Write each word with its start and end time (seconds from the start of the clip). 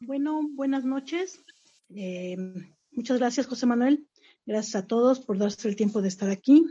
Bueno, 0.00 0.48
buenas 0.54 0.86
noches. 0.86 1.44
Eh, 1.94 2.34
muchas 2.92 3.18
gracias, 3.18 3.46
José 3.46 3.66
Manuel. 3.66 4.08
Gracias 4.46 4.74
a 4.76 4.86
todos 4.86 5.20
por 5.20 5.36
darse 5.36 5.68
el 5.68 5.76
tiempo 5.76 6.00
de 6.00 6.08
estar 6.08 6.30
aquí. 6.30 6.64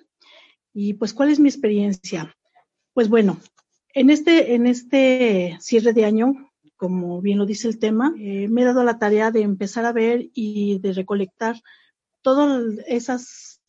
Y 0.73 0.93
pues, 0.93 1.13
¿cuál 1.13 1.29
es 1.29 1.39
mi 1.39 1.49
experiencia? 1.49 2.35
Pues 2.93 3.09
bueno, 3.09 3.37
en 3.93 4.09
este, 4.09 4.55
en 4.55 4.65
este 4.65 5.55
cierre 5.61 5.93
de 5.93 6.05
año, 6.05 6.51
como 6.77 7.21
bien 7.21 7.37
lo 7.37 7.45
dice 7.45 7.67
el 7.67 7.77
tema, 7.77 8.11
eh, 8.17 8.47
me 8.47 8.63
he 8.63 8.65
dado 8.65 8.83
la 8.83 8.97
tarea 8.97 9.29
de 9.29 9.43
empezar 9.43 9.85
a 9.85 9.93
ver 9.93 10.31
y 10.33 10.79
de 10.79 10.93
recolectar 10.93 11.61
todas 12.23 12.79
esas 12.87 13.61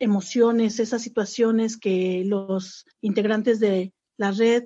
emociones, 0.00 0.80
esas 0.80 1.02
situaciones 1.02 1.76
que 1.76 2.24
los 2.26 2.84
integrantes 3.00 3.60
de 3.60 3.94
la 4.16 4.32
red 4.32 4.64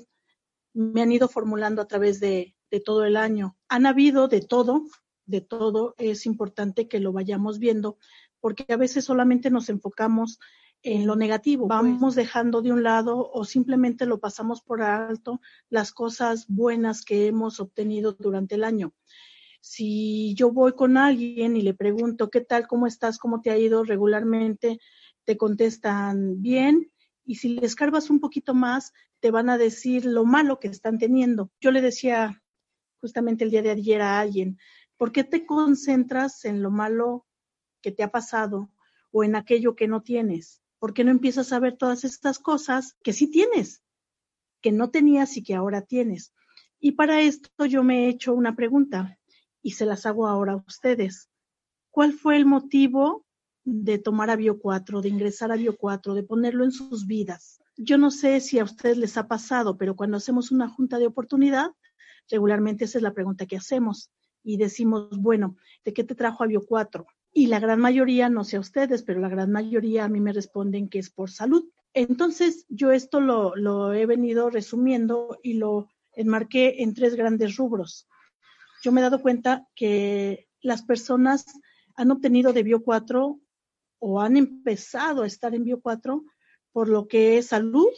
me 0.72 1.02
han 1.02 1.12
ido 1.12 1.28
formulando 1.28 1.82
a 1.82 1.86
través 1.86 2.20
de, 2.20 2.54
todo 2.84 3.06
el 3.06 3.16
año. 3.16 3.56
Han 3.70 3.86
habido 3.86 4.28
de 4.28 4.42
todo, 4.42 4.84
de 5.24 5.41
todo, 5.41 5.94
es 5.97 6.27
importante 6.27 6.88
que 6.88 7.00
lo 7.00 7.10
vayamos 7.10 7.58
viendo, 7.58 7.97
porque 8.38 8.66
a 8.70 8.77
veces 8.77 9.06
solamente 9.06 9.48
nos 9.50 9.70
enfocamos 9.70 10.38
en 10.82 11.06
lo 11.06 11.16
negativo, 11.16 11.69
pues. 11.69 11.78
vamos 11.78 12.14
dejando 12.14 12.60
de 12.60 12.72
un 12.72 12.82
lado 12.82 13.30
o 13.32 13.47
simplemente 13.47 14.04
lo 14.04 14.20
pasamos 14.20 14.60
por 14.60 14.82
alto 14.82 15.41
las 15.70 15.91
cosas 15.91 16.44
buenas 16.48 17.02
que 17.02 17.28
hemos 17.28 17.60
obtenido 17.60 18.12
durante 18.12 18.56
el 18.56 18.64
año 18.64 18.92
si 19.67 20.33
yo 20.34 20.53
voy 20.53 20.75
con 20.75 20.97
alguien 20.97 21.56
y 21.56 21.61
le 21.61 21.75
pregunto, 21.75 22.31
¿qué 22.31 22.41
tal? 22.41 22.69
¿Cómo 22.69 22.86
estás? 22.86 23.19
¿Cómo 23.19 23.41
te 23.41 23.50
ha 23.50 23.59
ido 23.59 23.83
regularmente? 23.83 24.78
Te 25.25 25.36
contestan 25.36 26.41
bien 26.41 26.92
y 27.25 27.34
si 27.34 27.48
le 27.48 27.67
escarbas 27.67 28.09
un 28.09 28.20
poquito 28.20 28.55
más, 28.55 28.92
te 29.19 29.33
van 29.33 29.50
a 29.50 29.59
decir 29.59 30.05
lo 30.05 30.25
malo 30.25 30.61
que 30.61 30.69
están 30.69 30.98
teniendo. 30.98 31.50
Yo 31.61 31.72
le 31.72 31.83
decía 31.83 32.44
justamente 33.00 33.42
el 33.42 33.50
día 33.50 33.62
de 33.62 33.72
ayer 33.72 34.03
a 34.03 34.20
alguien, 34.20 34.56
¿por 34.97 35.11
qué 35.11 35.25
te 35.25 35.44
concentras 35.44 36.44
en 36.44 36.62
lo 36.62 36.70
malo 36.70 37.27
que 37.83 37.91
te 37.91 38.05
ha 38.05 38.12
pasado 38.12 38.70
o 39.11 39.25
en 39.25 39.34
aquello 39.34 39.75
que 39.75 39.89
no 39.89 40.00
tienes? 40.00 40.62
¿Por 40.78 40.94
qué 40.94 41.03
no 41.03 41.11
empiezas 41.11 41.53
a 41.53 41.59
ver 41.59 41.77
todas 41.77 42.05
estas 42.05 42.39
cosas 42.39 42.97
que 43.03 43.12
sí 43.12 43.27
tienes, 43.27 43.83
que 44.61 44.70
no 44.70 44.91
tenías 44.91 45.37
y 45.37 45.42
que 45.42 45.56
ahora 45.56 45.83
tienes? 45.83 46.33
Y 46.78 46.92
para 46.92 47.20
esto 47.20 47.67
yo 47.67 47.83
me 47.83 48.05
he 48.05 48.09
hecho 48.11 48.33
una 48.33 48.55
pregunta 48.55 49.19
y 49.67 49.72
se 49.72 49.84
las 49.84 50.06
hago 50.06 50.28
ahora 50.28 50.53
a 50.53 50.62
ustedes. 50.64 51.28
¿Cuál 51.91 52.12
fue 52.12 52.36
el 52.36 52.47
motivo 52.47 53.25
de 53.64 53.98
tomar 53.98 54.31
a 54.31 54.36
Bio 54.36 54.61
4, 54.61 55.00
de 55.00 55.09
ingresar 55.09 55.50
a 55.50 55.56
Bio 55.56 55.77
4, 55.77 56.14
de 56.14 56.22
ponerlo 56.22 56.62
en 56.62 56.71
sus 56.71 57.09
vidas? 57.09 57.60
Yo 57.76 57.99
no 57.99 58.12
sé 58.12 58.38
si 58.38 58.60
a 58.60 58.65
ustedes 58.65 58.97
les 58.97 59.16
ha 59.16 59.26
pasado, 59.26 59.76
pero 59.76 59.97
cuando 59.97 60.19
hacemos 60.19 60.53
una 60.53 60.69
junta 60.69 61.00
de 61.00 61.09
oportunidad, 61.09 61.72
regularmente 62.31 62.84
esa 62.84 62.99
es 62.99 63.03
la 63.03 63.12
pregunta 63.12 63.47
que 63.47 63.56
hacemos 63.56 64.12
y 64.44 64.56
decimos, 64.56 65.09
bueno, 65.19 65.56
¿de 65.84 65.93
qué 65.93 66.05
te 66.05 66.15
trajo 66.15 66.44
a 66.44 66.47
Bio 66.47 66.65
4? 66.65 67.05
Y 67.32 67.49
la 67.49 67.59
gran 67.59 67.81
mayoría, 67.81 68.28
no 68.28 68.44
sé 68.44 68.59
a 68.59 68.60
ustedes, 68.60 69.03
pero 69.03 69.19
la 69.19 69.28
gran 69.28 69.50
mayoría 69.50 70.05
a 70.05 70.09
mí 70.09 70.21
me 70.21 70.32
responden 70.32 70.88
que 70.88 71.00
es 71.00 71.10
por 71.10 71.28
salud. 71.28 71.65
Entonces, 71.93 72.66
yo 72.69 72.93
esto 72.93 73.21
lo, 73.21 73.56
lo 73.56 73.93
he 73.93 74.06
venido 74.06 74.49
resumiendo 74.49 75.41
y 75.43 75.55
lo 75.55 75.88
enmarqué 76.12 76.84
en 76.84 76.94
tres 76.94 77.16
grandes 77.16 77.56
rubros 77.56 78.06
yo 78.86 78.92
me 78.92 79.00
he 79.00 79.02
dado 79.02 79.20
cuenta 79.20 79.66
que 79.74 80.47
las 80.60 80.84
personas 80.84 81.44
han 81.97 82.12
obtenido 82.12 82.52
de 82.52 82.62
Bio 82.62 82.84
4 82.84 83.41
o 83.98 84.20
han 84.20 84.36
empezado 84.36 85.24
a 85.24 85.26
estar 85.26 85.56
en 85.56 85.64
Bio 85.64 85.80
4 85.80 86.22
por 86.70 86.88
lo 86.88 87.08
que 87.08 87.36
es 87.36 87.46
salud, 87.46 87.91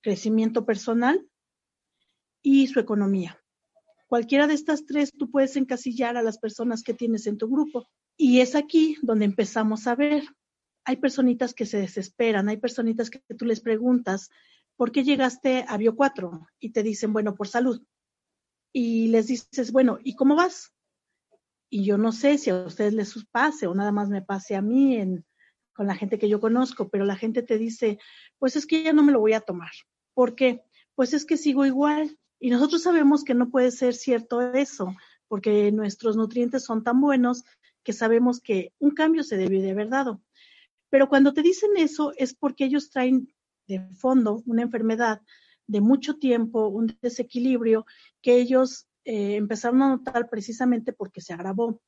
crecimiento 0.00 0.64
personal 0.64 1.28
y 2.40 2.68
su 2.68 2.80
economía. 2.80 3.38
Cualquiera 4.06 4.46
de 4.46 4.54
estas 4.54 4.86
tres 4.86 5.12
tú 5.12 5.30
puedes 5.30 5.56
encasillar 5.56 6.16
a 6.16 6.22
las 6.22 6.38
personas 6.38 6.82
que 6.82 6.94
tienes 6.94 7.26
en 7.26 7.36
tu 7.36 7.46
grupo. 7.46 7.86
Y 8.16 8.40
es 8.40 8.54
aquí 8.54 8.96
donde 9.02 9.26
empezamos 9.26 9.86
a 9.86 9.94
ver. 9.94 10.24
Hay 10.84 10.96
personitas 10.96 11.52
que 11.52 11.66
se 11.66 11.80
desesperan, 11.80 12.48
hay 12.48 12.56
personitas 12.56 13.10
que 13.10 13.20
tú 13.36 13.44
les 13.44 13.60
preguntas, 13.60 14.30
¿por 14.74 14.90
qué 14.90 15.04
llegaste 15.04 15.66
a 15.68 15.76
Bio 15.76 15.94
4? 15.94 16.48
Y 16.60 16.70
te 16.70 16.82
dicen, 16.82 17.12
bueno, 17.12 17.34
por 17.34 17.46
salud 17.46 17.82
y 18.72 19.08
les 19.08 19.26
dices, 19.26 19.72
bueno, 19.72 19.98
¿y 20.02 20.14
cómo 20.14 20.36
vas? 20.36 20.72
Y 21.70 21.84
yo 21.84 21.98
no 21.98 22.12
sé 22.12 22.38
si 22.38 22.50
a 22.50 22.56
ustedes 22.56 22.94
les 22.94 23.14
pase 23.26 23.66
o 23.66 23.74
nada 23.74 23.92
más 23.92 24.08
me 24.08 24.22
pase 24.22 24.56
a 24.56 24.62
mí 24.62 24.96
en, 24.96 25.24
con 25.74 25.86
la 25.86 25.94
gente 25.94 26.18
que 26.18 26.28
yo 26.28 26.40
conozco, 26.40 26.88
pero 26.88 27.04
la 27.04 27.16
gente 27.16 27.42
te 27.42 27.58
dice, 27.58 27.98
pues 28.38 28.56
es 28.56 28.66
que 28.66 28.82
ya 28.82 28.92
no 28.92 29.02
me 29.02 29.12
lo 29.12 29.20
voy 29.20 29.34
a 29.34 29.40
tomar. 29.40 29.70
¿Por 30.14 30.34
qué? 30.34 30.62
Pues 30.94 31.12
es 31.12 31.24
que 31.24 31.36
sigo 31.36 31.66
igual. 31.66 32.18
Y 32.40 32.50
nosotros 32.50 32.82
sabemos 32.82 33.24
que 33.24 33.34
no 33.34 33.50
puede 33.50 33.70
ser 33.70 33.94
cierto 33.94 34.40
eso, 34.40 34.94
porque 35.28 35.70
nuestros 35.72 36.16
nutrientes 36.16 36.64
son 36.64 36.82
tan 36.84 37.00
buenos 37.00 37.44
que 37.82 37.92
sabemos 37.92 38.40
que 38.40 38.72
un 38.78 38.90
cambio 38.90 39.22
se 39.22 39.36
debe 39.36 39.60
de 39.60 39.70
haber 39.70 39.88
dado. 39.88 40.22
Pero 40.90 41.08
cuando 41.08 41.32
te 41.32 41.42
dicen 41.42 41.70
eso 41.76 42.12
es 42.16 42.34
porque 42.34 42.64
ellos 42.64 42.90
traen 42.90 43.32
de 43.66 43.80
fondo 43.94 44.42
una 44.46 44.62
enfermedad 44.62 45.20
de 45.68 45.80
mucho 45.80 46.16
tiempo, 46.16 46.66
un 46.68 46.98
desequilibrio 47.00 47.86
que 48.20 48.36
ellos 48.40 48.88
eh, 49.04 49.36
empezaron 49.36 49.82
a 49.82 49.88
notar 49.90 50.28
precisamente 50.28 50.92
porque 50.92 51.20
se 51.20 51.32
agravó. 51.32 51.80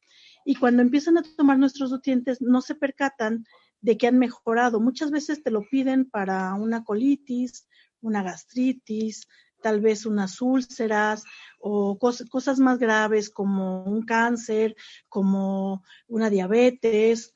Y 0.44 0.54
cuando 0.54 0.82
empiezan 0.82 1.18
a 1.18 1.22
tomar 1.36 1.58
nuestros 1.58 1.90
nutrientes, 1.90 2.40
no 2.40 2.60
se 2.60 2.74
percatan 2.74 3.44
de 3.80 3.96
que 3.96 4.06
han 4.06 4.18
mejorado. 4.18 4.80
Muchas 4.80 5.10
veces 5.10 5.42
te 5.42 5.50
lo 5.50 5.62
piden 5.68 6.08
para 6.08 6.54
una 6.54 6.84
colitis, 6.84 7.66
una 8.00 8.22
gastritis, 8.22 9.26
tal 9.62 9.80
vez 9.80 10.06
unas 10.06 10.40
úlceras 10.40 11.24
o 11.58 11.98
cosas 11.98 12.58
más 12.58 12.78
graves 12.78 13.30
como 13.30 13.84
un 13.84 14.02
cáncer, 14.02 14.76
como 15.08 15.82
una 16.06 16.30
diabetes. 16.30 17.34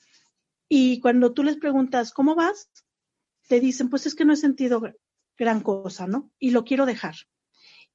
Y 0.69 1.00
cuando 1.00 1.32
tú 1.32 1.43
les 1.43 1.56
preguntas, 1.56 2.12
¿cómo 2.12 2.34
vas? 2.34 2.71
Te 3.49 3.61
dicen, 3.61 3.91
pues 3.91 4.06
es 4.06 4.15
que 4.15 4.25
no 4.25 4.32
he 4.32 4.37
sentido 4.37 4.82
gran 5.37 5.61
cosa, 5.61 6.06
¿no? 6.06 6.31
Y 6.39 6.50
lo 6.50 6.65
quiero 6.65 6.87
dejar. 6.87 7.15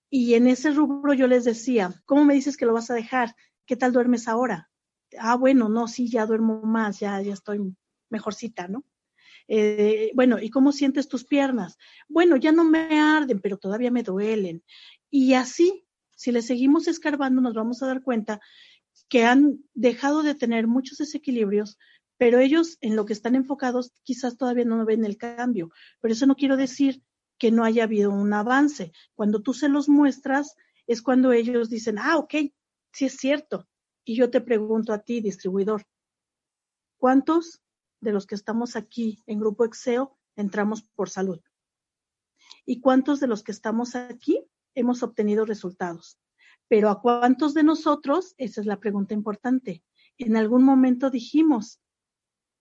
Y 0.09 0.33
en 0.33 0.47
ese 0.47 0.71
rubro 0.71 1.13
yo 1.13 1.27
les 1.27 1.43
decía, 1.43 1.93
¿cómo 2.05 2.25
me 2.25 2.33
dices 2.33 2.57
que 2.57 2.65
lo 2.65 2.73
vas 2.73 2.89
a 2.89 2.95
dejar? 2.95 3.35
¿Qué 3.65 3.75
tal 3.75 3.93
duermes 3.93 4.27
ahora? 4.27 4.69
Ah, 5.19 5.35
bueno, 5.35 5.69
no, 5.69 5.87
sí, 5.87 6.09
ya 6.09 6.25
duermo 6.25 6.61
más, 6.61 6.99
ya, 6.99 7.21
ya 7.21 7.33
estoy 7.33 7.59
mejorcita, 8.09 8.67
¿no? 8.67 8.83
Eh, 9.47 10.11
bueno, 10.13 10.39
¿y 10.39 10.49
cómo 10.49 10.71
sientes 10.71 11.07
tus 11.07 11.25
piernas? 11.25 11.77
Bueno, 12.07 12.37
ya 12.37 12.51
no 12.51 12.63
me 12.63 12.99
arden, 12.99 13.39
pero 13.39 13.57
todavía 13.57 13.91
me 13.91 14.03
duelen. 14.03 14.63
Y 15.09 15.33
así, 15.33 15.85
si 16.15 16.31
le 16.31 16.41
seguimos 16.41 16.87
escarbando, 16.87 17.41
nos 17.41 17.55
vamos 17.55 17.81
a 17.81 17.87
dar 17.87 18.03
cuenta 18.03 18.39
que 19.07 19.25
han 19.25 19.63
dejado 19.73 20.21
de 20.21 20.35
tener 20.35 20.67
muchos 20.67 20.99
desequilibrios, 20.99 21.77
pero 22.17 22.39
ellos 22.39 22.77
en 22.81 22.95
lo 22.95 23.05
que 23.05 23.13
están 23.13 23.35
enfocados 23.35 23.91
quizás 24.03 24.37
todavía 24.37 24.65
no 24.65 24.85
ven 24.85 25.05
el 25.05 25.17
cambio. 25.17 25.71
Pero 25.99 26.13
eso 26.13 26.27
no 26.27 26.35
quiero 26.35 26.57
decir 26.57 27.01
que 27.39 27.51
no 27.51 27.63
haya 27.63 27.85
habido 27.85 28.11
un 28.11 28.33
avance. 28.33 28.91
Cuando 29.15 29.41
tú 29.41 29.53
se 29.53 29.69
los 29.69 29.89
muestras, 29.89 30.55
es 30.85 31.01
cuando 31.01 31.31
ellos 31.31 31.69
dicen, 31.69 31.97
ah, 31.97 32.17
ok, 32.17 32.35
sí 32.91 33.05
es 33.05 33.13
cierto. 33.17 33.67
Y 34.03 34.15
yo 34.15 34.29
te 34.29 34.41
pregunto 34.41 34.91
a 34.93 34.99
ti, 34.99 35.21
distribuidor, 35.21 35.87
¿cuántos 36.97 37.61
de 38.01 38.11
los 38.11 38.27
que 38.27 38.35
estamos 38.35 38.75
aquí 38.75 39.23
en 39.25 39.39
Grupo 39.39 39.65
Exeo 39.65 40.17
entramos 40.35 40.83
por 40.83 41.09
salud? 41.09 41.39
¿Y 42.65 42.81
cuántos 42.81 43.19
de 43.19 43.27
los 43.27 43.43
que 43.43 43.51
estamos 43.51 43.95
aquí 43.95 44.45
hemos 44.75 45.01
obtenido 45.01 45.45
resultados? 45.45 46.19
Pero 46.67 46.89
¿a 46.89 47.01
cuántos 47.01 47.53
de 47.53 47.63
nosotros? 47.63 48.35
Esa 48.37 48.61
es 48.61 48.67
la 48.67 48.79
pregunta 48.79 49.13
importante. 49.13 49.83
En 50.17 50.35
algún 50.35 50.63
momento 50.63 51.09
dijimos, 51.09 51.79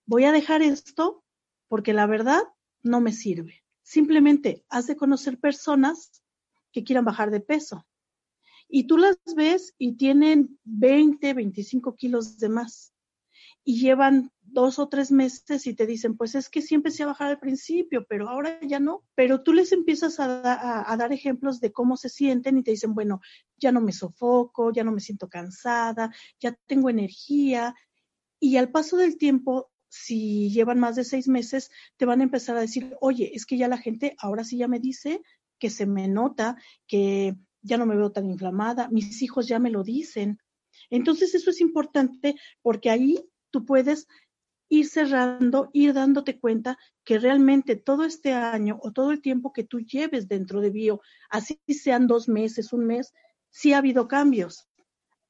voy 0.07 0.25
a 0.25 0.33
dejar 0.33 0.63
esto 0.63 1.25
porque 1.67 1.93
la 1.93 2.07
verdad 2.07 2.43
no 2.83 3.01
me 3.01 3.13
sirve. 3.13 3.65
Simplemente 3.88 4.67
has 4.69 4.87
de 4.87 4.96
conocer 4.96 5.40
personas 5.40 6.23
que 6.73 6.85
quieran 6.85 7.06
bajar 7.06 7.31
de 7.31 7.40
peso. 7.40 7.87
Y 8.69 8.87
tú 8.87 8.99
las 8.99 9.17
ves 9.35 9.75
y 9.79 9.96
tienen 9.96 10.58
20, 10.64 11.32
25 11.32 11.96
kilos 11.96 12.37
de 12.37 12.50
más. 12.50 12.93
Y 13.64 13.81
llevan 13.81 14.31
dos 14.43 14.79
o 14.79 14.90
tres 14.90 15.11
meses 15.11 15.67
y 15.67 15.73
te 15.73 15.87
dicen, 15.87 16.19
pues 16.19 16.35
es 16.35 16.50
que 16.50 16.61
siempre 16.61 16.93
se 16.93 17.05
a 17.05 17.06
bajar 17.06 17.31
al 17.31 17.40
principio, 17.40 18.05
pero 18.06 18.29
ahora 18.29 18.61
ya 18.61 18.79
no. 18.79 19.05
Pero 19.14 19.43
tú 19.43 19.55
les 19.55 19.73
empiezas 19.73 20.20
a, 20.20 20.93
a, 20.93 20.96
dar 20.99 21.14
ejemplos 21.14 21.58
de 21.58 21.73
cómo 21.73 21.96
se 21.96 22.11
sienten 22.11 22.58
y 22.58 22.62
te 22.62 22.73
dicen, 22.73 22.93
bueno, 22.93 23.23
ya 23.56 23.73
no 23.73 23.81
me 23.81 23.93
sofoco, 23.93 24.70
ya 24.70 24.84
no 24.84 24.93
me 24.93 25.00
siento 25.00 25.31
cansada, 25.31 26.12
ya 26.38 26.52
tengo 26.67 26.91
energía. 26.91 27.75
Y 28.38 28.58
al 28.58 28.70
paso 28.70 28.99
del 28.99 29.17
tiempo, 29.17 29.70
si 29.88 30.50
llevan 30.50 30.79
más 30.79 30.96
de 30.96 31.05
seis 31.05 31.29
meses, 31.29 31.70
te 31.96 32.06
van 32.06 32.20
a 32.20 32.25
empezar 32.25 32.56
a 32.56 32.61
decir, 32.61 32.96
oye, 33.00 33.31
es 33.35 33.46
que 33.46 33.56
ya 33.56 33.69
la 33.69 33.79
gente 33.79 34.14
ahora 34.19 34.44
sí 34.44 34.58
ya 34.58 34.69
me 34.69 34.81
dice 34.81 35.23
que 35.58 35.70
se 35.70 35.87
me 35.87 36.08
nota, 36.08 36.56
que 36.87 37.37
ya 37.62 37.76
no 37.79 37.87
me 37.87 37.96
veo 37.96 38.12
tan 38.12 38.31
inflamada, 38.31 38.88
mis 38.90 39.23
hijos 39.23 39.49
ya 39.49 39.58
me 39.58 39.70
lo 39.70 39.82
dicen. 39.82 40.38
Entonces 40.90 41.35
eso 41.35 41.50
es 41.50 41.61
importante 41.61 42.37
porque 42.62 42.90
ahí 42.90 43.19
tú 43.50 43.64
puedes 43.64 44.06
ir 44.69 44.87
cerrando, 44.87 45.70
ir 45.73 45.94
dándote 45.94 46.38
cuenta 46.38 46.79
que 47.05 47.19
realmente 47.19 47.76
todo 47.76 48.05
este 48.05 48.34
año 48.34 48.79
o 48.82 48.93
todo 48.93 49.11
el 49.11 49.23
tiempo 49.23 49.52
que 49.52 49.64
tú 49.64 49.81
lleves 49.81 50.29
dentro 50.29 50.61
de 50.61 50.70
bio, 50.70 51.00
así 51.31 51.58
sean 51.69 52.06
dos 52.06 52.29
meses, 52.29 52.73
un 52.73 52.87
mes, 52.87 53.12
sí 53.50 53.73
ha 53.73 53.79
habido 53.79 54.08
cambios. 54.08 54.69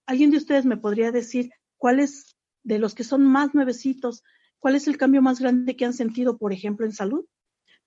¿Alguien 0.07 0.31
de 0.31 0.39
ustedes 0.39 0.65
me 0.65 0.77
podría 0.77 1.13
decir 1.13 1.51
cuáles 1.77 2.37
de 2.65 2.79
los 2.79 2.95
que 2.95 3.05
son 3.05 3.25
más 3.25 3.55
nuevecitos, 3.55 4.25
cuál 4.59 4.77
es 4.77 4.89
el 4.89 4.97
cambio 4.97 5.23
más 5.23 5.41
grande 5.41 5.77
que 5.77 5.85
han 5.85 5.95
sentido, 5.95 6.39
por 6.39 6.53
ejemplo, 6.53 6.87
en 6.87 6.93
salud? 6.93 7.27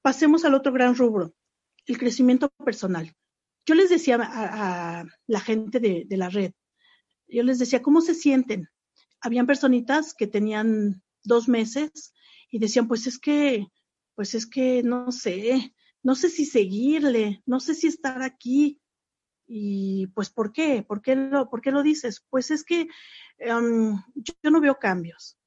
Pasemos 0.01 0.45
al 0.45 0.53
otro 0.53 0.71
gran 0.71 0.95
rubro, 0.95 1.33
el 1.85 1.97
crecimiento 1.97 2.49
personal. 2.63 3.13
Yo 3.65 3.75
les 3.75 3.89
decía 3.89 4.17
a, 4.21 5.05
la 5.27 5.39
gente 5.39 5.79
de, 5.79 6.05
de 6.07 6.17
la 6.17 6.29
red, 6.29 6.53
yo 7.27 7.43
les 7.43 7.59
decía, 7.59 7.81
¿cómo 7.81 8.01
se 8.01 8.13
sienten? 8.13 8.67
Habían 9.21 9.47
personitas 9.47 10.13
que 10.13 10.27
tenían 10.27 11.01
dos 11.23 11.47
meses 11.47 12.13
y 12.49 12.59
decían, 12.59 12.87
pues 12.87 13.07
es 13.07 13.17
que, 13.17 13.67
pues 14.15 14.35
es 14.35 14.45
que 14.45 14.83
no 14.83 15.11
sé, 15.11 15.73
no 16.03 16.15
sé 16.15 16.29
si 16.29 16.45
seguirle, 16.45 17.41
no 17.45 17.59
sé 17.59 17.73
si 17.75 17.87
estar 17.87 18.21
aquí. 18.21 18.81
Y 19.47 20.07
pues, 20.07 20.29
¿por 20.29 20.51
qué? 20.51 20.83
¿Por 20.83 21.01
qué 21.01 21.15
lo, 21.15 21.49
por 21.49 21.61
qué 21.61 21.71
lo 21.71 21.83
dices? 21.83 22.25
Pues 22.29 22.51
es 22.51 22.63
que 22.63 22.87
em, 23.37 23.95
yo, 24.15 24.51
no 24.51 24.61
veo 24.61 24.77
cambios. 24.79 25.37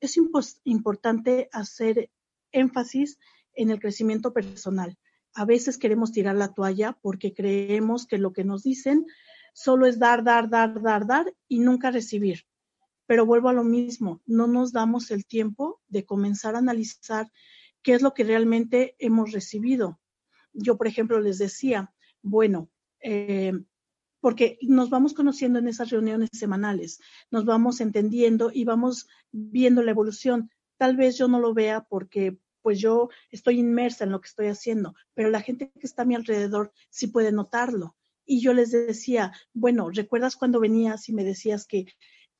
Es 0.00 0.18
importante 0.64 1.48
hacer 1.52 2.10
énfasis 2.52 3.18
en 3.54 3.70
el 3.70 3.80
crecimiento 3.80 4.32
personal. 4.32 4.98
A 5.34 5.44
veces 5.44 5.78
queremos 5.78 6.12
tirar 6.12 6.36
la 6.36 6.52
toalla 6.52 6.98
porque 7.00 7.34
creemos 7.34 8.06
que 8.06 8.18
lo 8.18 8.32
que 8.32 8.44
nos 8.44 8.62
dicen 8.62 9.06
solo 9.52 9.86
es 9.86 9.98
dar, 9.98 10.24
dar, 10.24 10.48
dar, 10.48 10.80
dar, 10.82 11.06
dar 11.06 11.34
y 11.48 11.60
nunca 11.60 11.90
recibir. 11.90 12.46
Pero 13.06 13.26
vuelvo 13.26 13.48
a 13.48 13.52
lo 13.52 13.64
mismo, 13.64 14.22
no 14.26 14.46
nos 14.46 14.72
damos 14.72 15.10
el 15.10 15.26
tiempo 15.26 15.80
de 15.88 16.04
comenzar 16.04 16.54
a 16.54 16.58
analizar 16.58 17.30
qué 17.82 17.94
es 17.94 18.02
lo 18.02 18.14
que 18.14 18.24
realmente 18.24 18.94
hemos 18.98 19.32
recibido. 19.32 20.00
Yo, 20.52 20.76
por 20.76 20.86
ejemplo, 20.86 21.20
les 21.20 21.38
decía, 21.38 21.92
bueno, 22.22 22.70
eh, 23.02 23.52
porque 24.20 24.58
nos 24.62 24.90
vamos 24.90 25.14
conociendo 25.14 25.58
en 25.58 25.68
esas 25.68 25.90
reuniones 25.90 26.30
semanales, 26.32 27.00
nos 27.30 27.44
vamos 27.44 27.80
entendiendo 27.80 28.50
y 28.52 28.64
vamos 28.64 29.08
viendo 29.32 29.82
la 29.82 29.90
evolución. 29.90 30.50
Tal 30.76 30.96
vez 30.96 31.16
yo 31.16 31.28
no 31.28 31.40
lo 31.40 31.54
vea 31.54 31.86
porque 31.88 32.38
pues 32.62 32.78
yo 32.78 33.08
estoy 33.30 33.58
inmersa 33.58 34.04
en 34.04 34.12
lo 34.12 34.20
que 34.20 34.28
estoy 34.28 34.46
haciendo, 34.48 34.94
pero 35.14 35.30
la 35.30 35.40
gente 35.40 35.70
que 35.72 35.86
está 35.86 36.02
a 36.02 36.06
mi 36.06 36.14
alrededor 36.14 36.72
sí 36.90 37.06
puede 37.06 37.32
notarlo. 37.32 37.96
Y 38.26 38.40
yo 38.40 38.52
les 38.52 38.70
decía, 38.70 39.32
bueno, 39.54 39.90
¿recuerdas 39.90 40.36
cuando 40.36 40.60
venías 40.60 41.08
y 41.08 41.12
me 41.12 41.24
decías 41.24 41.66
que 41.66 41.86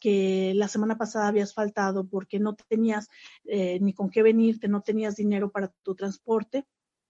que 0.00 0.53
la 0.56 0.67
semana 0.67 0.97
pasada 0.97 1.29
habías 1.29 1.55
faltado 1.55 2.09
porque 2.09 2.41
no 2.41 2.56
tenías 2.56 3.09
eh, 3.44 3.79
ni 3.81 3.93
con 3.93 4.11
qué 4.11 4.23
venirte, 4.23 4.67
no 4.67 4.81
tenías 4.81 5.15
dinero 5.15 5.53
para 5.53 5.69
tu 5.83 5.94
transporte. 5.94 6.67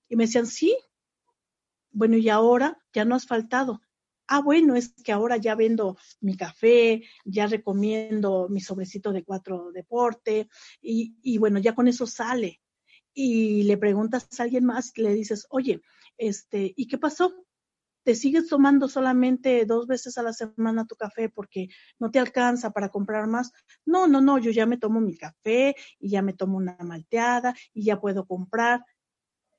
Y 0.08 0.16
me 0.16 0.24
decían, 0.24 0.46
sí, 0.46 0.76
bueno, 1.92 2.16
y 2.16 2.28
ahora 2.28 2.82
ya 2.92 3.04
no 3.04 3.14
has 3.14 3.26
faltado. 3.26 3.80
Ah, 4.32 4.40
bueno, 4.40 4.76
es 4.76 4.94
que 5.02 5.10
ahora 5.10 5.38
ya 5.38 5.56
vendo 5.56 5.96
mi 6.20 6.36
café, 6.36 7.02
ya 7.24 7.48
recomiendo 7.48 8.48
mi 8.48 8.60
sobrecito 8.60 9.12
de 9.12 9.24
cuatro 9.24 9.72
deporte 9.72 10.48
y, 10.80 11.16
y 11.22 11.38
bueno, 11.38 11.58
ya 11.58 11.74
con 11.74 11.88
eso 11.88 12.06
sale. 12.06 12.60
Y 13.14 13.64
le 13.64 13.76
preguntas 13.76 14.28
a 14.38 14.44
alguien 14.44 14.64
más, 14.66 14.92
le 14.96 15.14
dices, 15.14 15.46
oye, 15.50 15.80
este, 16.18 16.72
¿y 16.76 16.86
qué 16.88 16.98
pasó? 16.98 17.34
te 18.04 18.14
sigues 18.14 18.48
tomando 18.48 18.88
solamente 18.88 19.66
dos 19.66 19.86
veces 19.86 20.18
a 20.18 20.22
la 20.22 20.32
semana 20.32 20.86
tu 20.86 20.96
café 20.96 21.28
porque 21.28 21.68
no 21.98 22.10
te 22.10 22.18
alcanza 22.18 22.70
para 22.72 22.88
comprar 22.90 23.26
más. 23.28 23.52
No, 23.84 24.08
no, 24.08 24.20
no, 24.22 24.38
yo 24.38 24.50
ya 24.52 24.66
me 24.66 24.78
tomo 24.78 25.00
mi 25.00 25.16
café 25.16 25.76
y 25.98 26.10
ya 26.10 26.22
me 26.22 26.32
tomo 26.32 26.56
una 26.58 26.76
malteada 26.80 27.54
y 27.74 27.84
ya 27.84 28.00
puedo 28.00 28.26
comprar. 28.26 28.84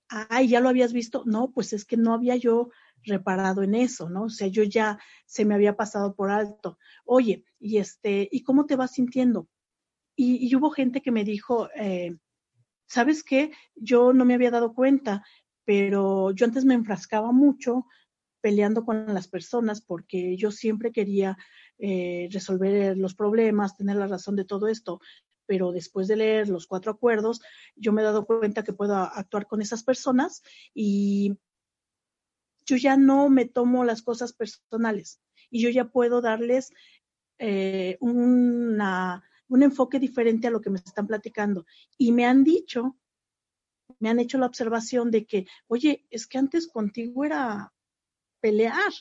Ay, 0.10 0.50
¿ya 0.50 0.60
lo 0.60 0.70
habías 0.70 0.94
visto? 0.94 1.24
No, 1.26 1.52
pues 1.52 1.74
es 1.74 1.86
que 1.86 1.98
no 1.98 2.14
había 2.14 2.36
yo 2.36 2.70
reparado 3.04 3.64
en 3.64 3.76
eso, 3.76 4.10
¿no? 4.10 4.24
O 4.24 4.30
sea, 4.30 4.48
yo 4.48 4.64
ya 4.64 5.00
se 5.26 5.46
me 5.46 5.56
había 5.56 5.76
pasado 5.76 6.16
por 6.16 6.30
alto. 6.32 6.78
Oye, 7.06 7.46
y 7.60 7.78
este, 7.78 8.28
¿y 8.32 8.44
cómo 8.44 8.66
te 8.66 8.76
vas 8.76 8.92
sintiendo? 8.92 9.48
Y, 10.16 10.54
hubo 10.56 10.70
gente 10.70 11.02
que 11.02 11.12
me 11.12 11.24
dijo, 11.24 11.70
eh, 11.76 12.16
¿sabes 12.86 13.24
qué? 13.24 13.52
Yo 13.76 14.14
no 14.14 14.26
me 14.26 14.36
había 14.36 14.52
dado 14.52 14.74
cuenta, 14.74 15.24
pero 15.66 16.32
yo 16.32 16.46
antes 16.46 16.66
me 16.66 16.74
enfrascaba 16.76 17.32
mucho 17.32 17.86
peleando 18.42 18.84
con 18.84 19.14
las 19.14 19.28
personas 19.28 19.82
porque 19.82 20.36
yo 20.36 20.52
siempre 20.52 20.92
quería 20.92 21.38
eh, 21.80 22.28
resolver 22.32 22.98
los 22.98 23.16
problemas, 23.16 23.78
tener 23.78 23.96
la 23.96 24.08
razón 24.08 24.36
de 24.36 24.46
todo 24.46 24.68
esto, 24.68 25.00
pero 25.46 25.72
después 25.72 26.08
de 26.08 26.18
leer 26.18 26.50
los 26.50 26.68
cuatro 26.68 26.92
acuerdos, 26.92 27.42
yo 27.76 27.92
me 27.92 28.02
he 28.02 28.06
dado 28.06 28.26
cuenta 28.26 28.64
que 28.64 28.74
puedo 28.74 28.96
actuar 28.96 29.48
con 29.48 29.62
esas 29.62 29.84
personas 29.84 30.42
y 30.74 31.38
yo 32.72 32.78
ya 32.78 32.96
no 32.96 33.30
me 33.30 33.44
tomo 33.44 33.84
las 33.84 34.02
cosas 34.02 34.32
personales 34.32 35.20
y 35.50 35.62
yo 35.62 35.70
ya 35.70 35.90
puedo 35.90 36.22
darles 36.22 36.72
eh, 37.38 37.98
una, 38.00 39.24
un 39.50 39.64
enfoque 39.64 40.00
diferente 40.00 40.48
a 40.48 40.52
lo 40.52 40.62
que 40.62 40.70
me 40.70 40.78
están 40.78 41.06
platicando. 41.06 41.66
Y 41.98 42.14
me 42.14 42.26
han 42.26 42.46
dicho, 42.46 42.98
me 44.00 44.10
han 44.10 44.20
hecho 44.20 44.38
la 44.38 44.46
observación 44.46 45.12
de 45.12 45.26
que, 45.26 45.48
oye, 45.68 46.06
es 46.10 46.28
que 46.28 46.38
antes 46.38 46.70
contigo 46.70 47.26
era 47.26 47.74
pelear, 48.40 48.94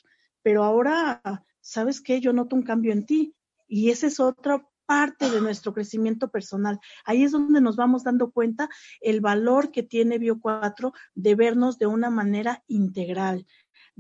pero 0.43 0.65
ahora, 0.65 1.23
¿sabes 1.61 2.01
qué? 2.01 2.21
Yo 2.21 2.33
noto 2.33 2.57
un 2.57 2.63
cambio 2.63 2.93
en 2.93 3.07
ti 3.07 3.37
y 3.69 3.91
esa 3.91 4.09
es 4.09 4.19
otra 4.19 4.69
parte 4.91 5.31
de 5.31 5.41
nuestro 5.41 5.73
crecimiento 5.73 6.33
personal. 6.33 6.81
Ahí 7.05 7.23
es 7.23 7.31
donde 7.31 7.61
nos 7.61 7.77
vamos 7.77 8.03
dando 8.03 8.33
cuenta 8.33 8.69
el 9.01 9.21
valor 9.21 9.71
que 9.71 9.85
tiene 9.85 10.19
Bio 10.19 10.41
4 10.41 10.93
de 11.15 11.37
vernos 11.37 11.79
de 11.79 11.87
una 11.87 12.11
manera 12.11 12.65
integral, 12.67 13.47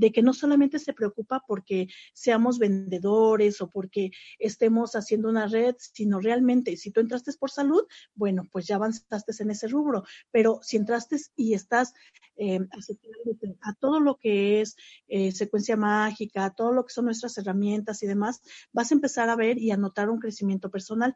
de 0.00 0.12
que 0.12 0.22
no 0.22 0.32
solamente 0.32 0.78
se 0.78 0.94
preocupa 0.94 1.44
porque 1.46 1.88
seamos 2.14 2.58
vendedores 2.58 3.60
o 3.60 3.68
porque 3.68 4.10
estemos 4.38 4.96
haciendo 4.96 5.28
una 5.28 5.46
red, 5.46 5.76
sino 5.78 6.20
realmente, 6.20 6.76
si 6.78 6.90
tú 6.90 7.00
entraste 7.00 7.30
por 7.38 7.50
salud, 7.50 7.82
bueno, 8.14 8.48
pues 8.50 8.66
ya 8.66 8.76
avanzaste 8.76 9.32
en 9.42 9.50
ese 9.50 9.68
rubro, 9.68 10.04
pero 10.30 10.58
si 10.62 10.78
entraste 10.78 11.18
y 11.36 11.52
estás 11.52 11.92
eh, 12.36 12.60
a 13.60 13.74
todo 13.74 14.00
lo 14.00 14.16
que 14.16 14.62
es 14.62 14.74
eh, 15.06 15.32
secuencia 15.32 15.76
mágica, 15.76 16.46
a 16.46 16.54
todo 16.54 16.72
lo 16.72 16.86
que 16.86 16.94
son 16.94 17.04
nuestras 17.04 17.36
herramientas 17.36 18.02
y 18.02 18.06
demás, 18.06 18.40
vas 18.72 18.90
a 18.90 18.94
empezar 18.94 19.28
a 19.28 19.36
ver 19.36 19.58
y 19.58 19.70
a 19.70 19.76
notar 19.76 20.08
un 20.08 20.18
crecimiento 20.18 20.70
personal. 20.70 21.14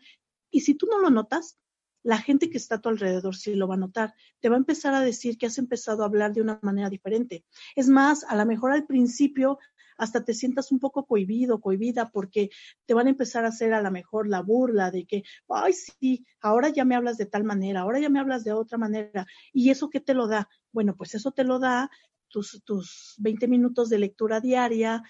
Y 0.50 0.60
si 0.60 0.74
tú 0.74 0.86
no 0.90 0.98
lo 0.98 1.08
notas, 1.08 1.58
la 2.04 2.18
gente 2.18 2.50
que 2.50 2.58
está 2.58 2.76
a 2.76 2.80
tu 2.80 2.90
alrededor 2.90 3.34
sí 3.34 3.54
lo 3.54 3.66
va 3.66 3.74
a 3.74 3.78
notar. 3.78 4.14
Te 4.38 4.48
va 4.48 4.54
a 4.54 4.58
empezar 4.58 4.94
a 4.94 5.00
decir 5.00 5.36
que 5.36 5.46
has 5.46 5.58
empezado 5.58 6.02
a 6.02 6.06
hablar 6.06 6.32
de 6.32 6.42
una 6.42 6.60
manera 6.62 6.88
diferente. 6.90 7.44
Es 7.74 7.88
más, 7.88 8.24
a 8.24 8.36
lo 8.36 8.46
mejor 8.46 8.70
al 8.70 8.86
principio 8.86 9.58
hasta 9.96 10.24
te 10.24 10.34
sientas 10.34 10.70
un 10.72 10.80
poco 10.80 11.06
cohibido, 11.06 11.60
cohibida, 11.60 12.10
porque 12.10 12.50
te 12.84 12.94
van 12.94 13.06
a 13.06 13.10
empezar 13.10 13.44
a 13.44 13.48
hacer 13.48 13.72
a 13.72 13.82
lo 13.82 13.90
mejor 13.90 14.28
la 14.28 14.42
burla 14.42 14.90
de 14.90 15.06
que, 15.06 15.22
ay, 15.48 15.72
sí, 15.72 16.26
ahora 16.40 16.68
ya 16.68 16.84
me 16.84 16.94
hablas 16.94 17.16
de 17.16 17.26
tal 17.26 17.44
manera, 17.44 17.80
ahora 17.80 18.00
ya 18.00 18.10
me 18.10 18.20
hablas 18.20 18.44
de 18.44 18.52
otra 18.52 18.76
manera. 18.76 19.26
¿Y 19.52 19.70
eso 19.70 19.90
qué 19.90 20.00
te 20.00 20.14
lo 20.14 20.26
da? 20.26 20.48
Bueno, 20.72 20.94
pues 20.96 21.14
eso 21.14 21.32
te 21.32 21.44
lo 21.44 21.58
da 21.58 21.90
tus, 22.28 22.62
tus 22.64 23.14
20 23.18 23.46
minutos 23.46 23.88
de 23.88 23.98
lectura 23.98 24.40
diaria, 24.40 25.04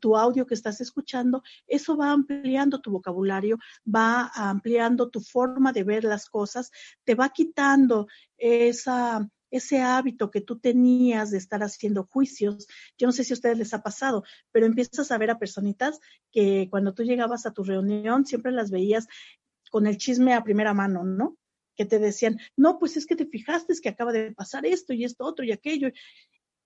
tu, 0.00 0.16
audio 0.16 0.46
que 0.46 0.54
estás 0.54 0.80
escuchando, 0.80 1.42
eso 1.66 1.96
va 1.96 2.10
ampliando 2.10 2.80
tu 2.80 2.90
vocabulario, 2.90 3.58
va 3.84 4.30
ampliando 4.34 5.10
tu 5.10 5.20
forma 5.20 5.72
de 5.72 5.84
ver 5.84 6.04
las 6.04 6.28
cosas, 6.28 6.70
te 7.04 7.14
va 7.14 7.30
quitando 7.30 8.06
esa, 8.36 9.28
ese 9.50 9.80
hábito 9.80 10.30
que 10.30 10.40
tú 10.40 10.58
tenías 10.58 11.30
de 11.30 11.38
estar 11.38 11.62
haciendo 11.62 12.04
juicios. 12.04 12.66
Yo 12.96 13.06
no 13.06 13.12
sé 13.12 13.24
si 13.24 13.32
a 13.32 13.34
ustedes 13.34 13.58
les 13.58 13.74
ha 13.74 13.82
pasado, 13.82 14.24
pero 14.52 14.66
empiezas 14.66 15.10
a 15.10 15.18
ver 15.18 15.30
a 15.30 15.38
personitas 15.38 15.98
que 16.30 16.68
cuando 16.70 16.94
tú 16.94 17.02
llegabas 17.02 17.46
a 17.46 17.52
tu 17.52 17.64
reunión 17.64 18.26
siempre 18.26 18.52
las 18.52 18.70
veías 18.70 19.06
con 19.70 19.86
el 19.86 19.98
chisme 19.98 20.34
a 20.34 20.44
primera 20.44 20.74
mano, 20.74 21.04
¿no? 21.04 21.36
Que 21.76 21.84
te 21.84 21.98
decían, 21.98 22.38
no, 22.56 22.78
pues 22.78 22.96
es 22.96 23.06
que 23.06 23.16
te 23.16 23.26
fijaste 23.26 23.74
que 23.80 23.88
acaba 23.88 24.12
de 24.12 24.32
pasar 24.32 24.66
esto 24.66 24.92
y 24.92 25.04
esto 25.04 25.24
otro 25.24 25.44
y 25.44 25.52
aquello. 25.52 25.90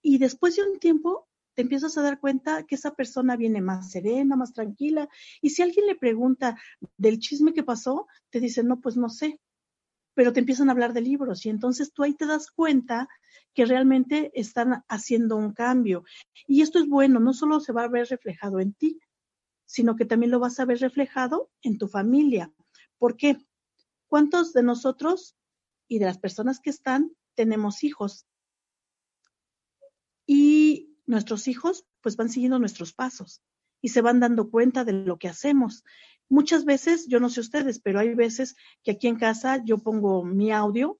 Y 0.00 0.18
después 0.18 0.56
de 0.56 0.62
un 0.62 0.78
tiempo 0.78 1.28
te 1.54 1.62
empiezas 1.62 1.96
a 1.98 2.02
dar 2.02 2.18
cuenta 2.20 2.64
que 2.64 2.74
esa 2.74 2.94
persona 2.94 3.36
viene 3.36 3.60
más 3.60 3.90
serena, 3.90 4.36
más 4.36 4.52
tranquila. 4.52 5.08
Y 5.40 5.50
si 5.50 5.62
alguien 5.62 5.86
le 5.86 5.96
pregunta 5.96 6.58
del 6.96 7.18
chisme 7.18 7.52
que 7.52 7.62
pasó, 7.62 8.06
te 8.30 8.40
dice, 8.40 8.62
no, 8.62 8.80
pues 8.80 8.96
no 8.96 9.08
sé. 9.08 9.40
Pero 10.14 10.32
te 10.32 10.40
empiezan 10.40 10.68
a 10.68 10.72
hablar 10.72 10.92
de 10.92 11.00
libros 11.00 11.46
y 11.46 11.48
entonces 11.48 11.92
tú 11.92 12.02
ahí 12.02 12.14
te 12.14 12.26
das 12.26 12.50
cuenta 12.50 13.08
que 13.54 13.64
realmente 13.64 14.30
están 14.34 14.84
haciendo 14.88 15.36
un 15.36 15.52
cambio. 15.52 16.04
Y 16.46 16.62
esto 16.62 16.78
es 16.78 16.88
bueno, 16.88 17.20
no 17.20 17.32
solo 17.32 17.60
se 17.60 17.72
va 17.72 17.84
a 17.84 17.88
ver 17.88 18.08
reflejado 18.08 18.60
en 18.60 18.74
ti, 18.74 19.00
sino 19.66 19.96
que 19.96 20.04
también 20.04 20.30
lo 20.30 20.38
vas 20.38 20.60
a 20.60 20.64
ver 20.64 20.78
reflejado 20.80 21.50
en 21.62 21.78
tu 21.78 21.88
familia. 21.88 22.52
¿Por 22.98 23.16
qué? 23.16 23.38
¿Cuántos 24.06 24.52
de 24.52 24.62
nosotros 24.62 25.34
y 25.88 25.98
de 25.98 26.06
las 26.06 26.18
personas 26.18 26.60
que 26.60 26.70
están 26.70 27.12
tenemos 27.34 27.82
hijos? 27.82 28.26
Nuestros 31.12 31.46
hijos 31.46 31.84
pues 32.00 32.16
van 32.16 32.30
siguiendo 32.30 32.58
nuestros 32.58 32.94
pasos 32.94 33.42
y 33.82 33.90
se 33.90 34.00
van 34.00 34.18
dando 34.18 34.50
cuenta 34.50 34.82
de 34.82 34.94
lo 34.94 35.18
que 35.18 35.28
hacemos. 35.28 35.84
Muchas 36.30 36.64
veces, 36.64 37.06
yo 37.06 37.20
no 37.20 37.28
sé 37.28 37.40
ustedes, 37.40 37.80
pero 37.80 38.00
hay 38.00 38.14
veces 38.14 38.56
que 38.82 38.92
aquí 38.92 39.08
en 39.08 39.16
casa 39.16 39.62
yo 39.62 39.76
pongo 39.76 40.24
mi 40.24 40.52
audio 40.52 40.98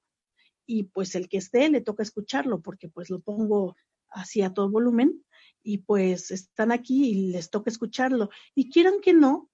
y 0.67 0.83
pues 0.83 1.15
el 1.15 1.27
que 1.29 1.37
esté 1.37 1.67
le 1.67 1.81
toca 1.81 2.03
escucharlo 2.03 2.61
porque 2.61 2.89
pues 2.89 3.09
lo 3.09 3.21
pongo 3.21 3.75
así 4.09 4.43
a 4.43 4.53
todo 4.53 4.69
volumen 4.69 5.25
y 5.63 5.79
pues 5.79 6.29
están 6.29 6.71
aquí 6.71 7.09
y 7.09 7.31
les 7.31 7.49
toca 7.49 7.71
escucharlo. 7.71 8.29
Y 8.53 8.69
quieran 8.69 9.01
que 9.01 9.13
no, 9.13 9.49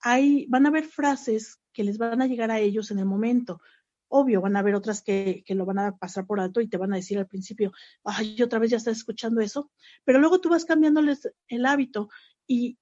hay, 0.00 0.46
van 0.48 0.66
a 0.66 0.70
haber 0.70 0.86
frases 0.86 1.60
que 1.72 1.84
les 1.84 1.98
van 1.98 2.20
a 2.20 2.26
llegar 2.26 2.50
a 2.50 2.58
ellos 2.58 2.90
en 2.90 2.98
el 2.98 3.06
momento. 3.06 3.60
Obvio, 4.08 4.40
van 4.40 4.56
a 4.56 4.60
haber 4.60 4.74
otras 4.74 5.02
que, 5.02 5.42
que, 5.44 5.54
lo 5.54 5.64
van 5.66 5.78
a 5.78 5.96
pasar 5.96 6.26
por 6.26 6.40
alto 6.40 6.60
y 6.60 6.68
te 6.68 6.76
van 6.76 6.92
a 6.92 6.96
decir 6.96 7.18
al 7.18 7.26
principio, 7.26 7.72
ay, 8.04 8.40
otra 8.42 8.58
vez 8.58 8.70
ya 8.70 8.76
estás 8.76 8.98
escuchando 8.98 9.40
eso, 9.40 9.70
pero 10.04 10.20
luego 10.20 10.40
tú 10.40 10.48
vas 10.48 10.64
cambiándoles 10.64 11.32
el 11.48 11.66
hábito 11.66 12.08
y 12.46 12.78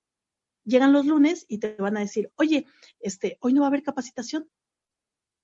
llegan 0.64 0.92
los 0.92 1.06
lunes 1.06 1.46
y 1.48 1.58
te 1.58 1.74
van 1.76 1.96
a 1.96 2.00
decir, 2.00 2.30
oye, 2.36 2.66
este, 3.00 3.38
hoy 3.40 3.52
no 3.52 3.62
va 3.62 3.66
a 3.66 3.68
haber 3.68 3.82
capacitación, 3.82 4.48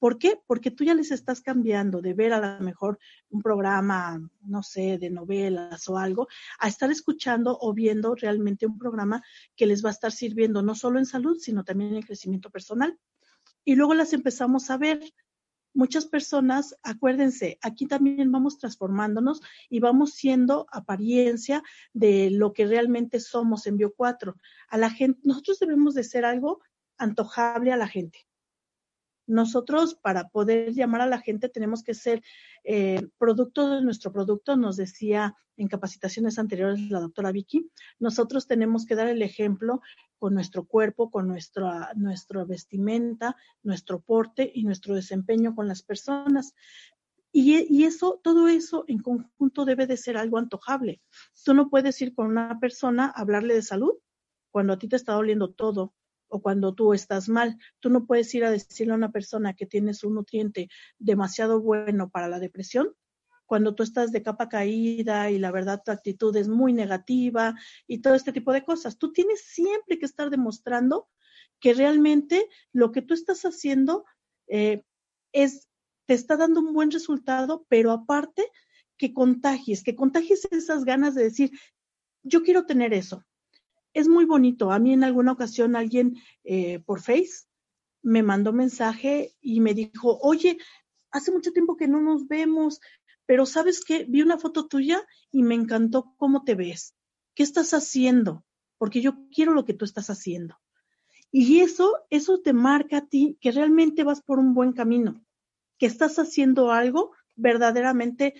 ¿Por 0.00 0.16
qué? 0.16 0.40
Porque 0.46 0.70
tú 0.70 0.82
ya 0.82 0.94
les 0.94 1.10
estás 1.10 1.42
cambiando 1.42 2.00
de 2.00 2.14
ver 2.14 2.32
a 2.32 2.58
lo 2.58 2.64
mejor 2.64 2.98
un 3.28 3.42
programa, 3.42 4.18
no 4.40 4.62
sé, 4.62 4.96
de 4.96 5.10
novelas 5.10 5.86
o 5.90 5.98
algo, 5.98 6.26
a 6.58 6.68
estar 6.68 6.90
escuchando 6.90 7.58
o 7.60 7.74
viendo 7.74 8.14
realmente 8.14 8.64
un 8.64 8.78
programa 8.78 9.22
que 9.54 9.66
les 9.66 9.84
va 9.84 9.90
a 9.90 9.92
estar 9.92 10.10
sirviendo 10.10 10.62
no 10.62 10.74
solo 10.74 10.98
en 10.98 11.04
salud, 11.04 11.36
sino 11.38 11.64
también 11.64 11.94
en 11.94 12.02
crecimiento 12.02 12.48
personal. 12.48 12.98
Y 13.62 13.74
luego 13.74 13.92
las 13.92 14.14
empezamos 14.14 14.70
a 14.70 14.78
ver. 14.78 15.02
Muchas 15.72 16.06
personas, 16.06 16.76
acuérdense, 16.82 17.58
aquí 17.62 17.86
también 17.86 18.32
vamos 18.32 18.58
transformándonos 18.58 19.40
y 19.68 19.80
vamos 19.80 20.14
siendo 20.14 20.66
apariencia 20.72 21.62
de 21.92 22.30
lo 22.30 22.52
que 22.52 22.66
realmente 22.66 23.20
somos 23.20 23.66
en 23.66 23.76
Bio 23.76 23.94
4. 23.94 24.34
A 24.68 24.78
la 24.78 24.90
gente, 24.90 25.20
nosotros 25.24 25.58
debemos 25.58 25.94
de 25.94 26.04
ser 26.04 26.24
algo 26.24 26.60
antojable 26.98 27.72
a 27.72 27.76
la 27.76 27.88
gente 27.88 28.29
nosotros 29.30 29.94
para 29.94 30.28
poder 30.28 30.74
llamar 30.74 31.00
a 31.02 31.06
la 31.06 31.20
gente 31.20 31.48
tenemos 31.48 31.82
que 31.82 31.94
ser 31.94 32.22
eh, 32.64 33.08
producto 33.16 33.70
de 33.70 33.82
nuestro 33.82 34.12
producto, 34.12 34.56
nos 34.56 34.76
decía 34.76 35.36
en 35.56 35.68
capacitaciones 35.68 36.38
anteriores 36.38 36.90
la 36.90 37.00
doctora 37.00 37.32
Vicky, 37.32 37.70
nosotros 37.98 38.46
tenemos 38.46 38.86
que 38.86 38.96
dar 38.96 39.08
el 39.08 39.22
ejemplo 39.22 39.80
con 40.18 40.34
nuestro 40.34 40.64
cuerpo, 40.64 41.10
con 41.10 41.28
nuestra, 41.28 41.92
nuestra 41.94 42.44
vestimenta, 42.44 43.36
nuestro 43.62 44.00
porte 44.00 44.50
y 44.52 44.64
nuestro 44.64 44.94
desempeño 44.94 45.54
con 45.54 45.68
las 45.68 45.82
personas. 45.82 46.54
Y, 47.32 47.66
y, 47.72 47.84
eso, 47.84 48.20
todo 48.22 48.48
eso 48.48 48.84
en 48.88 48.98
conjunto 48.98 49.64
debe 49.64 49.86
de 49.86 49.96
ser 49.96 50.16
algo 50.16 50.38
antojable. 50.38 51.00
Tú 51.44 51.54
no 51.54 51.70
puedes 51.70 52.00
ir 52.02 52.12
con 52.12 52.26
una 52.26 52.58
persona 52.58 53.06
a 53.06 53.20
hablarle 53.20 53.54
de 53.54 53.62
salud 53.62 53.92
cuando 54.50 54.72
a 54.72 54.78
ti 54.78 54.88
te 54.88 54.96
está 54.96 55.12
doliendo 55.12 55.52
todo, 55.52 55.94
o 56.30 56.40
cuando 56.40 56.74
tú 56.74 56.94
estás 56.94 57.28
mal. 57.28 57.58
Tú 57.80 57.90
no 57.90 58.06
puedes 58.06 58.34
ir 58.34 58.44
a 58.44 58.50
decirle 58.50 58.94
a 58.94 58.96
una 58.96 59.12
persona 59.12 59.54
que 59.54 59.66
tienes 59.66 60.04
un 60.04 60.14
nutriente 60.14 60.68
demasiado 60.98 61.60
bueno 61.60 62.08
para 62.08 62.28
la 62.28 62.40
depresión 62.40 62.94
cuando 63.50 63.74
tú 63.74 63.82
estás 63.82 64.12
de 64.12 64.22
capa 64.22 64.48
caída 64.48 65.28
y 65.32 65.40
la 65.40 65.50
verdad 65.50 65.82
tu 65.84 65.90
actitud 65.90 66.36
es 66.36 66.46
muy 66.46 66.72
negativa 66.72 67.56
y 67.88 67.98
todo 67.98 68.14
este 68.14 68.32
tipo 68.32 68.52
de 68.52 68.64
cosas. 68.64 68.96
Tú 68.96 69.12
tienes 69.12 69.40
siempre 69.40 69.98
que 69.98 70.06
estar 70.06 70.30
demostrando 70.30 71.08
que 71.58 71.74
realmente 71.74 72.48
lo 72.72 72.92
que 72.92 73.02
tú 73.02 73.12
estás 73.12 73.42
haciendo 73.42 74.04
eh, 74.46 74.84
es, 75.32 75.68
te 76.06 76.14
está 76.14 76.36
dando 76.36 76.60
un 76.60 76.72
buen 76.72 76.92
resultado, 76.92 77.66
pero 77.68 77.90
aparte 77.90 78.46
que 78.96 79.12
contagies, 79.12 79.82
que 79.82 79.96
contagies 79.96 80.46
esas 80.52 80.84
ganas 80.84 81.16
de 81.16 81.24
decir, 81.24 81.50
yo 82.22 82.44
quiero 82.44 82.66
tener 82.66 82.94
eso, 82.94 83.24
es 83.94 84.08
muy 84.08 84.24
bonito. 84.24 84.72
A 84.72 84.78
mí 84.78 84.92
en 84.92 85.04
alguna 85.04 85.32
ocasión 85.32 85.76
alguien 85.76 86.16
eh, 86.44 86.80
por 86.80 87.00
Face 87.00 87.46
me 88.02 88.22
mandó 88.22 88.52
mensaje 88.52 89.34
y 89.40 89.60
me 89.60 89.74
dijo, 89.74 90.18
oye, 90.22 90.58
hace 91.10 91.32
mucho 91.32 91.52
tiempo 91.52 91.76
que 91.76 91.88
no 91.88 92.00
nos 92.00 92.28
vemos, 92.28 92.80
pero 93.26 93.46
sabes 93.46 93.84
qué, 93.84 94.04
vi 94.08 94.22
una 94.22 94.38
foto 94.38 94.66
tuya 94.66 95.06
y 95.30 95.42
me 95.42 95.54
encantó 95.54 96.14
cómo 96.16 96.44
te 96.44 96.54
ves. 96.54 96.94
¿Qué 97.34 97.42
estás 97.42 97.74
haciendo? 97.74 98.44
Porque 98.78 99.00
yo 99.00 99.28
quiero 99.32 99.52
lo 99.52 99.64
que 99.64 99.74
tú 99.74 99.84
estás 99.84 100.10
haciendo. 100.10 100.56
Y 101.30 101.60
eso, 101.60 101.96
eso 102.10 102.40
te 102.40 102.52
marca 102.52 102.98
a 102.98 103.06
ti 103.06 103.38
que 103.40 103.52
realmente 103.52 104.02
vas 104.02 104.20
por 104.20 104.38
un 104.38 104.52
buen 104.52 104.72
camino, 104.72 105.24
que 105.78 105.86
estás 105.86 106.18
haciendo 106.18 106.72
algo 106.72 107.12
verdaderamente 107.36 108.34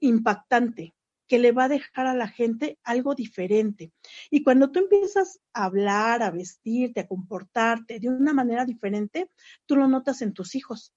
impactante, 0.00 0.94
que 1.26 1.38
le 1.38 1.52
va 1.52 1.64
a 1.64 1.68
dejar 1.68 2.06
a 2.06 2.14
la 2.14 2.28
gente 2.28 2.78
algo 2.84 3.14
diferente. 3.14 3.92
Y 4.30 4.42
cuando 4.42 4.70
tú 4.70 4.80
empiezas 4.80 5.40
a 5.52 5.64
hablar, 5.64 6.22
a 6.22 6.30
vestirte, 6.30 7.00
a 7.00 7.06
comportarte 7.06 8.00
de 8.00 8.08
una 8.08 8.32
manera 8.32 8.64
diferente, 8.64 9.30
tú 9.66 9.76
lo 9.76 9.88
notas 9.88 10.22
en 10.22 10.32
tus 10.32 10.54
hijos. 10.54 10.94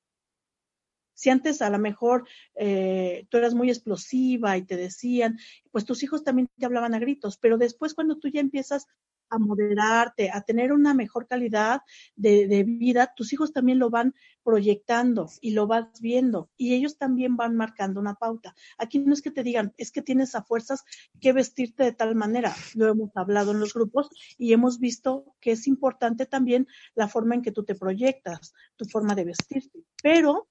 Si 1.13 1.29
antes 1.29 1.61
a 1.61 1.69
lo 1.69 1.79
mejor 1.79 2.25
eh, 2.55 3.27
tú 3.29 3.37
eras 3.37 3.53
muy 3.53 3.69
explosiva 3.69 4.55
y 4.55 4.65
te 4.65 4.77
decían, 4.77 5.37
pues 5.69 5.83
tus 5.83 6.01
hijos 6.01 6.23
también 6.23 6.47
te 6.57 6.65
hablaban 6.65 6.93
a 6.93 6.99
gritos, 6.99 7.37
pero 7.37 7.57
después 7.57 7.93
cuando 7.93 8.17
tú 8.17 8.29
ya 8.29 8.39
empiezas 8.39 8.87
a 9.29 9.39
moderarte, 9.39 10.29
a 10.31 10.41
tener 10.41 10.73
una 10.73 10.93
mejor 10.93 11.27
calidad 11.27 11.81
de, 12.15 12.63
vida, 12.63 13.13
tus 13.15 13.33
hijos 13.33 13.53
también 13.53 13.79
lo 13.79 13.89
van 13.89 14.13
proyectando 14.43 15.29
y 15.41 15.51
lo 15.51 15.67
vas 15.67 16.01
viendo 16.01 16.49
y 16.57 16.73
ellos 16.73 16.97
también 16.97 17.35
van 17.35 17.55
marcando 17.55 17.99
una 17.99 18.15
pauta. 18.15 18.55
Aquí 18.77 18.99
no 18.99 19.13
es 19.13 19.21
que 19.21 19.31
te 19.31 19.43
digan, 19.43 19.73
es 19.77 19.91
que 19.91 20.01
tienes 20.01 20.35
a 20.35 20.43
fuerzas 20.43 20.83
que 21.19 21.33
vestirte 21.33 21.83
de 21.83 21.93
tal 21.93 22.15
manera. 22.15 22.55
Lo 22.75 22.87
hemos 22.87 23.15
hablado 23.15 23.51
en 23.51 23.59
los 23.59 23.73
grupos 23.73 24.09
y 24.37 24.53
hemos 24.53 24.79
visto 24.79 25.35
que 25.39 25.51
es 25.51 25.67
importante 25.67 26.25
también 26.25 26.67
la 26.95 27.07
forma 27.07 27.35
en 27.35 27.41
que 27.41 27.51
tú 27.51 27.63
te 27.63 27.75
proyectas, 27.75 28.53
tu 28.75 28.85
forma 28.85 29.15
de 29.15 29.25
vestirte. 29.25 29.83
Pero 30.01 30.47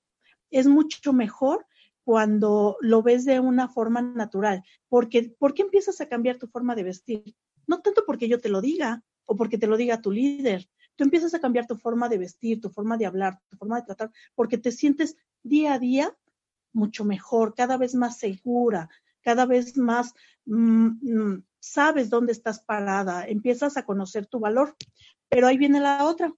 es 0.50 0.66
mucho 0.66 1.12
mejor 1.12 1.66
cuando 2.08 2.78
lo 2.80 3.02
ves 3.02 3.26
de 3.26 3.38
una 3.38 3.68
forma 3.68 4.00
natural, 4.00 4.62
porque 4.88 5.34
¿por 5.38 5.52
qué 5.52 5.60
empiezas 5.60 6.00
a 6.00 6.08
cambiar 6.08 6.38
tu 6.38 6.46
forma 6.46 6.74
de 6.74 6.84
vestir? 6.84 7.36
No 7.68 7.80
tanto 7.80 8.04
porque 8.04 8.28
yo 8.28 8.40
te 8.40 8.48
lo 8.48 8.60
diga 8.60 9.04
o 9.24 9.36
porque 9.36 9.58
te 9.58 9.68
lo 9.68 9.76
diga 9.76 10.02
tu 10.02 10.10
líder. 10.10 10.68
Tú 10.96 11.04
empiezas 11.04 11.32
a 11.34 11.40
cambiar 11.40 11.66
tu 11.66 11.76
forma 11.76 12.08
de 12.08 12.18
vestir, 12.18 12.60
tu 12.60 12.70
forma 12.70 12.96
de 12.96 13.06
hablar, 13.06 13.38
tu 13.48 13.56
forma 13.56 13.76
de 13.76 13.86
tratar, 13.86 14.10
porque 14.34 14.58
te 14.58 14.72
sientes 14.72 15.16
día 15.44 15.74
a 15.74 15.78
día 15.78 16.16
mucho 16.72 17.04
mejor, 17.04 17.54
cada 17.54 17.76
vez 17.76 17.94
más 17.94 18.18
segura, 18.18 18.88
cada 19.22 19.46
vez 19.46 19.76
más 19.76 20.14
mm, 20.46 20.86
mm, 21.02 21.44
sabes 21.60 22.10
dónde 22.10 22.32
estás 22.32 22.60
parada, 22.60 23.26
empiezas 23.26 23.76
a 23.76 23.84
conocer 23.84 24.26
tu 24.26 24.40
valor. 24.40 24.76
Pero 25.28 25.46
ahí 25.46 25.58
viene 25.58 25.80
la 25.80 26.04
otra. 26.04 26.32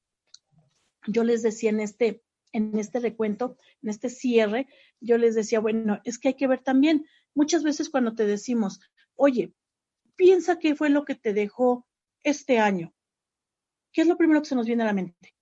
Yo 1.07 1.25
les 1.25 1.43
decía 1.43 1.71
en 1.71 1.81
este, 1.81 2.23
en 2.53 2.79
este 2.79 2.99
recuento, 2.99 3.57
en 3.83 3.91
este 3.91 4.11
cierre, 4.11 4.67
yo 5.01 5.17
les 5.17 5.35
decía, 5.35 5.61
bueno, 5.61 6.01
es 6.05 6.19
que 6.19 6.29
hay 6.29 6.35
que 6.35 6.49
ver 6.49 6.63
también, 6.63 7.07
muchas 7.35 7.63
veces 7.63 7.89
cuando 7.89 8.15
te 8.15 8.27
decimos, 8.27 8.81
oye, 9.15 9.55
piensa 10.21 10.59
qué 10.59 10.77
fue 10.77 10.91
lo 10.91 11.07
que 11.07 11.15
te 11.15 11.33
dejó 11.33 11.87
este 12.23 12.59
año. 12.59 12.95
¿Qué 13.91 14.03
es 14.03 14.07
lo 14.07 14.19
primero 14.19 14.43
que 14.43 14.49
se 14.49 14.55
nos 14.55 14.67
viene 14.67 14.83
a 14.83 14.87
la 14.87 14.93
mente? 14.93 15.35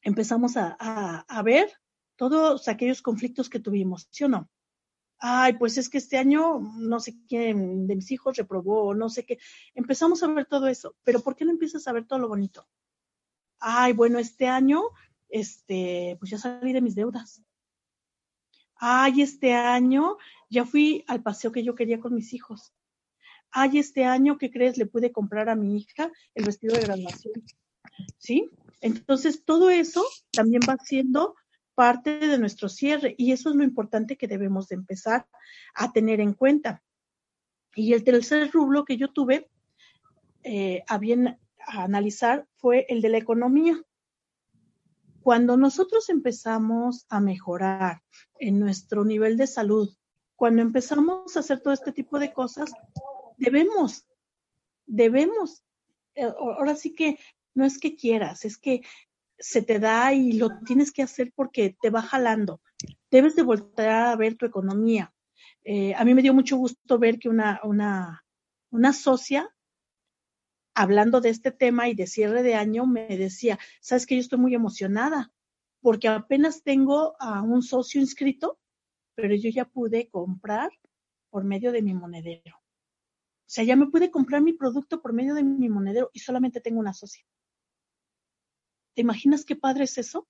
Empezamos 0.00 0.56
a, 0.56 1.42
ver 1.44 1.70
todos 2.16 2.66
aquellos 2.66 3.02
conflictos 3.02 3.50
que 3.50 3.60
tuvimos, 3.60 4.08
¿sí 4.10 4.24
o 4.24 4.28
no? 4.28 4.48
Ay, 5.18 5.58
pues 5.58 5.76
es 5.76 5.90
que 5.90 5.98
este 5.98 6.16
año 6.16 6.60
no 6.60 6.98
sé 6.98 7.14
quién 7.28 7.86
de 7.86 7.94
mis 7.94 8.10
hijos 8.10 8.38
reprobó, 8.38 8.94
no 8.94 9.10
sé 9.10 9.26
qué. 9.26 9.38
Empezamos 9.74 10.22
a 10.22 10.28
ver 10.28 10.46
todo 10.46 10.66
eso, 10.66 10.96
pero 11.04 11.20
¿por 11.20 11.36
qué 11.36 11.44
no 11.44 11.50
empiezas 11.50 11.86
a 11.88 11.92
ver 11.92 12.06
todo 12.06 12.20
lo 12.20 12.28
bonito? 12.28 12.66
Ay, 13.60 13.92
bueno, 13.92 14.18
este 14.18 14.48
año, 14.48 14.80
este, 15.28 16.16
pues 16.18 16.30
ya 16.30 16.38
salí 16.38 16.72
de 16.72 16.80
mis 16.80 16.94
deudas. 16.94 17.42
Ay, 18.76 19.20
este 19.20 19.52
año 19.52 20.16
ya 20.48 20.64
fui 20.64 21.04
al 21.06 21.22
paseo 21.22 21.52
que 21.52 21.62
yo 21.62 21.74
quería 21.74 22.00
con 22.00 22.14
mis 22.14 22.32
hijos 22.32 22.72
ay, 23.50 23.78
este 23.78 24.04
año, 24.04 24.38
¿qué 24.38 24.50
crees? 24.50 24.76
Le 24.76 24.86
pude 24.86 25.12
comprar 25.12 25.48
a 25.48 25.56
mi 25.56 25.76
hija 25.76 26.10
el 26.34 26.44
vestido 26.44 26.74
de 26.74 26.82
graduación. 26.82 27.34
¿Sí? 28.18 28.50
Entonces, 28.80 29.44
todo 29.44 29.70
eso 29.70 30.04
también 30.30 30.62
va 30.68 30.76
siendo 30.82 31.34
parte 31.74 32.18
de 32.18 32.38
nuestro 32.38 32.68
cierre 32.68 33.14
y 33.18 33.32
eso 33.32 33.50
es 33.50 33.56
lo 33.56 33.62
importante 33.62 34.16
que 34.16 34.26
debemos 34.26 34.68
de 34.68 34.74
empezar 34.76 35.26
a 35.74 35.92
tener 35.92 36.20
en 36.20 36.34
cuenta. 36.34 36.82
Y 37.74 37.92
el 37.92 38.02
tercer 38.02 38.50
rublo 38.50 38.84
que 38.84 38.96
yo 38.96 39.12
tuve 39.12 39.48
eh, 40.42 40.82
a 40.88 40.98
bien 40.98 41.38
analizar 41.66 42.46
fue 42.56 42.86
el 42.88 43.00
de 43.02 43.10
la 43.10 43.18
economía. 43.18 43.80
Cuando 45.22 45.56
nosotros 45.56 46.08
empezamos 46.08 47.06
a 47.08 47.20
mejorar 47.20 48.02
en 48.38 48.58
nuestro 48.58 49.04
nivel 49.04 49.36
de 49.36 49.46
salud, 49.46 49.94
cuando 50.34 50.62
empezamos 50.62 51.36
a 51.36 51.40
hacer 51.40 51.60
todo 51.60 51.74
este 51.74 51.92
tipo 51.92 52.18
de 52.18 52.32
cosas, 52.32 52.72
debemos, 53.38 54.06
debemos, 54.86 55.62
eh, 56.14 56.30
ahora 56.38 56.76
sí 56.76 56.94
que 56.94 57.18
no 57.54 57.64
es 57.64 57.78
que 57.78 57.96
quieras, 57.96 58.44
es 58.44 58.58
que 58.58 58.82
se 59.38 59.62
te 59.62 59.78
da 59.78 60.12
y 60.12 60.32
lo 60.32 60.60
tienes 60.66 60.92
que 60.92 61.02
hacer 61.02 61.32
porque 61.34 61.76
te 61.80 61.90
va 61.90 62.02
jalando. 62.02 62.60
Debes 63.10 63.36
de 63.36 63.42
volver 63.42 63.88
a 63.88 64.16
ver 64.16 64.36
tu 64.36 64.46
economía. 64.46 65.14
Eh, 65.64 65.94
a 65.94 66.04
mí 66.04 66.14
me 66.14 66.22
dio 66.22 66.34
mucho 66.34 66.56
gusto 66.56 66.98
ver 66.98 67.18
que 67.18 67.28
una, 67.28 67.60
una, 67.62 68.24
una 68.70 68.92
socia, 68.92 69.54
hablando 70.74 71.20
de 71.20 71.30
este 71.30 71.50
tema 71.50 71.88
y 71.88 71.94
de 71.94 72.06
cierre 72.06 72.42
de 72.42 72.54
año, 72.54 72.86
me 72.86 73.16
decía, 73.16 73.58
sabes 73.80 74.06
que 74.06 74.16
yo 74.16 74.20
estoy 74.20 74.38
muy 74.38 74.54
emocionada 74.54 75.32
porque 75.80 76.08
apenas 76.08 76.62
tengo 76.62 77.16
a 77.20 77.42
un 77.42 77.62
socio 77.62 78.00
inscrito, 78.00 78.58
pero 79.14 79.34
yo 79.34 79.50
ya 79.50 79.64
pude 79.64 80.08
comprar 80.08 80.70
por 81.30 81.44
medio 81.44 81.72
de 81.72 81.82
mi 81.82 81.94
monedero. 81.94 82.57
O 83.48 83.50
sea, 83.50 83.64
ya 83.64 83.76
me 83.76 83.86
pude 83.86 84.10
comprar 84.10 84.42
mi 84.42 84.52
producto 84.52 85.00
por 85.00 85.14
medio 85.14 85.34
de 85.34 85.42
mi 85.42 85.70
monedero 85.70 86.10
y 86.12 86.18
solamente 86.18 86.60
tengo 86.60 86.80
una 86.80 86.92
socia. 86.92 87.24
¿Te 88.94 89.00
imaginas 89.00 89.46
qué 89.46 89.56
padre 89.56 89.84
es 89.84 89.96
eso? 89.96 90.28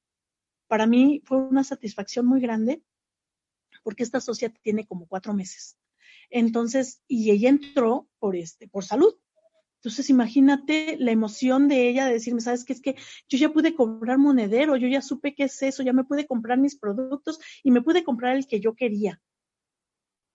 Para 0.68 0.86
mí 0.86 1.20
fue 1.24 1.38
una 1.38 1.64
satisfacción 1.64 2.26
muy 2.26 2.40
grande 2.40 2.80
porque 3.82 4.04
esta 4.04 4.20
socia 4.20 4.50
tiene 4.50 4.86
como 4.86 5.08
cuatro 5.08 5.34
meses. 5.34 5.76
Entonces, 6.30 7.02
y 7.08 7.32
ella 7.32 7.48
entró 7.48 8.08
por 8.20 8.36
este, 8.36 8.68
por 8.68 8.84
salud. 8.84 9.16
Entonces, 9.78 10.10
imagínate 10.10 10.96
la 11.00 11.10
emoción 11.10 11.66
de 11.66 11.88
ella 11.88 12.06
de 12.06 12.12
decirme, 12.12 12.40
¿sabes 12.40 12.64
qué? 12.64 12.72
Es 12.72 12.80
que 12.80 12.94
yo 13.28 13.36
ya 13.36 13.52
pude 13.52 13.74
comprar 13.74 14.18
monedero, 14.18 14.76
yo 14.76 14.86
ya 14.86 15.02
supe 15.02 15.34
qué 15.34 15.44
es 15.44 15.60
eso, 15.60 15.82
ya 15.82 15.92
me 15.92 16.04
pude 16.04 16.24
comprar 16.24 16.58
mis 16.58 16.78
productos 16.78 17.40
y 17.64 17.72
me 17.72 17.82
pude 17.82 18.04
comprar 18.04 18.36
el 18.36 18.46
que 18.46 18.60
yo 18.60 18.74
quería. 18.74 19.20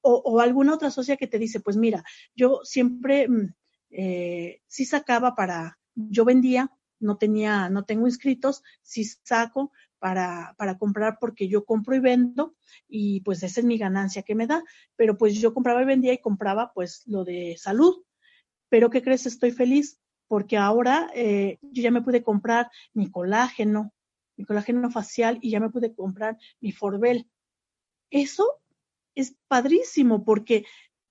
O, 0.05 0.41
alguna 0.41 0.73
otra 0.73 0.91
socia 0.91 1.15
que 1.15 1.27
te 1.27 1.39
dice, 1.39 1.61
pues 1.61 1.77
mira, 1.77 2.03
yo 2.35 2.59
siempre 2.63 3.29
mm, 3.29 3.53
eh, 3.91 4.61
sí 4.67 4.83
sacaba 4.83 5.33
para, 5.33 5.79
yo 5.95 6.25
vendía, 6.25 6.71
no 6.99 7.17
tenía, 7.17 7.69
no 7.69 7.85
tengo 7.85 8.07
inscritos, 8.07 8.63
sí 8.81 9.05
saco 9.05 9.71
para, 9.99 10.55
para 10.57 10.77
comprar 10.77 11.17
porque 11.21 11.47
yo 11.47 11.63
compro 11.63 11.95
y 11.95 11.99
vendo 11.99 12.55
y 12.87 13.21
pues 13.21 13.43
esa 13.43 13.61
es 13.61 13.65
mi 13.65 13.77
ganancia 13.77 14.23
que 14.23 14.35
me 14.35 14.47
da, 14.47 14.61
pero 14.97 15.17
pues 15.17 15.35
yo 15.35 15.53
compraba 15.53 15.81
y 15.81 15.85
vendía 15.85 16.13
y 16.13 16.21
compraba 16.21 16.73
pues 16.73 17.03
lo 17.05 17.23
de 17.23 17.55
salud. 17.57 18.03
Pero 18.69 18.89
¿qué 18.89 19.01
crees? 19.01 19.25
Estoy 19.25 19.51
feliz 19.51 20.01
porque 20.27 20.57
ahora 20.57 21.09
eh, 21.13 21.59
yo 21.61 21.83
ya 21.83 21.91
me 21.91 22.01
pude 22.01 22.23
comprar 22.23 22.71
mi 22.93 23.09
colágeno, 23.09 23.93
mi 24.35 24.45
colágeno 24.45 24.89
facial 24.89 25.37
y 25.41 25.51
ya 25.51 25.59
me 25.59 25.69
pude 25.69 25.93
comprar 25.93 26.37
mi 26.59 26.71
Forbel. 26.71 27.29
Eso 28.09 28.62
es 29.15 29.35
padrísimo 29.47 30.23
porque 30.23 30.65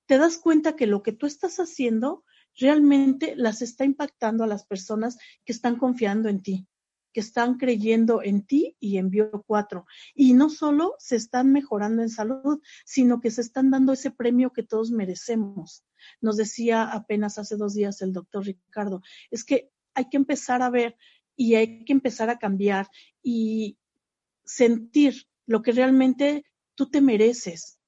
te 0.06 0.18
das 0.18 0.36
cuenta 0.38 0.76
que 0.76 0.86
lo 0.86 1.02
que 1.02 1.12
tú 1.12 1.26
estás 1.26 1.58
haciendo 1.58 2.24
realmente 2.54 3.34
las 3.36 3.62
está 3.62 3.84
impactando 3.84 4.44
a 4.44 4.46
las 4.46 4.64
personas 4.66 5.18
que 5.44 5.52
están 5.52 5.76
confiando 5.76 6.28
en 6.28 6.42
ti, 6.42 6.66
que 7.12 7.20
están 7.20 7.56
creyendo 7.56 8.22
en 8.22 8.44
ti 8.44 8.76
y 8.78 8.98
en 8.98 9.10
Bio 9.10 9.42
4. 9.46 9.86
Y 10.14 10.34
no 10.34 10.50
solo 10.50 10.94
se 10.98 11.16
están 11.16 11.52
mejorando 11.52 12.02
en 12.02 12.10
salud, 12.10 12.60
sino 12.84 13.20
que 13.20 13.30
se 13.30 13.40
están 13.40 13.70
dando 13.70 13.92
ese 13.92 14.10
premio 14.10 14.52
que 14.52 14.62
todos 14.62 14.90
merecemos. 14.90 15.84
Nos 16.20 16.36
decía 16.36 16.84
apenas 16.84 17.38
hace 17.38 17.56
dos 17.56 17.74
días 17.74 18.02
el 18.02 18.12
doctor 18.12 18.44
Ricardo, 18.44 19.02
es 19.30 19.44
que 19.44 19.70
hay 19.94 20.08
que 20.08 20.16
empezar 20.16 20.62
a 20.62 20.70
ver 20.70 20.96
y 21.36 21.54
hay 21.54 21.84
que 21.84 21.92
empezar 21.92 22.30
a 22.30 22.38
cambiar 22.38 22.88
y 23.22 23.78
sentir 24.44 25.26
lo 25.46 25.62
que 25.62 25.72
realmente 25.72 26.44
tú 26.74 26.90
te 26.90 27.00
mereces, 27.00 27.78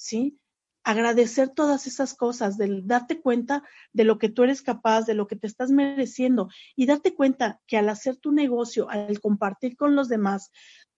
¿sí? 0.00 0.38
agradecer 0.82 1.50
todas 1.50 1.86
esas 1.86 2.14
cosas, 2.14 2.56
de 2.56 2.80
darte 2.84 3.20
cuenta 3.20 3.62
de 3.92 4.04
lo 4.04 4.18
que 4.18 4.30
tú 4.30 4.44
eres 4.44 4.62
capaz, 4.62 5.02
de 5.02 5.14
lo 5.14 5.26
que 5.26 5.36
te 5.36 5.46
estás 5.46 5.70
mereciendo 5.70 6.48
y 6.74 6.86
darte 6.86 7.14
cuenta 7.14 7.60
que 7.66 7.76
al 7.76 7.90
hacer 7.90 8.16
tu 8.16 8.32
negocio, 8.32 8.88
al 8.88 9.20
compartir 9.20 9.76
con 9.76 9.94
los 9.94 10.08
demás, 10.08 10.50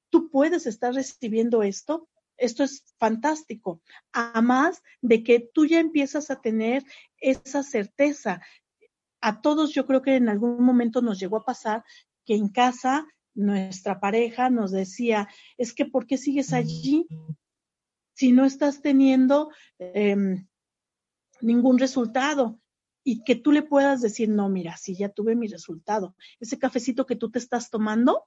tú 0.08 0.30
puedes 0.30 0.66
estar 0.66 0.94
recibiendo 0.94 1.64
esto. 1.64 2.08
Esto 2.36 2.62
es 2.62 2.94
fantástico. 2.98 3.82
Además 4.12 4.82
de 5.00 5.24
que 5.24 5.50
tú 5.52 5.66
ya 5.66 5.80
empiezas 5.80 6.30
a 6.30 6.40
tener 6.40 6.84
esa 7.18 7.62
certeza. 7.62 8.40
A 9.20 9.40
todos 9.40 9.74
yo 9.74 9.84
creo 9.84 10.00
que 10.00 10.14
en 10.14 10.28
algún 10.28 10.62
momento 10.62 11.02
nos 11.02 11.18
llegó 11.18 11.38
a 11.38 11.44
pasar 11.44 11.84
que 12.24 12.34
en 12.34 12.48
casa 12.48 13.06
nuestra 13.34 13.98
pareja 13.98 14.48
nos 14.48 14.70
decía, 14.70 15.28
es 15.58 15.72
que 15.74 15.86
¿por 15.86 16.06
qué 16.06 16.18
sigues 16.18 16.52
allí? 16.52 17.06
Si 18.14 18.32
no 18.32 18.44
estás 18.44 18.82
teniendo 18.82 19.50
em, 19.78 20.46
ningún 21.40 21.78
resultado 21.78 22.60
y 23.04 23.24
que 23.24 23.34
tú 23.34 23.52
le 23.52 23.62
puedas 23.62 24.00
decir, 24.00 24.28
no, 24.28 24.48
mira, 24.48 24.76
si 24.76 24.96
ya 24.96 25.08
tuve 25.08 25.34
mi 25.34 25.48
resultado, 25.48 26.14
ese 26.40 26.58
cafecito 26.58 27.06
que 27.06 27.16
tú 27.16 27.30
te 27.30 27.38
estás 27.38 27.70
tomando, 27.70 28.26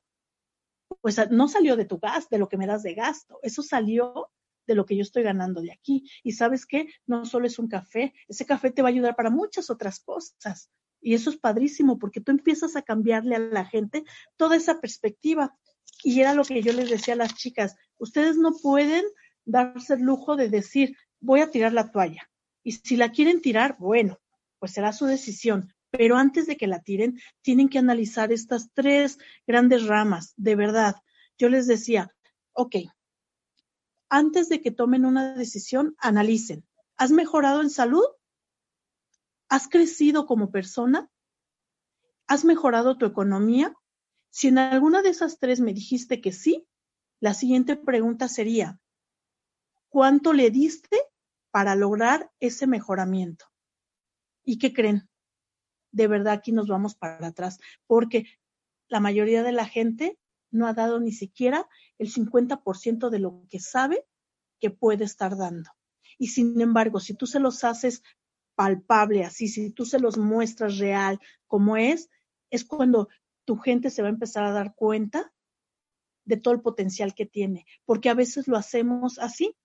pues 1.02 1.32
no 1.32 1.48
salió 1.48 1.76
de 1.76 1.86
tu 1.86 2.00
gas, 2.00 2.30
de 2.30 2.38
lo 2.38 2.50
que 2.50 2.58
me 2.58 2.67
das 2.67 2.84
de 2.84 2.93
gasto, 2.93 3.39
eso 3.41 3.63
salió 3.63 4.30
de 4.67 4.76
lo 4.76 4.86
que 4.86 4.95
yo 4.95 5.04
estoy 5.04 5.24
ganando 5.24 5.62
de 5.62 5.71
aquí. 5.71 6.10
Y 6.24 6.34
sabes 6.34 6.65
qué, 6.65 6.88
no 7.06 7.26
solo 7.26 7.48
es 7.48 7.60
un 7.60 7.67
café, 7.67 8.13
ese 8.28 8.45
café 8.45 8.71
te 8.71 8.82
va 8.82 8.89
a 8.89 8.91
ayudar 8.91 9.15
para 9.15 9.30
muchas 9.30 9.69
otras 9.69 10.00
cosas. 10.00 10.69
Y 11.02 11.13
eso 11.13 11.30
es 11.30 11.38
padrísimo 11.38 12.00
porque 12.00 12.21
tú 12.21 12.32
empiezas 12.32 12.76
a 12.76 12.82
cambiarle 12.82 13.36
a 13.36 13.39
la 13.39 13.65
gente 13.65 14.04
toda 14.38 14.56
esa 14.56 14.82
perspectiva. 14.82 15.56
Y 16.04 16.19
era 16.19 16.34
lo 16.34 16.43
que 16.43 16.62
yo 16.62 16.74
les 16.74 16.89
decía 16.89 17.13
a 17.13 17.17
las 17.17 17.36
chicas, 17.36 17.76
ustedes 17.98 18.38
no 18.38 18.54
pueden 18.62 19.06
darse 19.45 19.93
el 19.93 20.01
lujo 20.01 20.36
de 20.36 20.49
decir, 20.49 20.97
voy 21.19 21.41
a 21.41 21.49
tirar 21.49 21.73
la 21.73 21.91
toalla. 21.91 22.29
Y 22.63 22.73
si 22.73 22.97
la 22.97 23.12
quieren 23.12 23.41
tirar, 23.41 23.77
bueno, 23.79 24.19
pues 24.60 24.73
será 24.73 24.91
su 24.91 25.05
decisión. 25.05 25.73
Pero 25.91 26.17
antes 26.17 26.47
de 26.47 26.58
que 26.58 26.67
la 26.67 26.81
tiren, 26.81 27.19
tienen 27.41 27.69
que 27.69 27.79
analizar 27.79 28.31
estas 28.31 28.71
tres 28.73 29.17
grandes 29.47 29.86
ramas, 29.86 30.34
de 30.36 30.55
verdad. 30.55 30.95
Yo 31.38 31.47
les 31.49 31.67
decía, 31.67 32.13
ok, 32.53 32.75
antes 34.10 34.49
de 34.49 34.62
que 34.62 34.71
tomen 34.71 35.05
una 35.05 35.36
decisión, 35.36 35.95
analicen. 35.99 36.65
¿Has 36.97 37.12
mejorado 37.12 37.62
en 37.62 37.69
salud? 37.69 38.05
¿Has 39.49 39.67
crecido 39.67 40.25
como 40.25 40.51
persona? 40.51 41.10
¿Has 42.27 42.45
mejorado 42.45 42.97
tu 42.97 43.05
economía? 43.05 43.75
Si 44.29 44.47
en 44.47 44.58
alguna 44.58 45.01
de 45.01 45.10
esas 45.10 45.39
tres 45.39 45.60
me 45.60 45.73
dijiste 45.73 46.21
que 46.21 46.31
sí, 46.31 46.67
la 47.19 47.34
siguiente 47.34 47.75
pregunta 47.75 48.27
sería, 48.27 48.79
cuánto 49.95 50.34
le 50.34 50.51
diste 50.51 50.99
para 51.51 51.73
lograr 51.73 52.29
ese 52.41 52.67
mejoramiento. 52.67 53.45
¿Y 54.43 54.58
qué 54.58 54.73
creen? 54.73 55.08
De 55.93 56.10
verdad 56.10 56.34
aquí 56.34 56.51
nos 56.51 56.67
vamos 56.67 56.95
para 56.95 57.25
atrás, 57.25 57.60
porque 57.88 58.25
la 58.89 58.99
mayoría 58.99 59.41
de 59.41 59.53
la 59.53 59.63
gente 59.63 60.19
no 60.51 60.67
ha 60.67 60.73
dado 60.73 60.99
ni 60.99 61.13
siquiera 61.13 61.69
el 61.97 62.12
50% 62.12 63.10
de 63.10 63.19
lo 63.19 63.45
que 63.49 63.62
sabe 63.62 64.05
que 64.60 64.69
puede 64.69 65.05
estar 65.05 65.38
dando. 65.38 65.71
Y 66.17 66.27
sin 66.27 66.60
embargo, 66.60 66.99
si 66.99 67.13
tú 67.13 67.25
se 67.25 67.39
los 67.39 67.63
haces 67.63 68.03
palpable 68.53 69.23
así, 69.23 69.47
si 69.47 69.69
tú 69.69 69.86
se 69.86 69.99
los 69.99 70.17
muestras 70.17 70.77
real 70.77 71.21
como 71.47 71.77
es, 71.77 72.10
es 72.49 72.65
cuando 72.65 73.08
tu 73.45 73.55
gente 73.55 73.89
se 73.89 74.01
va 74.01 74.10
a 74.10 74.12
empezar 74.12 74.43
a 74.43 74.51
dar 74.51 74.75
cuenta 74.75 75.34
de 76.25 76.36
todo 76.36 76.53
el 76.53 76.62
potencial 76.62 77.15
que 77.15 77.25
tiene, 77.25 77.65
porque 77.86 78.10
a 78.10 78.13
veces 78.13 78.49
lo 78.49 78.58
hacemos 78.58 79.19
así, 79.19 79.55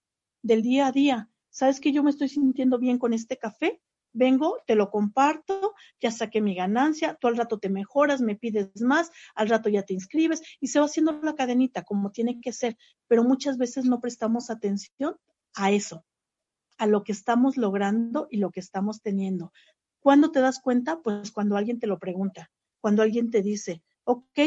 del 0.43 0.63
día 0.63 0.87
a 0.87 0.93
día. 0.93 1.29
¿Sabes 1.51 1.81
que 1.81 1.93
yo 1.93 2.03
me 2.03 2.11
estoy 2.11 2.29
sintiendo 2.29 2.79
bien 2.79 2.99
con 2.99 3.13
este 3.13 3.37
café? 3.37 3.81
Vengo, 4.13 4.59
te 4.67 4.75
lo 4.75 4.91
comparto, 4.91 5.75
ya 6.01 6.11
saqué 6.11 6.41
mi 6.41 6.55
ganancia, 6.55 7.17
tú 7.21 7.29
al 7.29 7.37
rato 7.37 7.59
te 7.59 7.69
mejoras, 7.69 8.21
me 8.21 8.35
pides 8.35 8.81
más, 8.81 9.11
al 9.35 9.49
rato 9.49 9.69
ya 9.69 9.83
te 9.83 9.95
inscribes 9.95 10.43
y 10.61 10.69
se 10.69 10.81
va 10.81 10.87
haciendo 10.87 11.13
la 11.23 11.37
cadenita 11.37 11.85
como 11.85 12.11
tiene 12.11 12.41
que 12.41 12.53
ser, 12.53 12.77
pero 13.07 13.23
muchas 13.23 13.57
veces 13.57 13.85
no 13.85 14.01
prestamos 14.01 14.51
atención 14.51 15.17
a 15.55 15.71
eso, 15.71 16.05
a 16.77 16.87
lo 16.87 17.05
que 17.05 17.13
estamos 17.13 17.57
logrando 17.57 18.27
y 18.31 18.39
lo 18.39 18.51
que 18.51 18.61
estamos 18.61 19.01
teniendo. 19.01 19.53
¿Cuándo 20.01 20.33
te 20.33 20.41
das 20.41 20.61
cuenta? 20.61 21.03
Pues 21.03 21.31
cuando 21.31 21.57
alguien 21.57 21.79
te 21.79 21.87
lo 21.87 21.99
pregunta, 21.99 22.51
cuando 22.81 23.03
alguien 23.03 23.31
te 23.31 23.43
dice, 23.43 23.83
ok, 24.05 24.41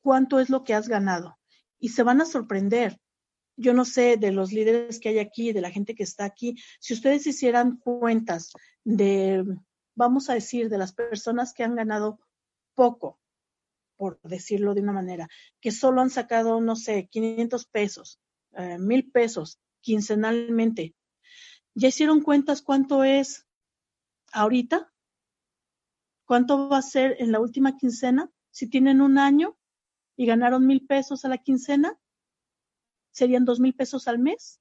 ¿cuánto 0.00 0.40
es 0.40 0.48
lo 0.48 0.64
que 0.64 0.74
has 0.74 0.88
ganado? 0.88 1.38
Y 1.78 1.90
se 1.90 2.02
van 2.02 2.20
a 2.22 2.26
sorprender 2.26 2.98
yo 3.60 3.74
no 3.74 3.84
sé, 3.84 4.16
de 4.16 4.32
los 4.32 4.52
líderes 4.52 5.00
que 5.00 5.10
hay 5.10 5.18
aquí, 5.18 5.52
de 5.52 5.60
la 5.60 5.70
gente 5.70 5.94
que 5.94 6.02
está 6.02 6.24
aquí, 6.24 6.56
si 6.80 6.94
ustedes 6.94 7.26
hicieran 7.26 7.76
cuentas 7.76 8.52
de, 8.84 9.44
vamos 9.94 10.30
a 10.30 10.34
decir, 10.34 10.70
de 10.70 10.78
las 10.78 10.92
personas 10.92 11.52
que 11.52 11.62
han 11.62 11.74
ganado 11.74 12.18
poco, 12.74 13.20
por 13.96 14.18
decirlo 14.22 14.72
de 14.72 14.80
una 14.80 14.92
manera, 14.92 15.28
que 15.60 15.72
solo 15.72 16.00
han 16.00 16.08
sacado, 16.08 16.60
no 16.62 16.74
sé, 16.74 17.08
500 17.10 17.66
pesos, 17.66 18.18
eh, 18.52 18.78
mil 18.78 19.10
pesos 19.10 19.60
quincenalmente. 19.82 20.94
¿Ya 21.74 21.88
hicieron 21.88 22.22
cuentas 22.22 22.62
cuánto 22.62 23.04
es 23.04 23.46
ahorita? 24.32 24.90
¿Cuánto 26.24 26.70
va 26.70 26.78
a 26.78 26.82
ser 26.82 27.16
en 27.18 27.30
la 27.30 27.40
última 27.40 27.76
quincena? 27.76 28.30
Si 28.50 28.68
tienen 28.68 29.02
un 29.02 29.18
año 29.18 29.58
y 30.16 30.24
ganaron 30.24 30.66
mil 30.66 30.86
pesos 30.86 31.26
a 31.26 31.28
la 31.28 31.38
quincena, 31.38 31.99
serían 33.20 33.44
dos 33.44 33.60
mil 33.60 33.74
pesos 33.74 34.08
al 34.08 34.18
mes. 34.18 34.60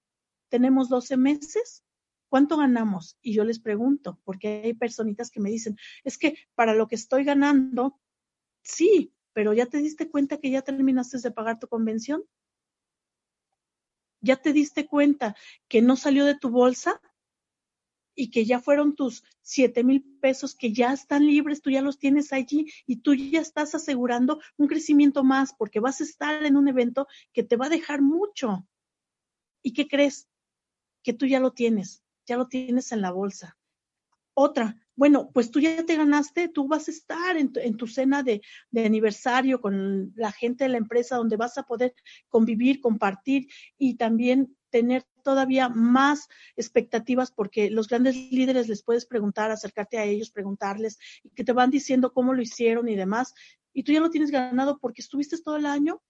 Tenemos 0.50 0.90
12 0.90 1.16
meses. 1.16 1.86
¿Cuánto 2.28 2.58
ganamos? 2.58 3.18
Y 3.22 3.34
yo 3.34 3.46
les 3.46 3.60
pregunto, 3.60 4.20
porque 4.26 4.62
hay 4.66 4.74
personitas 4.74 5.32
que 5.32 5.40
me 5.40 5.50
dicen, 5.50 5.78
es 6.04 6.18
que 6.18 6.36
para 6.56 6.76
lo 6.76 6.88
que 6.88 6.96
estoy 6.96 7.24
ganando, 7.24 8.00
sí, 8.62 9.14
pero 9.32 9.54
ya 9.54 9.66
te 9.66 9.78
diste 9.78 10.12
cuenta 10.12 10.38
que 10.38 10.52
ya 10.52 10.62
terminaste 10.62 11.20
de 11.20 11.32
pagar 11.32 11.58
tu 11.58 11.70
convención. 11.70 12.24
¿Ya 14.20 14.36
te 14.36 14.52
diste 14.52 14.86
cuenta 14.86 15.38
que 15.70 15.82
no 15.82 15.96
salió 15.96 16.26
de 16.26 16.38
tu 16.38 16.50
bolsa? 16.50 17.02
Y 18.20 18.32
que 18.32 18.44
ya 18.44 18.60
fueron 18.60 18.96
tus 18.96 19.24
siete 19.42 19.82
mil 19.82 20.04
pesos 20.20 20.54
que 20.54 20.74
ya 20.74 20.92
están 20.92 21.26
libres, 21.26 21.62
tú 21.62 21.70
ya 21.70 21.82
los 21.82 22.00
tienes 22.00 22.34
allí 22.34 22.70
y 22.86 22.98
tú 22.98 23.16
ya 23.16 23.40
estás 23.40 23.76
asegurando 23.76 24.42
un 24.58 24.68
crecimiento 24.68 25.24
más 25.24 25.54
porque 25.54 25.80
vas 25.80 26.02
a 26.02 26.04
estar 26.04 26.44
en 26.44 26.58
un 26.58 26.68
evento 26.68 27.08
que 27.32 27.44
te 27.44 27.56
va 27.56 27.68
a 27.68 27.70
dejar 27.70 28.02
mucho. 28.02 28.68
¿Y 29.64 29.72
qué 29.72 29.88
crees? 29.88 30.28
Que 31.02 31.14
tú 31.14 31.28
ya 31.28 31.40
lo 31.40 31.54
tienes, 31.54 32.04
ya 32.26 32.36
lo 32.36 32.50
tienes 32.50 32.92
en 32.92 33.02
la 33.02 33.12
bolsa. 33.12 33.58
Otra, 34.34 34.76
bueno, 34.98 35.32
pues 35.34 35.50
tú 35.50 35.62
ya 35.62 35.86
te 35.86 35.96
ganaste, 35.96 36.50
tú 36.50 36.68
vas 36.68 36.90
a 36.90 36.92
estar 36.92 37.38
en 37.38 37.78
tu, 37.78 37.88
cena 37.88 38.22
de, 38.22 38.42
de, 38.70 38.86
aniversario 38.86 39.62
con 39.62 40.12
la 40.18 40.34
gente 40.34 40.66
de 40.66 40.72
la 40.72 40.78
empresa 40.78 41.16
donde 41.16 41.38
vas 41.38 41.58
a 41.58 41.64
poder 41.64 41.96
convivir, 42.28 42.82
compartir 42.82 43.48
y 43.78 43.96
también 43.96 44.58
tener 44.70 45.06
todavía 45.24 45.70
más 45.70 46.28
expectativas 46.56 47.32
porque 47.32 47.70
los 47.70 47.88
grandes 47.88 48.16
líderes 48.16 48.68
les 48.68 48.84
puedes 48.84 49.06
preguntar, 49.06 49.52
acercarte 49.52 49.98
a 49.98 50.06
ellos, 50.06 50.32
preguntarles 50.32 50.98
y 51.24 51.30
que 51.30 51.44
te 51.44 51.54
van 51.54 51.70
diciendo 51.70 52.14
cómo 52.14 52.34
lo 52.34 52.42
hicieron 52.42 52.88
y 52.90 52.96
demás. 52.96 53.34
Y 53.74 53.84
tú 53.84 53.92
ya 53.92 54.00
lo 54.00 54.10
tienes 54.10 54.32
ganado 54.32 54.80
porque 54.80 55.02
estuviste 55.02 55.38
todo 55.42 55.58
el 55.58 55.66
año, 55.66 56.02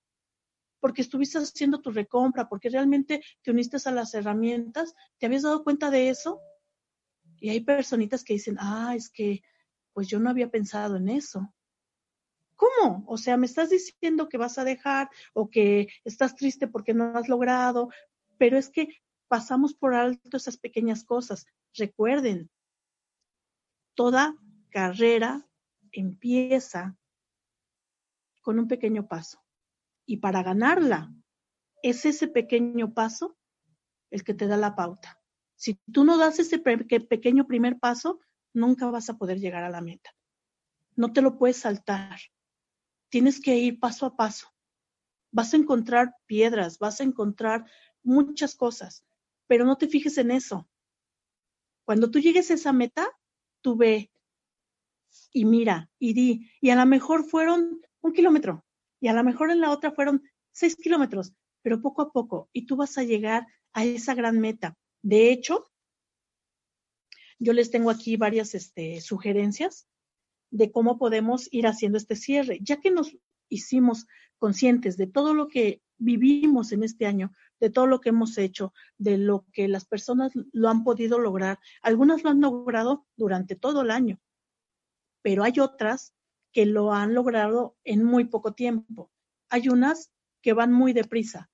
porque 0.80 1.02
estuviste 1.02 1.38
haciendo 1.38 1.82
tu 1.82 1.92
recompra, 1.92 2.48
porque 2.48 2.70
realmente 2.70 3.22
te 3.42 3.52
uniste 3.52 3.78
a 3.84 3.92
las 3.92 4.14
herramientas. 4.14 4.96
¿Te 5.18 5.26
habías 5.26 5.44
dado 5.44 5.64
cuenta 5.64 5.90
de 5.90 6.10
eso? 6.10 6.40
Y 7.40 7.50
hay 7.50 7.62
personitas 7.62 8.24
que 8.24 8.34
dicen, 8.34 8.58
ah, 8.60 8.94
es 8.96 9.10
que 9.10 9.42
pues 9.94 10.08
yo 10.08 10.20
no 10.20 10.30
había 10.30 10.50
pensado 10.50 10.98
en 10.98 11.10
eso. 11.10 11.54
¿Cómo? 12.56 13.06
O 13.08 13.18
sea, 13.18 13.38
me 13.38 13.46
estás 13.46 13.70
diciendo 13.70 14.28
que 14.28 14.38
vas 14.38 14.58
a 14.58 14.66
dejar 14.66 15.10
o 15.34 15.50
que 15.50 15.88
estás 16.04 16.36
triste 16.36 16.68
porque 16.68 16.94
no 16.94 17.18
has 17.18 17.30
logrado 17.30 17.90
pero 18.40 18.58
es 18.58 18.70
que 18.70 18.88
pasamos 19.28 19.76
por 19.76 19.94
alto 19.94 20.38
esas 20.38 20.58
pequeñas 20.58 21.04
cosas. 21.04 21.46
Recuerden, 21.76 22.50
toda 23.94 24.36
carrera 24.72 25.48
empieza 25.92 26.98
con 28.42 28.58
un 28.58 28.68
pequeño 28.68 29.08
paso. 29.08 29.44
Y 30.06 30.18
para 30.18 30.42
ganarla, 30.42 31.14
es 31.84 32.06
ese 32.06 32.28
pequeño 32.28 32.94
paso 32.94 33.38
el 34.10 34.24
que 34.24 34.34
te 34.34 34.48
da 34.48 34.58
la 34.58 34.76
pauta. 34.76 35.22
Si 35.56 35.80
tú 35.92 36.04
no 36.06 36.18
das 36.18 36.40
ese 36.40 36.58
pequeño 36.58 37.46
primer 37.46 37.78
paso, 37.78 38.20
nunca 38.54 38.90
vas 38.90 39.10
a 39.10 39.18
poder 39.18 39.40
llegar 39.40 39.64
a 39.64 39.70
la 39.70 39.82
meta. 39.82 40.12
No 40.96 41.14
te 41.14 41.22
lo 41.22 41.38
puedes 41.38 41.58
saltar. 41.58 42.18
Tienes 43.10 43.42
que 43.42 43.58
ir 43.58 43.80
paso 43.80 44.06
a 44.06 44.16
paso. 44.16 44.48
Vas 45.32 45.54
a 45.54 45.58
encontrar 45.58 46.16
piedras, 46.26 46.80
vas 46.80 47.02
a 47.02 47.04
encontrar 47.04 47.70
muchas 48.10 48.56
cosas, 48.56 49.06
pero 49.48 49.66
no 49.66 49.78
te 49.78 49.88
fijes 49.88 50.18
en 50.18 50.32
eso. 50.32 50.68
Cuando 51.86 52.12
tú 52.12 52.20
llegues 52.20 52.52
a 52.52 52.56
esa 52.56 52.74
meta, 52.74 53.08
tú 53.62 53.78
ve 53.78 54.12
y 55.32 55.46
mira 55.46 55.90
y 56.00 56.14
di, 56.14 56.52
y 56.60 56.70
a 56.72 56.76
lo 56.76 56.86
mejor 56.86 57.24
fueron 57.24 57.82
un 58.02 58.14
kilómetro, 58.14 58.66
y 59.00 59.08
a 59.08 59.14
lo 59.14 59.24
mejor 59.24 59.52
en 59.52 59.62
la 59.62 59.72
otra 59.72 59.92
fueron 59.92 60.24
seis 60.52 60.76
kilómetros, 60.76 61.34
pero 61.62 61.82
poco 61.82 62.02
a 62.02 62.12
poco, 62.12 62.50
y 62.52 62.66
tú 62.66 62.76
vas 62.76 62.98
a 62.98 63.04
llegar 63.04 63.48
a 63.74 63.86
esa 63.86 64.16
gran 64.16 64.40
meta. 64.40 64.76
De 65.02 65.32
hecho, 65.32 65.72
yo 67.38 67.54
les 67.54 67.72
tengo 67.72 67.90
aquí 67.90 68.18
varias 68.18 68.56
este, 68.56 69.02
sugerencias 69.02 69.88
de 70.52 70.72
cómo 70.72 70.98
podemos 70.98 71.48
ir 71.52 71.68
haciendo 71.68 71.98
este 71.98 72.16
cierre, 72.16 72.60
ya 72.62 72.80
que 72.82 72.92
nos 72.92 73.16
hicimos 73.50 74.08
conscientes 74.38 74.98
de 74.98 75.08
todo 75.08 75.34
lo 75.34 75.48
que 75.48 75.82
vivimos 76.00 76.72
en 76.72 76.84
este 76.84 77.06
año, 77.06 77.32
de 77.60 77.70
todo 77.70 77.86
lo 77.86 78.00
que 78.00 78.10
hemos 78.10 78.38
hecho, 78.38 78.74
de 78.98 79.18
lo 79.18 79.46
que 79.52 79.68
las 79.68 79.86
personas 79.86 80.32
lo 80.52 80.70
han 80.70 80.84
podido 80.84 81.20
lograr. 81.20 81.60
Algunas 81.82 82.24
lo 82.24 82.32
han 82.32 82.42
logrado 82.42 83.06
durante 83.16 83.56
todo 83.56 83.82
el 83.82 83.92
año, 83.92 84.20
pero 85.22 85.44
hay 85.44 85.60
otras 85.60 86.14
que 86.52 86.66
lo 86.66 86.94
han 86.94 87.14
logrado 87.14 87.78
en 87.84 88.04
muy 88.04 88.26
poco 88.26 88.54
tiempo. 88.54 89.12
Hay 89.50 89.70
unas 89.70 90.12
que 90.42 90.54
van 90.54 90.72
muy 90.72 90.94
deprisa, 90.94 91.52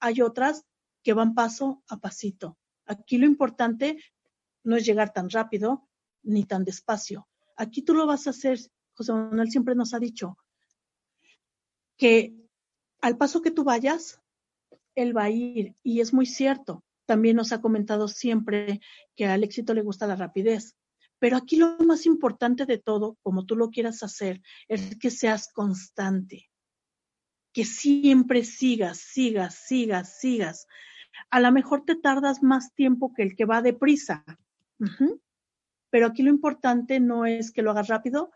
hay 0.00 0.22
otras 0.22 0.64
que 1.02 1.12
van 1.12 1.34
paso 1.34 1.82
a 1.88 1.98
pasito. 1.98 2.58
Aquí 2.86 3.18
lo 3.18 3.26
importante 3.26 3.98
no 4.64 4.76
es 4.76 4.84
llegar 4.84 5.12
tan 5.12 5.28
rápido 5.28 5.88
ni 6.22 6.44
tan 6.44 6.64
despacio. 6.64 7.28
Aquí 7.56 7.82
tú 7.82 7.94
lo 7.94 8.06
vas 8.06 8.26
a 8.26 8.30
hacer, 8.30 8.58
José 8.94 9.12
Manuel 9.12 9.50
siempre 9.50 9.74
nos 9.74 9.92
ha 9.94 9.98
dicho, 9.98 10.38
que 11.96 12.41
al 13.02 13.18
paso 13.18 13.42
que 13.42 13.50
tú 13.50 13.64
vayas, 13.64 14.22
él 14.94 15.14
va 15.14 15.24
a 15.24 15.30
ir. 15.30 15.74
Y 15.82 16.00
es 16.00 16.14
muy 16.14 16.24
cierto. 16.24 16.84
También 17.04 17.36
nos 17.36 17.52
ha 17.52 17.60
comentado 17.60 18.08
siempre 18.08 18.80
que 19.16 19.26
al 19.26 19.44
éxito 19.44 19.74
le 19.74 19.82
gusta 19.82 20.06
la 20.06 20.16
rapidez. 20.16 20.76
Pero 21.18 21.36
aquí 21.36 21.56
lo 21.56 21.76
más 21.78 22.06
importante 22.06 22.64
de 22.64 22.78
todo, 22.78 23.18
como 23.22 23.44
tú 23.44 23.56
lo 23.56 23.70
quieras 23.70 24.02
hacer, 24.02 24.40
es 24.68 24.96
que 24.98 25.10
seas 25.10 25.52
constante. 25.52 26.48
Que 27.52 27.64
siempre 27.64 28.44
sigas, 28.44 28.98
sigas, 28.98 29.56
sigas, 29.66 30.18
sigas. 30.18 30.66
A 31.30 31.40
lo 31.40 31.52
mejor 31.52 31.84
te 31.84 31.96
tardas 31.96 32.42
más 32.42 32.72
tiempo 32.74 33.12
que 33.14 33.22
el 33.22 33.36
que 33.36 33.44
va 33.44 33.62
deprisa. 33.62 34.24
Pero 35.90 36.06
aquí 36.06 36.22
lo 36.22 36.30
importante 36.30 37.00
no 37.00 37.26
es 37.26 37.52
que 37.52 37.62
lo 37.62 37.72
hagas 37.72 37.88
rápido 37.88 38.30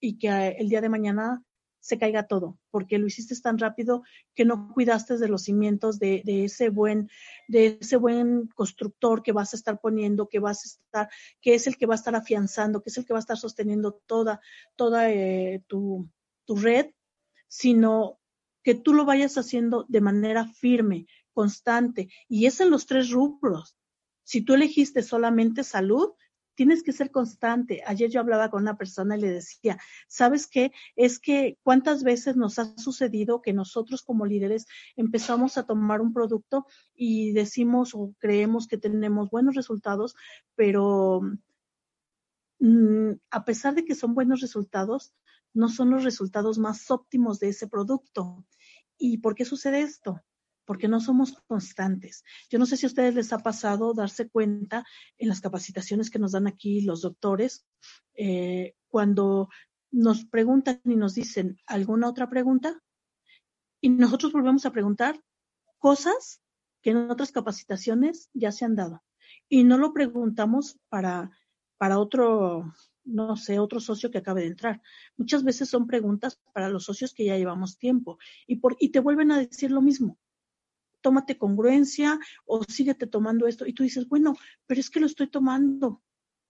y 0.00 0.18
que 0.18 0.28
el 0.28 0.68
día 0.68 0.80
de 0.80 0.88
mañana 0.88 1.42
se 1.88 1.98
caiga 1.98 2.26
todo, 2.26 2.58
porque 2.70 2.98
lo 2.98 3.06
hiciste 3.06 3.34
tan 3.40 3.56
rápido 3.56 4.02
que 4.34 4.44
no 4.44 4.70
cuidaste 4.74 5.16
de 5.16 5.28
los 5.28 5.44
cimientos 5.44 5.98
de, 5.98 6.22
ese 6.26 6.68
buen, 6.68 7.08
de 7.48 7.78
ese 7.80 7.96
buen 7.96 8.48
constructor 8.48 9.22
que 9.22 9.32
vas 9.32 9.54
a 9.54 9.56
estar 9.56 9.80
poniendo, 9.80 10.28
que 10.28 10.38
vas 10.38 10.64
a 10.64 10.68
estar, 10.68 11.08
que 11.40 11.54
es 11.54 11.66
el 11.66 11.78
que 11.78 11.86
va 11.86 11.94
a 11.94 11.96
estar 11.96 12.14
afianzando, 12.14 12.82
que 12.82 12.90
es 12.90 12.98
el 12.98 13.06
que 13.06 13.14
va 13.14 13.20
a 13.20 13.26
estar 13.26 13.38
sosteniendo 13.38 14.02
toda, 14.06 14.42
toda 14.76 15.10
eh, 15.10 15.64
tu, 15.66 16.10
tu 16.44 16.56
red, 16.56 16.90
sino 17.48 18.20
que 18.62 18.74
tú 18.74 18.92
lo 18.92 19.06
vayas 19.06 19.38
haciendo 19.38 19.86
de 19.88 20.02
manera 20.02 20.46
firme, 20.46 21.06
constante, 21.32 22.10
y 22.28 22.44
es 22.44 22.60
en 22.60 22.68
los 22.68 22.84
tres 22.84 23.10
rubros. 23.10 23.78
Si 24.24 24.42
tú 24.42 24.52
elegiste 24.52 25.02
solamente 25.02 25.64
salud, 25.64 26.10
tienes 26.58 26.82
que 26.82 26.92
ser 26.92 27.12
constante. 27.12 27.84
Ayer 27.86 28.10
yo 28.10 28.18
hablaba 28.18 28.50
con 28.50 28.62
una 28.62 28.76
persona 28.76 29.16
y 29.16 29.20
le 29.20 29.30
decía, 29.30 29.78
¿sabes 30.08 30.48
qué? 30.48 30.72
Es 30.96 31.20
que 31.20 31.56
cuántas 31.62 32.02
veces 32.02 32.36
nos 32.36 32.58
ha 32.58 32.76
sucedido 32.76 33.42
que 33.42 33.52
nosotros 33.52 34.02
como 34.02 34.26
líderes 34.26 34.66
empezamos 34.96 35.56
a 35.56 35.66
tomar 35.66 36.00
un 36.00 36.12
producto 36.12 36.66
y 36.96 37.30
decimos 37.30 37.94
o 37.94 38.12
creemos 38.18 38.66
que 38.66 38.76
tenemos 38.76 39.30
buenos 39.30 39.54
resultados, 39.54 40.16
pero 40.56 41.20
mm, 42.58 43.12
a 43.30 43.44
pesar 43.44 43.76
de 43.76 43.84
que 43.84 43.94
son 43.94 44.14
buenos 44.14 44.40
resultados, 44.40 45.14
no 45.54 45.68
son 45.68 45.90
los 45.90 46.02
resultados 46.02 46.58
más 46.58 46.90
óptimos 46.90 47.38
de 47.38 47.50
ese 47.50 47.68
producto. 47.68 48.44
¿Y 48.98 49.18
por 49.18 49.36
qué 49.36 49.44
sucede 49.44 49.82
esto? 49.82 50.20
Porque 50.68 50.86
no 50.86 51.00
somos 51.00 51.32
constantes. 51.46 52.24
Yo 52.50 52.58
no 52.58 52.66
sé 52.66 52.76
si 52.76 52.84
a 52.84 52.88
ustedes 52.88 53.14
les 53.14 53.32
ha 53.32 53.38
pasado 53.38 53.94
darse 53.94 54.28
cuenta 54.28 54.84
en 55.16 55.28
las 55.28 55.40
capacitaciones 55.40 56.10
que 56.10 56.18
nos 56.18 56.32
dan 56.32 56.46
aquí 56.46 56.82
los 56.82 57.00
doctores, 57.00 57.66
eh, 58.12 58.74
cuando 58.86 59.48
nos 59.90 60.26
preguntan 60.26 60.82
y 60.84 60.96
nos 60.96 61.14
dicen 61.14 61.56
alguna 61.64 62.06
otra 62.06 62.28
pregunta, 62.28 62.82
y 63.80 63.88
nosotros 63.88 64.30
volvemos 64.30 64.66
a 64.66 64.70
preguntar 64.70 65.18
cosas 65.78 66.42
que 66.82 66.90
en 66.90 67.10
otras 67.10 67.32
capacitaciones 67.32 68.28
ya 68.34 68.52
se 68.52 68.66
han 68.66 68.76
dado. 68.76 69.02
Y 69.48 69.64
no 69.64 69.78
lo 69.78 69.94
preguntamos 69.94 70.78
para, 70.90 71.30
para 71.78 71.98
otro, 71.98 72.74
no 73.04 73.36
sé, 73.38 73.58
otro 73.58 73.80
socio 73.80 74.10
que 74.10 74.18
acabe 74.18 74.42
de 74.42 74.48
entrar. 74.48 74.82
Muchas 75.16 75.44
veces 75.44 75.70
son 75.70 75.86
preguntas 75.86 76.38
para 76.52 76.68
los 76.68 76.84
socios 76.84 77.14
que 77.14 77.24
ya 77.24 77.38
llevamos 77.38 77.78
tiempo 77.78 78.18
y, 78.46 78.56
por, 78.56 78.76
y 78.78 78.90
te 78.90 79.00
vuelven 79.00 79.32
a 79.32 79.38
decir 79.38 79.70
lo 79.70 79.80
mismo 79.80 80.18
tómate 81.08 81.38
congruencia 81.38 82.18
o 82.46 82.62
síguete 82.64 83.06
tomando 83.06 83.46
esto. 83.46 83.66
Y 83.66 83.72
tú 83.72 83.82
dices, 83.82 84.06
bueno, 84.08 84.34
pero 84.66 84.80
es 84.80 84.90
que 84.90 85.00
lo 85.00 85.06
estoy 85.06 85.28
tomando, 85.28 86.02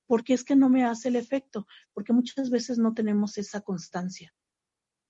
porque 0.07 0.35
es 0.35 0.45
que 0.45 0.57
no 0.57 0.69
me 0.69 0.85
hace 0.85 1.09
el 1.09 1.17
efecto, 1.17 1.67
porque 1.95 2.13
muchas 2.13 2.51
veces 2.51 2.79
no 2.79 2.93
tenemos 2.95 3.39
esa 3.39 3.61
constancia. 3.61 4.33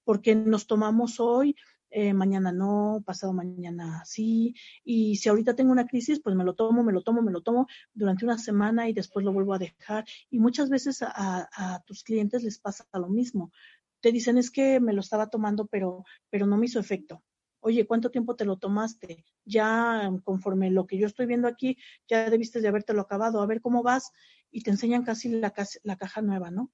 porque 0.05 0.35
nos 0.35 0.67
tomamos 0.67 1.21
hoy, 1.21 1.55
eh, 1.91 2.15
mañana 2.15 2.53
no, 2.53 3.03
pasado 3.07 3.33
mañana 3.33 4.03
sí, 4.07 4.55
y 4.85 5.17
si 5.17 5.29
ahorita 5.29 5.55
tengo 5.55 5.73
una 5.73 5.87
crisis, 5.87 6.21
pues 6.23 6.35
me 6.37 6.45
lo 6.45 6.55
tomo, 6.55 6.83
me 6.83 6.93
lo 6.93 7.03
tomo, 7.03 7.23
me 7.23 7.33
lo 7.33 7.43
tomo 7.43 7.67
durante 7.95 8.25
una 8.25 8.39
semana 8.39 8.89
y 8.89 8.93
después 8.95 9.25
lo 9.25 9.33
vuelvo 9.33 9.55
a 9.55 9.59
dejar. 9.59 10.05
Y 10.31 10.39
muchas 10.39 10.71
veces 10.71 11.03
a, 11.03 11.49
a 11.53 11.83
tus 11.87 12.03
clientes 12.05 12.43
les 12.43 12.59
pasa 12.59 12.87
lo 12.95 13.09
mismo. 13.09 13.53
Te 14.01 14.13
dicen 14.13 14.39
es 14.39 14.51
que 14.51 14.81
me 14.81 14.93
lo 14.95 15.01
estaba 15.01 15.29
tomando, 15.29 15.67
pero, 15.67 16.05
pero 16.31 16.47
no 16.47 16.57
me 16.57 16.67
hizo 16.67 16.81
efecto. 16.81 17.23
Oye, 17.61 17.87
¿cuánto 17.87 18.11
tiempo 18.11 18.37
te 18.37 18.45
lo 18.45 18.57
tomaste? 18.57 19.25
Ya 19.45 20.11
conforme 20.25 20.71
lo 20.71 20.87
que 20.87 20.99
yo 20.99 21.07
estoy 21.07 21.27
viendo 21.27 21.49
aquí, 21.49 21.77
ya 22.09 22.31
debiste 22.31 22.61
de 22.61 22.69
habértelo 22.69 23.01
acabado. 23.01 23.43
A 23.43 23.47
ver 23.47 23.61
cómo 23.61 23.83
vas. 23.83 24.13
Y 24.51 24.63
te 24.63 24.71
enseñan 24.71 25.05
casi 25.05 25.29
la, 25.29 25.51
caja 25.51 26.23
nueva, 26.23 26.51
¿no? 26.51 26.73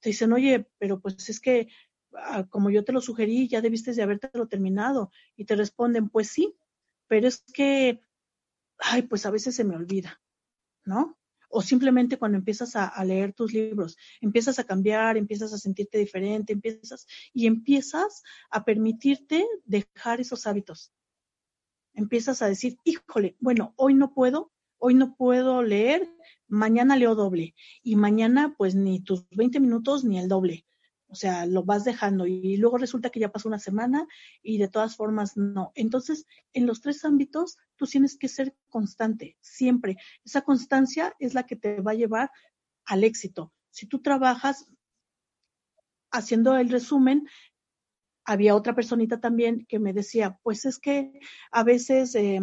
Te 0.00 0.10
dicen, 0.10 0.32
oye, 0.32 0.68
pero 0.78 1.00
pues 1.00 1.28
es 1.28 1.40
que 1.40 1.68
ah, 2.14 2.46
como 2.48 2.70
yo 2.70 2.84
te 2.84 2.92
lo 2.92 3.00
sugerí, 3.00 3.48
ya 3.48 3.60
debiste 3.60 3.92
de 3.92 4.02
habértelo 4.02 4.46
terminado. 4.48 5.10
Y 5.36 5.44
te 5.44 5.56
responden, 5.56 6.08
pues 6.10 6.28
sí, 6.28 6.56
pero 7.08 7.26
es 7.26 7.42
que, 7.52 8.00
ay, 8.78 9.02
pues 9.02 9.26
a 9.26 9.30
veces 9.30 9.56
se 9.56 9.64
me 9.64 9.76
olvida, 9.76 10.20
¿no? 10.84 11.17
O 11.48 11.62
simplemente 11.62 12.18
cuando 12.18 12.38
empiezas 12.38 12.76
a, 12.76 13.04
leer 13.04 13.32
tus 13.32 13.52
libros, 13.52 13.96
empiezas 14.20 14.58
a 14.58 14.64
cambiar, 14.64 15.16
empiezas 15.16 15.52
a 15.52 15.58
sentirte 15.58 15.98
diferente, 15.98 16.52
empiezas 16.52 17.06
y 17.32 17.46
empiezas 17.46 18.22
a 18.50 18.64
permitirte 18.64 19.46
dejar 19.64 20.20
esos 20.20 20.46
hábitos. 20.46 20.92
Empiezas 21.94 22.42
a 22.42 22.48
decir, 22.48 22.78
híjole, 22.84 23.36
bueno, 23.40 23.72
hoy 23.76 23.94
no 23.94 24.12
puedo, 24.12 24.52
hoy 24.78 24.94
no 24.94 25.16
puedo 25.16 25.62
leer, 25.62 26.08
mañana 26.46 26.96
leo 26.96 27.14
doble 27.14 27.54
y 27.82 27.96
mañana 27.96 28.54
pues 28.56 28.74
ni 28.74 29.00
tus 29.00 29.28
20 29.30 29.60
minutos 29.60 30.04
ni 30.04 30.18
el 30.18 30.28
doble. 30.28 30.64
O 31.10 31.14
sea, 31.14 31.46
lo 31.46 31.64
vas 31.64 31.84
dejando 31.84 32.26
y 32.26 32.56
luego 32.58 32.76
resulta 32.76 33.08
que 33.10 33.20
ya 33.20 33.32
pasó 33.32 33.48
una 33.48 33.58
semana 33.58 34.06
y 34.42 34.58
de 34.58 34.68
todas 34.68 34.94
formas 34.94 35.36
no. 35.36 35.72
Entonces, 35.74 36.26
en 36.52 36.66
los 36.66 36.82
tres 36.82 37.04
ámbitos, 37.04 37.56
tú 37.76 37.86
tienes 37.86 38.18
que 38.18 38.28
ser 38.28 38.54
constante, 38.68 39.36
siempre. 39.40 39.96
Esa 40.24 40.42
constancia 40.42 41.14
es 41.18 41.32
la 41.32 41.44
que 41.46 41.56
te 41.56 41.80
va 41.80 41.92
a 41.92 41.96
llevar 41.96 42.30
al 42.84 43.04
éxito. 43.04 43.52
Si 43.70 43.86
tú 43.86 44.00
trabajas 44.02 44.66
haciendo 46.10 46.56
el 46.56 46.68
resumen, 46.68 47.26
había 48.24 48.54
otra 48.54 48.74
personita 48.74 49.18
también 49.18 49.64
que 49.66 49.78
me 49.78 49.94
decía, 49.94 50.38
pues 50.42 50.66
es 50.66 50.78
que 50.78 51.20
a 51.50 51.64
veces... 51.64 52.14
Eh, 52.14 52.40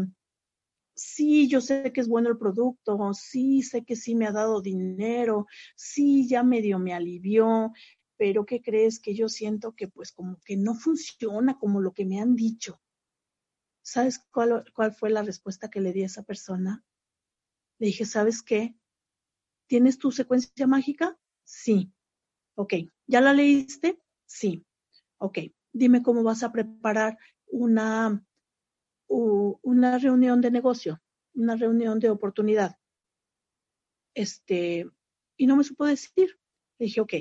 sí, 0.96 1.48
yo 1.50 1.62
sé 1.62 1.92
que 1.94 2.02
es 2.02 2.08
bueno 2.08 2.30
el 2.30 2.38
producto, 2.38 2.98
sí, 3.14 3.62
sé 3.62 3.84
que 3.84 3.96
sí 3.96 4.16
me 4.16 4.26
ha 4.26 4.32
dado 4.32 4.62
dinero, 4.62 5.46
sí, 5.76 6.28
ya 6.28 6.42
medio 6.42 6.80
me 6.80 6.94
alivió, 6.94 7.74
pero 8.18 8.46
¿qué 8.46 8.62
crees 8.62 9.00
que 9.00 9.14
yo 9.14 9.30
siento 9.30 9.76
que 9.76 9.88
pues 9.88 10.12
como 10.12 10.40
que 10.46 10.58
no 10.58 10.76
funciona 10.76 11.58
como 11.58 11.82
lo 11.82 11.94
que 11.94 12.06
me 12.06 12.20
han 12.20 12.36
dicho? 12.36 12.82
¿Sabes 13.82 14.20
cuál, 14.32 14.66
cuál 14.74 14.94
fue 14.94 15.10
la 15.10 15.22
respuesta 15.22 15.70
que 15.70 15.82
le 15.82 15.94
di 15.94 16.04
a 16.04 16.08
esa 16.08 16.24
persona? 16.24 16.84
Le 17.78 17.88
dije, 17.88 18.06
¿sabes 18.06 18.42
qué? 18.42 18.76
¿Tienes 19.68 19.98
tu 19.98 20.12
secuencia 20.12 20.66
mágica? 20.66 21.20
Sí. 21.44 21.92
Ok. 22.56 22.74
¿Ya 23.06 23.22
la 23.22 23.34
leíste? 23.34 24.02
Sí. 24.26 24.66
Ok. 25.18 25.40
Dime 25.74 26.02
cómo 26.02 26.24
vas 26.24 26.44
a 26.44 26.52
preparar 26.52 27.18
una, 27.48 28.26
una 29.08 29.98
reunión 30.00 30.42
de 30.42 30.52
negocio, 30.52 31.02
una 31.34 31.56
reunión 31.56 32.00
de 32.00 32.10
oportunidad. 32.10 32.78
Este, 34.14 34.90
y 35.38 35.48
no 35.48 35.58
me 35.58 35.64
supo 35.64 35.86
decir. 35.86 36.40
Le 36.80 36.86
dije, 36.88 37.02
ok, 37.02 37.14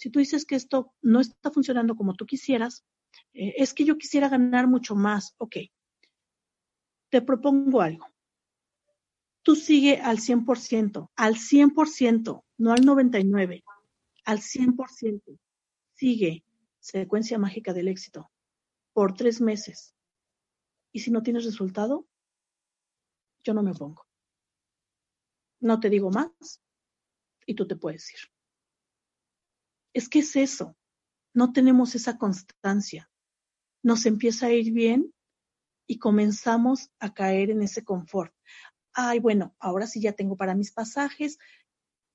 si 0.00 0.08
tú 0.08 0.18
dices 0.18 0.46
que 0.46 0.54
esto 0.54 0.94
no 1.02 1.20
está 1.20 1.50
funcionando 1.50 1.94
como 1.94 2.14
tú 2.14 2.24
quisieras, 2.24 2.86
eh, 3.34 3.52
es 3.58 3.74
que 3.74 3.84
yo 3.84 3.98
quisiera 3.98 4.30
ganar 4.30 4.66
mucho 4.66 4.94
más, 4.94 5.34
ok. 5.36 5.56
Te 7.10 7.20
propongo 7.20 7.82
algo. 7.82 8.06
Tú 9.42 9.56
sigue 9.56 9.98
al 9.98 10.16
100%, 10.16 11.10
al 11.16 11.34
100%, 11.34 12.44
no 12.56 12.72
al 12.72 12.80
99%, 12.80 13.62
al 14.24 14.38
100%. 14.38 15.38
Sigue 15.92 16.44
secuencia 16.78 17.38
mágica 17.38 17.74
del 17.74 17.88
éxito 17.88 18.30
por 18.94 19.12
tres 19.12 19.42
meses. 19.42 19.94
Y 20.92 21.00
si 21.00 21.10
no 21.10 21.22
tienes 21.22 21.44
resultado, 21.44 22.06
yo 23.44 23.52
no 23.52 23.62
me 23.62 23.74
pongo. 23.74 24.06
No 25.60 25.78
te 25.78 25.90
digo 25.90 26.10
más 26.10 26.62
y 27.44 27.54
tú 27.54 27.66
te 27.66 27.76
puedes 27.76 28.10
ir. 28.14 28.39
Es 29.92 30.08
que 30.08 30.20
es 30.20 30.36
eso, 30.36 30.76
no 31.34 31.52
tenemos 31.52 31.94
esa 31.94 32.18
constancia. 32.18 33.10
Nos 33.82 34.06
empieza 34.06 34.46
a 34.46 34.52
ir 34.52 34.72
bien 34.72 35.12
y 35.86 35.98
comenzamos 35.98 36.90
a 36.98 37.14
caer 37.14 37.50
en 37.50 37.62
ese 37.62 37.84
confort. 37.84 38.32
Ay, 38.92 39.20
bueno, 39.20 39.54
ahora 39.58 39.86
sí 39.86 40.00
ya 40.00 40.12
tengo 40.12 40.36
para 40.36 40.54
mis 40.54 40.72
pasajes, 40.72 41.38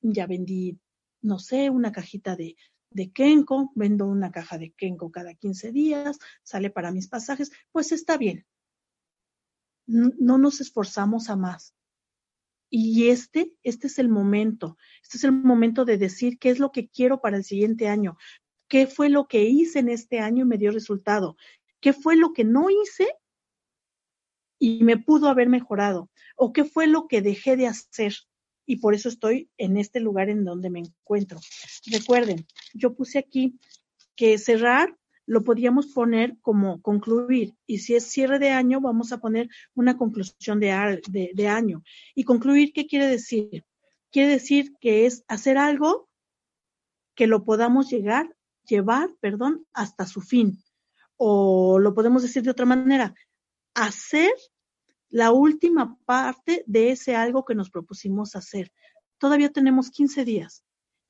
ya 0.01 0.27
vendí, 0.27 0.79
no 1.21 1.39
sé, 1.39 1.69
una 1.69 1.91
cajita 1.91 2.35
de, 2.35 2.55
de 2.91 3.11
Kenko, 3.11 3.71
vendo 3.75 4.05
una 4.05 4.31
caja 4.31 4.57
de 4.57 4.71
Kenko 4.71 5.11
cada 5.11 5.33
15 5.33 5.71
días, 5.71 6.19
sale 6.43 6.69
para 6.69 6.91
mis 6.91 7.07
pasajes, 7.07 7.51
pues 7.71 7.91
está 7.91 8.17
bien. 8.17 8.45
no 9.87 10.37
nos 10.37 10.61
esforzamos 10.61 11.29
a 11.29 11.35
más. 11.35 11.75
Y 12.77 13.07
este, 13.07 13.53
este 13.63 13.87
es 13.87 13.99
el 13.99 14.09
momento, 14.09 14.77
este 15.01 15.15
es 15.15 15.23
el 15.23 15.31
momento 15.31 15.85
de 15.85 15.97
decir 15.97 16.37
qué 16.37 16.49
es 16.49 16.59
lo 16.59 16.73
que 16.73 16.89
quiero 16.89 17.21
para 17.21 17.37
el 17.37 17.45
siguiente 17.45 17.87
año, 17.87 18.17
qué 18.67 18.85
fue 18.85 19.07
lo 19.07 19.29
que 19.29 19.45
hice 19.45 19.79
en 19.79 19.87
este 19.87 20.19
año 20.19 20.43
y 20.43 20.47
me 20.49 20.57
dio 20.57 20.71
resultado, 20.71 21.37
qué 21.79 21.93
fue 21.93 22.17
lo 22.17 22.33
que 22.33 22.43
no 22.43 22.69
hice 22.69 23.07
y 24.59 24.83
me 24.83 24.97
pudo 24.97 25.29
haber 25.29 25.47
mejorado, 25.47 26.11
o 26.35 26.51
qué 26.51 26.65
fue 26.65 26.87
lo 26.87 27.07
que 27.07 27.21
dejé 27.21 27.55
de 27.55 27.67
hacer 27.67 28.13
y 28.65 28.75
por 28.81 28.93
eso 28.93 29.07
estoy 29.07 29.49
en 29.57 29.77
este 29.77 30.01
lugar 30.01 30.27
en 30.29 30.43
donde 30.43 30.69
me 30.69 30.79
encuentro. 30.79 31.39
Recuerden, 31.85 32.45
yo 32.73 32.93
puse 32.93 33.19
aquí 33.19 33.57
que 34.17 34.37
cerrar 34.37 34.97
lo 35.25 35.43
podríamos 35.43 35.87
poner 35.87 36.37
como 36.41 36.81
concluir. 36.81 37.55
Y 37.65 37.79
si 37.79 37.95
es 37.95 38.05
cierre 38.05 38.39
de 38.39 38.51
año, 38.51 38.81
vamos 38.81 39.11
a 39.11 39.19
poner 39.19 39.49
una 39.73 39.97
conclusión 39.97 40.59
de, 40.59 41.01
de, 41.33 41.47
año. 41.47 41.83
Y 42.13 42.23
concluir, 42.23 42.73
¿qué 42.73 42.85
quiere 42.85 43.07
decir? 43.07 43.65
Quiere 44.11 44.29
decir 44.29 44.73
que 44.79 45.05
es 45.05 45.23
hacer 45.27 45.57
algo 45.57 46.09
que 47.15 47.27
lo 47.27 47.43
podamos 47.43 47.89
llegar, 47.89 48.35
llevar, 48.67 49.09
perdón, 49.19 49.65
hasta 49.73 50.05
su 50.05 50.21
fin. 50.21 50.61
O 51.17 51.79
lo 51.79 51.93
podemos 51.93 52.21
decir 52.21 52.43
de 52.43 52.51
otra 52.51 52.65
manera, 52.65 53.15
hacer 53.73 54.31
la 55.09 55.31
última 55.31 55.97
parte 56.05 56.63
de 56.67 56.91
ese 56.91 57.15
algo 57.15 57.45
que 57.45 57.55
nos 57.55 57.69
propusimos 57.69 58.35
hacer. 58.35 58.71
Todavía 59.17 59.51
tenemos 59.51 59.89
15 59.89 60.25
días. 60.25 60.63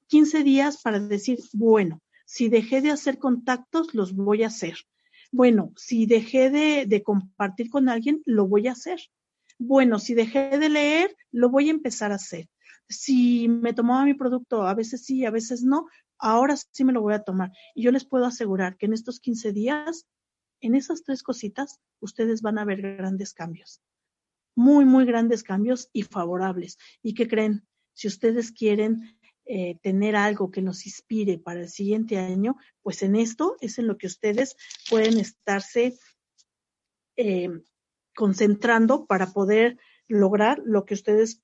15 0.07 0.43
días 0.43 0.81
para 0.81 0.99
decir, 0.99 1.39
bueno, 1.53 2.01
si 2.25 2.49
dejé 2.49 2.81
de 2.81 2.91
hacer 2.91 3.19
contactos, 3.19 3.93
los 3.93 4.13
voy 4.13 4.43
a 4.43 4.47
hacer. 4.47 4.77
Bueno, 5.31 5.73
si 5.75 6.05
dejé 6.05 6.49
de, 6.49 7.03
compartir 7.03 7.69
con 7.69 7.89
alguien, 7.89 8.21
lo 8.25 8.47
voy 8.47 8.67
a 8.67 8.71
hacer. 8.71 8.99
Bueno, 9.57 9.99
si 9.99 10.13
dejé 10.13 10.57
de 10.57 10.69
leer, 10.69 11.15
lo 11.31 11.49
voy 11.49 11.67
a 11.67 11.71
empezar 11.71 12.11
a 12.11 12.15
hacer. 12.15 12.49
Si 12.87 13.47
me 13.47 13.73
tomaba 13.73 14.05
mi 14.05 14.13
producto, 14.13 14.63
a 14.63 14.73
veces 14.73 15.05
sí, 15.05 15.25
a 15.25 15.31
veces 15.31 15.63
no, 15.63 15.87
ahora 16.17 16.55
sí 16.55 16.83
me 16.83 16.93
lo 16.93 17.01
voy 17.01 17.13
a 17.13 17.23
tomar. 17.23 17.51
Y 17.73 17.83
yo 17.83 17.91
les 17.91 18.05
puedo 18.05 18.25
asegurar 18.25 18.77
que 18.77 18.85
en 18.85 18.93
estos 18.93 19.19
15 19.19 19.53
días, 19.53 20.05
en 20.61 20.75
esas 20.75 21.03
tres 21.03 21.23
cositas, 21.23 21.79
ustedes 21.99 22.41
van 22.41 22.57
a 22.57 22.65
ver 22.65 22.81
grandes 22.81 23.33
cambios. 23.33 23.81
Muy, 24.55 24.85
muy 24.85 25.05
grandes 25.05 25.43
cambios 25.43 25.89
y 25.91 26.03
favorables. 26.03 26.77
¿Y 27.01 27.13
qué 27.13 27.27
creen? 27.27 27.67
Si 27.93 28.07
ustedes 28.07 28.51
quieren 28.51 29.17
eh, 29.45 29.77
tener 29.81 30.15
algo 30.15 30.49
que 30.49 30.61
nos 30.61 30.85
inspire 30.87 31.37
para 31.37 31.61
el 31.61 31.69
siguiente 31.69 32.17
año, 32.17 32.57
pues 32.81 33.03
en 33.03 33.15
esto 33.15 33.57
es 33.61 33.77
en 33.77 33.87
lo 33.87 33.97
que 33.97 34.07
ustedes 34.07 34.55
pueden 34.89 35.19
estarse 35.19 35.97
eh, 37.15 37.49
concentrando 38.15 39.05
para 39.05 39.33
poder 39.33 39.77
lograr 40.07 40.61
lo 40.65 40.85
que 40.85 40.95
ustedes 40.95 41.43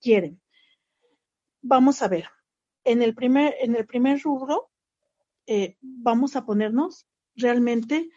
quieren. 0.00 0.40
Vamos 1.60 2.02
a 2.02 2.08
ver, 2.08 2.28
en 2.84 3.02
el 3.02 3.14
primer, 3.14 3.54
en 3.60 3.74
el 3.74 3.86
primer 3.86 4.20
rubro, 4.20 4.70
eh, 5.46 5.76
vamos 5.80 6.36
a 6.36 6.46
ponernos 6.46 7.08
realmente 7.34 8.10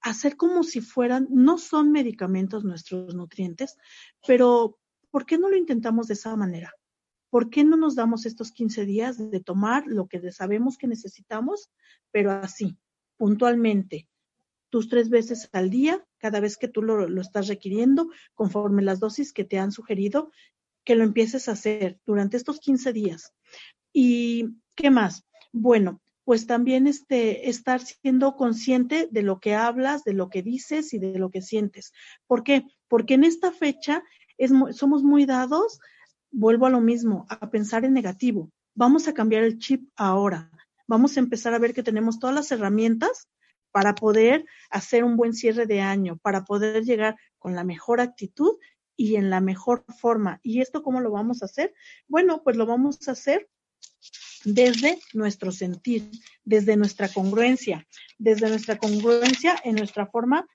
hacer 0.00 0.36
como 0.36 0.64
si 0.64 0.80
fueran, 0.80 1.28
no 1.30 1.56
son 1.56 1.92
medicamentos 1.92 2.64
nuestros 2.64 3.14
nutrientes, 3.14 3.78
pero 4.26 4.78
¿por 5.10 5.24
qué 5.24 5.38
no 5.38 5.48
lo 5.48 5.56
intentamos 5.56 6.08
de 6.08 6.14
esa 6.14 6.34
manera? 6.36 6.74
¿Por 7.34 7.50
qué 7.50 7.64
no 7.64 7.76
nos 7.76 7.96
damos 7.96 8.26
estos 8.26 8.52
15 8.52 8.84
días 8.84 9.18
de 9.18 9.40
tomar 9.40 9.88
lo 9.88 10.06
que 10.06 10.30
sabemos 10.30 10.78
que 10.78 10.86
necesitamos, 10.86 11.68
pero 12.12 12.30
así, 12.30 12.78
puntualmente, 13.16 14.08
tus 14.70 14.88
tres 14.88 15.10
veces 15.10 15.48
al 15.50 15.68
día, 15.68 16.06
cada 16.18 16.38
vez 16.38 16.56
que 16.56 16.68
tú 16.68 16.80
lo, 16.80 17.08
lo 17.08 17.20
estás 17.20 17.48
requiriendo, 17.48 18.08
conforme 18.34 18.82
las 18.82 19.00
dosis 19.00 19.32
que 19.32 19.42
te 19.42 19.58
han 19.58 19.72
sugerido, 19.72 20.30
que 20.84 20.94
lo 20.94 21.02
empieces 21.02 21.48
a 21.48 21.52
hacer 21.54 21.98
durante 22.06 22.36
estos 22.36 22.60
15 22.60 22.92
días. 22.92 23.32
¿Y 23.92 24.50
qué 24.76 24.92
más? 24.92 25.24
Bueno, 25.52 26.00
pues 26.22 26.46
también 26.46 26.86
este, 26.86 27.50
estar 27.50 27.80
siendo 27.80 28.36
consciente 28.36 29.08
de 29.10 29.22
lo 29.22 29.40
que 29.40 29.56
hablas, 29.56 30.04
de 30.04 30.12
lo 30.12 30.28
que 30.28 30.44
dices 30.44 30.94
y 30.94 31.00
de 31.00 31.18
lo 31.18 31.30
que 31.30 31.42
sientes. 31.42 31.92
¿Por 32.28 32.44
qué? 32.44 32.64
Porque 32.86 33.14
en 33.14 33.24
esta 33.24 33.50
fecha 33.50 34.04
es, 34.38 34.52
somos 34.70 35.02
muy 35.02 35.26
dados, 35.26 35.80
vuelvo 36.34 36.66
a 36.66 36.70
lo 36.70 36.80
mismo, 36.80 37.26
a 37.28 37.50
pensar 37.50 37.84
en 37.84 37.92
negativo. 37.92 38.50
Vamos 38.74 39.06
a 39.06 39.14
cambiar 39.14 39.44
el 39.44 39.58
chip 39.58 39.88
ahora. 39.96 40.50
Vamos 40.86 41.16
a 41.16 41.20
empezar 41.20 41.54
a 41.54 41.58
ver 41.58 41.72
que 41.72 41.82
tenemos 41.82 42.18
todas 42.18 42.34
las 42.34 42.50
herramientas 42.50 43.28
para 43.70 43.94
poder 43.94 44.44
hacer 44.70 45.04
un 45.04 45.16
buen 45.16 45.32
cierre 45.32 45.66
de 45.66 45.80
año, 45.80 46.18
para 46.18 46.44
poder 46.44 46.84
llegar 46.84 47.16
con 47.38 47.54
la 47.54 47.64
mejor 47.64 48.00
actitud 48.00 48.56
y 48.96 49.16
en 49.16 49.30
la 49.30 49.40
mejor 49.40 49.84
forma. 49.98 50.40
¿Y 50.42 50.60
esto 50.60 50.82
cómo 50.82 51.00
lo 51.00 51.10
vamos 51.10 51.42
a 51.42 51.46
hacer? 51.46 51.72
Bueno, 52.08 52.42
pues 52.42 52.56
lo 52.56 52.66
vamos 52.66 53.08
a 53.08 53.12
hacer 53.12 53.48
desde 54.44 54.98
nuestro 55.12 55.52
sentir, 55.52 56.10
desde 56.44 56.76
nuestra 56.76 57.08
congruencia, 57.08 57.86
desde 58.18 58.48
nuestra 58.48 58.76
congruencia 58.76 59.56
en 59.64 59.76
nuestra 59.76 60.06
forma 60.06 60.46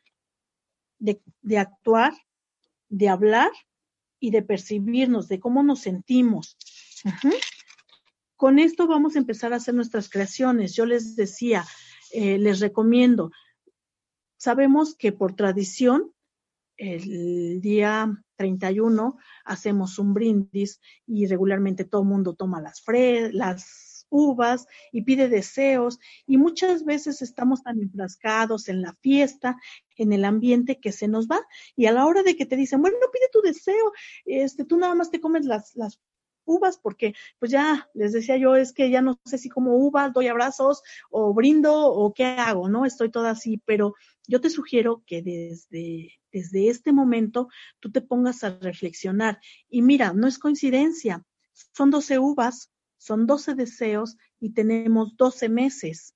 de, 0.99 1.21
actuar, 1.57 2.13
de 2.89 3.09
hablar 3.09 3.51
y 4.19 4.31
de 4.31 4.41
percibirnos, 4.41 5.27
de 5.27 5.39
cómo 5.39 5.63
nos 5.63 5.81
sentimos. 5.81 6.57
Con 8.35 8.59
esto 8.59 8.87
vamos 8.87 9.15
a 9.15 9.19
empezar 9.19 9.53
a 9.53 9.57
hacer 9.57 9.73
nuestras 9.73 10.09
creaciones. 10.09 10.75
Yo 10.75 10.85
les 10.85 11.15
decía, 11.15 11.65
eh, 12.11 12.37
les 12.37 12.59
recomiendo, 12.59 13.31
sabemos 14.37 14.95
que 14.95 15.11
por 15.11 15.35
tradición 15.35 16.13
el 16.77 17.59
día 17.59 18.23
31 18.37 19.17
hacemos 19.43 19.99
un 19.99 20.13
brindis 20.13 20.79
y 21.05 21.27
regularmente 21.27 21.83
todo 21.83 22.03
el 22.03 22.07
mundo 22.07 22.35
toma 22.35 22.61
las, 22.61 22.81
las 23.33 23.88
uvas 24.09 24.67
y 24.91 25.01
pide 25.01 25.29
deseos 25.29 25.99
y 26.25 26.37
muchas 26.37 26.85
veces 26.85 27.21
estamos 27.21 27.63
tan 27.63 27.79
enfrascados 27.79 28.69
en 28.69 28.81
la 28.81 28.93
fiesta, 28.93 29.57
en 29.95 30.13
el 30.13 30.25
ambiente 30.25 30.79
que 30.79 30.91
se 30.91 31.07
nos 31.07 31.27
va 31.27 31.39
y 31.75 31.85
a 31.85 31.91
la 31.91 32.05
hora 32.05 32.23
de 32.23 32.35
que 32.35 32.45
te 32.45 32.55
dicen, 32.55 32.81
bueno, 32.81 32.97
pide 33.11 33.29
tu 33.31 33.41
deseo, 33.41 33.91
este, 34.25 34.65
tú 34.65 34.77
nada 34.77 34.95
más 34.95 35.11
te 35.11 35.19
comes 35.19 35.45
las, 35.45 35.75
las 35.75 35.99
uvas 36.49 36.77
porque 36.77 37.13
pues 37.37 37.51
ya 37.51 37.87
les 37.93 38.11
decía 38.11 38.35
yo 38.37 38.55
es 38.55 38.73
que 38.73 38.89
ya 38.89 39.01
no 39.01 39.19
sé 39.25 39.37
si 39.37 39.49
como 39.49 39.77
uvas 39.77 40.11
doy 40.13 40.27
abrazos 40.27 40.81
o 41.11 41.33
brindo 41.33 41.73
o 41.73 42.13
qué 42.13 42.25
hago, 42.25 42.69
¿no? 42.69 42.85
Estoy 42.85 43.11
toda 43.11 43.31
así, 43.31 43.61
pero 43.65 43.93
yo 44.27 44.41
te 44.41 44.49
sugiero 44.49 45.03
que 45.05 45.21
desde, 45.21 46.19
desde 46.31 46.69
este 46.69 46.91
momento 46.91 47.49
tú 47.79 47.91
te 47.91 48.01
pongas 48.01 48.43
a 48.43 48.57
reflexionar. 48.59 49.39
Y 49.69 49.81
mira, 49.81 50.13
no 50.13 50.27
es 50.27 50.39
coincidencia, 50.39 51.23
son 51.73 51.91
12 51.91 52.19
uvas, 52.19 52.71
son 52.99 53.25
12 53.25 53.55
deseos 53.55 54.17
y 54.39 54.51
tenemos 54.51 55.17
12 55.17 55.49
meses. 55.49 56.13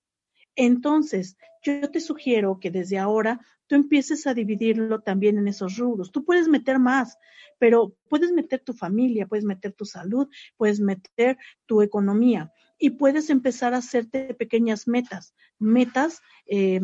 Entonces, 0.56 1.38
yo 1.64 1.90
te 1.90 2.00
sugiero 2.00 2.60
que 2.60 2.70
desde 2.70 3.00
ahora 3.00 3.40
tú 3.68 3.76
empieces 3.76 4.28
a 4.28 4.34
dividirlo 4.34 5.02
también 5.02 5.38
en 5.38 5.48
esos 5.48 5.78
rubros. 5.78 6.12
Tú 6.12 6.24
puedes 6.24 6.48
meter 6.48 6.78
más, 6.78 7.18
pero 7.58 7.96
puedes 8.10 8.32
meter 8.32 8.60
tu 8.60 8.74
familia, 8.74 9.26
puedes 9.26 9.46
meter 9.46 9.74
tu 9.74 9.86
salud, 9.86 10.28
puedes 10.58 10.80
meter 10.80 11.38
tu 11.66 11.82
economía 11.82 12.52
y 12.78 12.92
puedes 12.92 13.30
empezar 13.30 13.74
a 13.74 13.78
hacerte 13.78 14.34
pequeñas 14.34 14.88
metas. 14.88 15.34
Metas, 15.58 16.22
eh, 16.46 16.82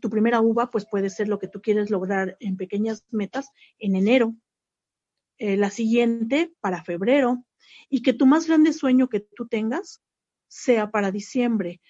tu 0.00 0.10
primera 0.10 0.40
uva, 0.40 0.70
pues 0.70 0.84
puede 0.84 1.10
ser 1.10 1.28
lo 1.28 1.38
que 1.38 1.48
tú 1.48 1.62
quieres 1.62 1.90
lograr 1.90 2.36
en 2.40 2.56
pequeñas 2.56 3.06
metas 3.10 3.50
en 3.78 3.94
enero, 3.94 4.34
eh, 5.38 5.56
la 5.56 5.70
siguiente 5.70 6.52
para 6.60 6.82
febrero, 6.82 7.44
y 7.88 8.02
que 8.02 8.12
tu 8.12 8.26
más 8.26 8.46
grande 8.46 8.72
sueño 8.72 9.08
que 9.08 9.20
tú 9.20 9.46
tengas 9.46 10.02
sea 10.48 10.90
para 10.90 11.10
diciembre. 11.10 11.80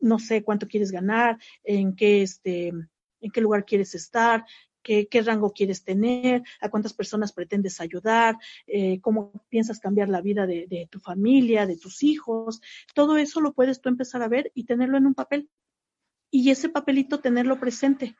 No 0.00 0.18
sé 0.18 0.42
cuánto 0.42 0.66
quieres 0.66 0.90
ganar, 0.90 1.38
en 1.62 1.94
qué, 1.94 2.22
este, 2.22 2.68
en 2.68 3.30
qué 3.32 3.40
lugar 3.40 3.64
quieres 3.64 3.94
estar, 3.94 4.44
qué, 4.82 5.08
rango 5.24 5.52
quieres 5.52 5.84
tener, 5.84 6.42
a 6.60 6.68
cuántas 6.68 6.92
personas 6.92 7.32
pretendes 7.32 7.80
ayudar, 7.80 8.36
eh, 8.66 9.00
cómo 9.00 9.32
piensas 9.48 9.78
cambiar 9.78 10.08
la 10.08 10.20
vida 10.20 10.46
de, 10.46 10.66
de, 10.66 10.88
tu 10.90 10.98
familia, 10.98 11.66
de 11.66 11.76
tus 11.76 12.02
hijos. 12.02 12.60
Todo 12.94 13.16
eso 13.16 13.40
lo 13.40 13.52
puedes 13.52 13.80
tú 13.80 13.88
empezar 13.88 14.22
a 14.22 14.28
ver 14.28 14.50
y 14.54 14.64
tenerlo 14.64 14.98
en 14.98 15.06
un 15.06 15.14
papel. 15.14 15.48
Y 16.30 16.50
ese 16.50 16.68
papelito 16.68 17.20
tenerlo 17.20 17.60
presente 17.60 18.16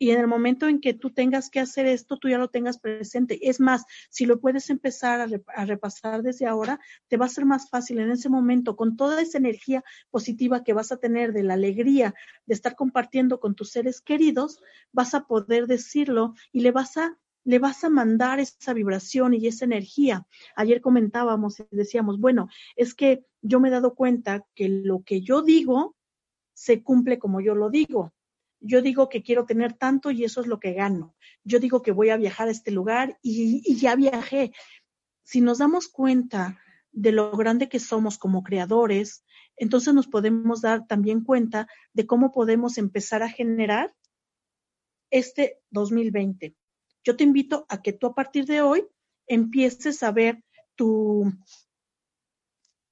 y 0.00 0.12
en 0.12 0.18
el 0.18 0.26
momento 0.26 0.66
en 0.66 0.80
que 0.80 0.94
tú 0.94 1.10
tengas 1.10 1.50
que 1.50 1.60
hacer 1.60 1.84
esto, 1.84 2.16
tú 2.16 2.30
ya 2.30 2.38
lo 2.38 2.48
tengas 2.48 2.78
presente. 2.78 3.50
Es 3.50 3.60
más, 3.60 3.84
si 4.08 4.24
lo 4.24 4.40
puedes 4.40 4.70
empezar 4.70 5.20
a, 5.20 5.64
repasar 5.66 6.22
desde 6.22 6.46
ahora, 6.46 6.80
te 7.08 7.18
va 7.18 7.26
a 7.26 7.28
ser 7.28 7.44
más 7.44 7.68
fácil 7.68 7.98
en 7.98 8.10
ese 8.10 8.30
momento, 8.30 8.76
con 8.76 8.96
toda 8.96 9.20
esa 9.20 9.36
energía 9.36 9.84
positiva 10.08 10.64
que 10.64 10.72
vas 10.72 10.90
a 10.90 10.96
tener 10.96 11.34
de 11.34 11.42
la 11.42 11.52
alegría 11.52 12.14
de 12.46 12.54
estar 12.54 12.76
compartiendo 12.76 13.40
con 13.40 13.54
tus 13.54 13.72
seres 13.72 14.00
queridos, 14.00 14.62
vas 14.90 15.12
a 15.12 15.26
poder 15.26 15.66
decirlo 15.66 16.32
y 16.50 16.60
le 16.60 16.72
vas 16.72 16.96
a 16.96 17.18
le 17.44 17.58
vas 17.58 17.84
a 17.84 17.90
mandar 17.90 18.38
esa 18.38 18.74
vibración 18.74 19.32
y 19.34 19.46
esa 19.46 19.64
energía. 19.64 20.26
Ayer 20.56 20.80
comentábamos 20.80 21.60
y 21.60 21.64
decíamos, 21.70 22.20
bueno, 22.20 22.48
es 22.76 22.94
que 22.94 23.24
yo 23.40 23.60
me 23.60 23.68
he 23.68 23.70
dado 23.70 23.94
cuenta 23.94 24.46
que 24.54 24.68
lo 24.68 25.02
que 25.02 25.22
yo 25.22 25.42
digo 25.42 25.96
se 26.52 26.82
cumple 26.82 27.18
como 27.18 27.40
yo 27.40 27.54
lo 27.54 27.70
digo 27.70 28.12
yo 28.60 28.82
digo 28.82 29.08
que 29.08 29.22
quiero 29.22 29.46
tener 29.46 29.72
tanto 29.72 30.10
y 30.10 30.24
eso 30.24 30.40
es 30.40 30.46
lo 30.46 30.60
que 30.60 30.74
gano. 30.74 31.16
Yo 31.44 31.58
digo 31.58 31.82
que 31.82 31.92
voy 31.92 32.10
a 32.10 32.16
viajar 32.16 32.48
a 32.48 32.50
este 32.50 32.70
lugar 32.70 33.18
y, 33.22 33.74
ya 33.76 33.96
viajé. 33.96 34.52
Si 35.22 35.40
nos 35.40 35.58
damos 35.58 35.88
cuenta 35.88 36.60
de 36.92 37.12
lo 37.12 37.30
grande 37.32 37.68
que 37.68 37.78
somos 37.78 38.18
como 38.18 38.42
creadores, 38.42 39.24
entonces 39.56 39.94
nos 39.94 40.08
podemos 40.08 40.60
dar 40.60 40.86
también 40.86 41.24
cuenta 41.24 41.68
de 41.94 42.06
cómo 42.06 42.32
podemos 42.32 42.76
empezar 42.78 43.22
a 43.22 43.30
generar 43.30 43.94
este 45.10 45.60
2020. 45.70 46.54
Yo 47.02 47.16
te 47.16 47.24
invito 47.24 47.66
a 47.68 47.80
que 47.80 47.92
tú 47.92 48.08
a 48.08 48.14
partir 48.14 48.44
de 48.44 48.60
hoy 48.60 48.86
empieces 49.26 50.02
a 50.02 50.12
ver 50.12 50.44
tu 50.74 51.32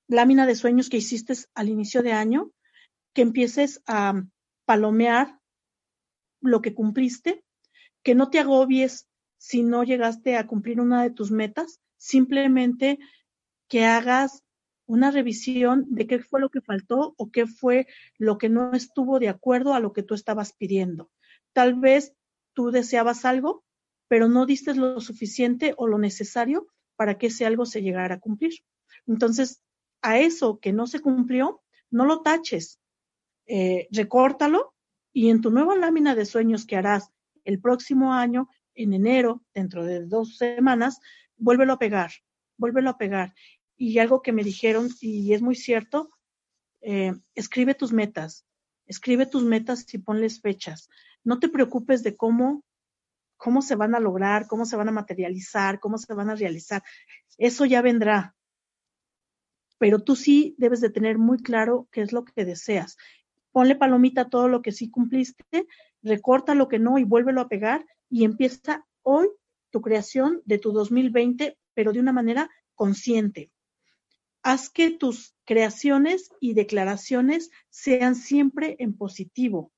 lámina 0.06 0.46
de 0.46 0.54
sueños 0.54 0.88
que 0.88 0.96
hiciste 0.96 1.34
al 1.54 1.68
inicio 1.68 2.02
de 2.02 2.12
año, 2.12 2.52
que 3.12 3.22
empieces 3.22 3.82
a 3.86 4.22
palomear 4.64 5.38
lo 6.40 6.62
que 6.62 6.74
cumpliste, 6.74 7.44
que 8.02 8.14
no 8.14 8.30
te 8.30 8.38
agobies 8.38 9.08
si 9.38 9.62
no 9.62 9.84
llegaste 9.84 10.36
a 10.36 10.46
cumplir 10.46 10.80
una 10.80 11.02
de 11.02 11.10
tus 11.10 11.30
metas, 11.30 11.80
simplemente 11.96 12.98
que 13.68 13.84
hagas 13.84 14.42
una 14.86 15.10
revisión 15.10 15.84
de 15.88 16.06
qué 16.06 16.18
fue 16.18 16.40
lo 16.40 16.48
que 16.48 16.62
faltó 16.62 17.14
o 17.18 17.30
qué 17.30 17.46
fue 17.46 17.86
lo 18.16 18.38
que 18.38 18.48
no 18.48 18.72
estuvo 18.72 19.18
de 19.18 19.28
acuerdo 19.28 19.74
a 19.74 19.80
lo 19.80 19.92
que 19.92 20.02
tú 20.02 20.14
estabas 20.14 20.54
pidiendo. 20.54 21.10
Tal 21.52 21.74
vez 21.74 22.14
tú 22.54 22.70
deseabas 22.70 23.24
algo, 23.24 23.64
pero 24.08 24.28
no 24.28 24.46
diste 24.46 24.74
lo 24.74 25.00
suficiente 25.00 25.74
o 25.76 25.86
lo 25.86 25.98
necesario 25.98 26.66
para 26.96 27.18
que 27.18 27.26
ese 27.26 27.44
algo 27.44 27.66
se 27.66 27.82
llegara 27.82 28.16
a 28.16 28.20
cumplir. 28.20 28.54
Entonces, 29.06 29.60
a 30.00 30.18
eso 30.18 30.58
que 30.58 30.72
no 30.72 30.86
se 30.86 31.00
cumplió, 31.00 31.60
no 31.90 32.06
lo 32.06 32.22
taches, 32.22 32.80
eh, 33.46 33.88
recórtalo 33.90 34.74
y 35.18 35.30
en 35.30 35.40
tu 35.40 35.50
nueva 35.50 35.74
lámina 35.74 36.14
de 36.14 36.24
sueños 36.24 36.64
que 36.64 36.76
harás 36.76 37.10
el 37.42 37.60
próximo 37.60 38.14
año, 38.14 38.48
en 38.76 38.92
enero, 38.92 39.44
dentro 39.52 39.84
de 39.84 40.06
dos 40.06 40.36
semanas, 40.36 41.00
vuélvelo 41.36 41.72
a 41.72 41.78
pegar, 41.80 42.12
vuélvelo 42.56 42.90
a 42.90 42.98
pegar. 42.98 43.34
Y 43.76 43.98
algo 43.98 44.22
que 44.22 44.30
me 44.30 44.44
dijeron, 44.44 44.88
y 45.00 45.32
es 45.32 45.42
muy 45.42 45.56
cierto, 45.56 46.10
eh, 46.82 47.14
escribe 47.34 47.74
tus 47.74 47.92
metas, 47.92 48.46
escribe 48.86 49.26
tus 49.26 49.42
metas 49.42 49.92
y 49.92 49.98
ponles 49.98 50.40
fechas. 50.40 50.88
No 51.24 51.40
te 51.40 51.48
preocupes 51.48 52.04
de 52.04 52.16
cómo, 52.16 52.62
cómo 53.36 53.60
se 53.60 53.74
van 53.74 53.96
a 53.96 54.00
lograr, 54.00 54.46
cómo 54.46 54.66
se 54.66 54.76
van 54.76 54.88
a 54.88 54.92
materializar, 54.92 55.80
cómo 55.80 55.98
se 55.98 56.14
van 56.14 56.30
a 56.30 56.36
realizar. 56.36 56.84
Eso 57.38 57.64
ya 57.64 57.82
vendrá. 57.82 58.36
Pero 59.78 59.98
tú 59.98 60.14
sí 60.14 60.54
debes 60.58 60.80
de 60.80 60.90
tener 60.90 61.18
muy 61.18 61.38
claro 61.38 61.88
qué 61.90 62.02
es 62.02 62.12
lo 62.12 62.24
que 62.24 62.44
deseas 62.44 62.96
ponle 63.52 63.76
palomita 63.76 64.22
a 64.22 64.28
todo 64.28 64.48
lo 64.48 64.62
que 64.62 64.72
sí 64.72 64.90
cumpliste, 64.90 65.66
recorta 66.02 66.54
lo 66.54 66.68
que 66.68 66.78
no 66.78 66.98
y 66.98 67.04
vuélvelo 67.04 67.40
a 67.40 67.48
pegar 67.48 67.86
y 68.08 68.24
empieza 68.24 68.86
hoy 69.02 69.28
tu 69.70 69.80
creación 69.80 70.42
de 70.44 70.58
tu 70.58 70.72
2020, 70.72 71.58
pero 71.74 71.92
de 71.92 72.00
una 72.00 72.12
manera 72.12 72.50
consciente. 72.74 73.50
Haz 74.42 74.70
que 74.70 74.90
tus 74.90 75.34
creaciones 75.44 76.30
y 76.40 76.54
declaraciones 76.54 77.50
sean 77.68 78.14
siempre 78.14 78.76
en 78.78 78.96
positivo. 78.96 79.72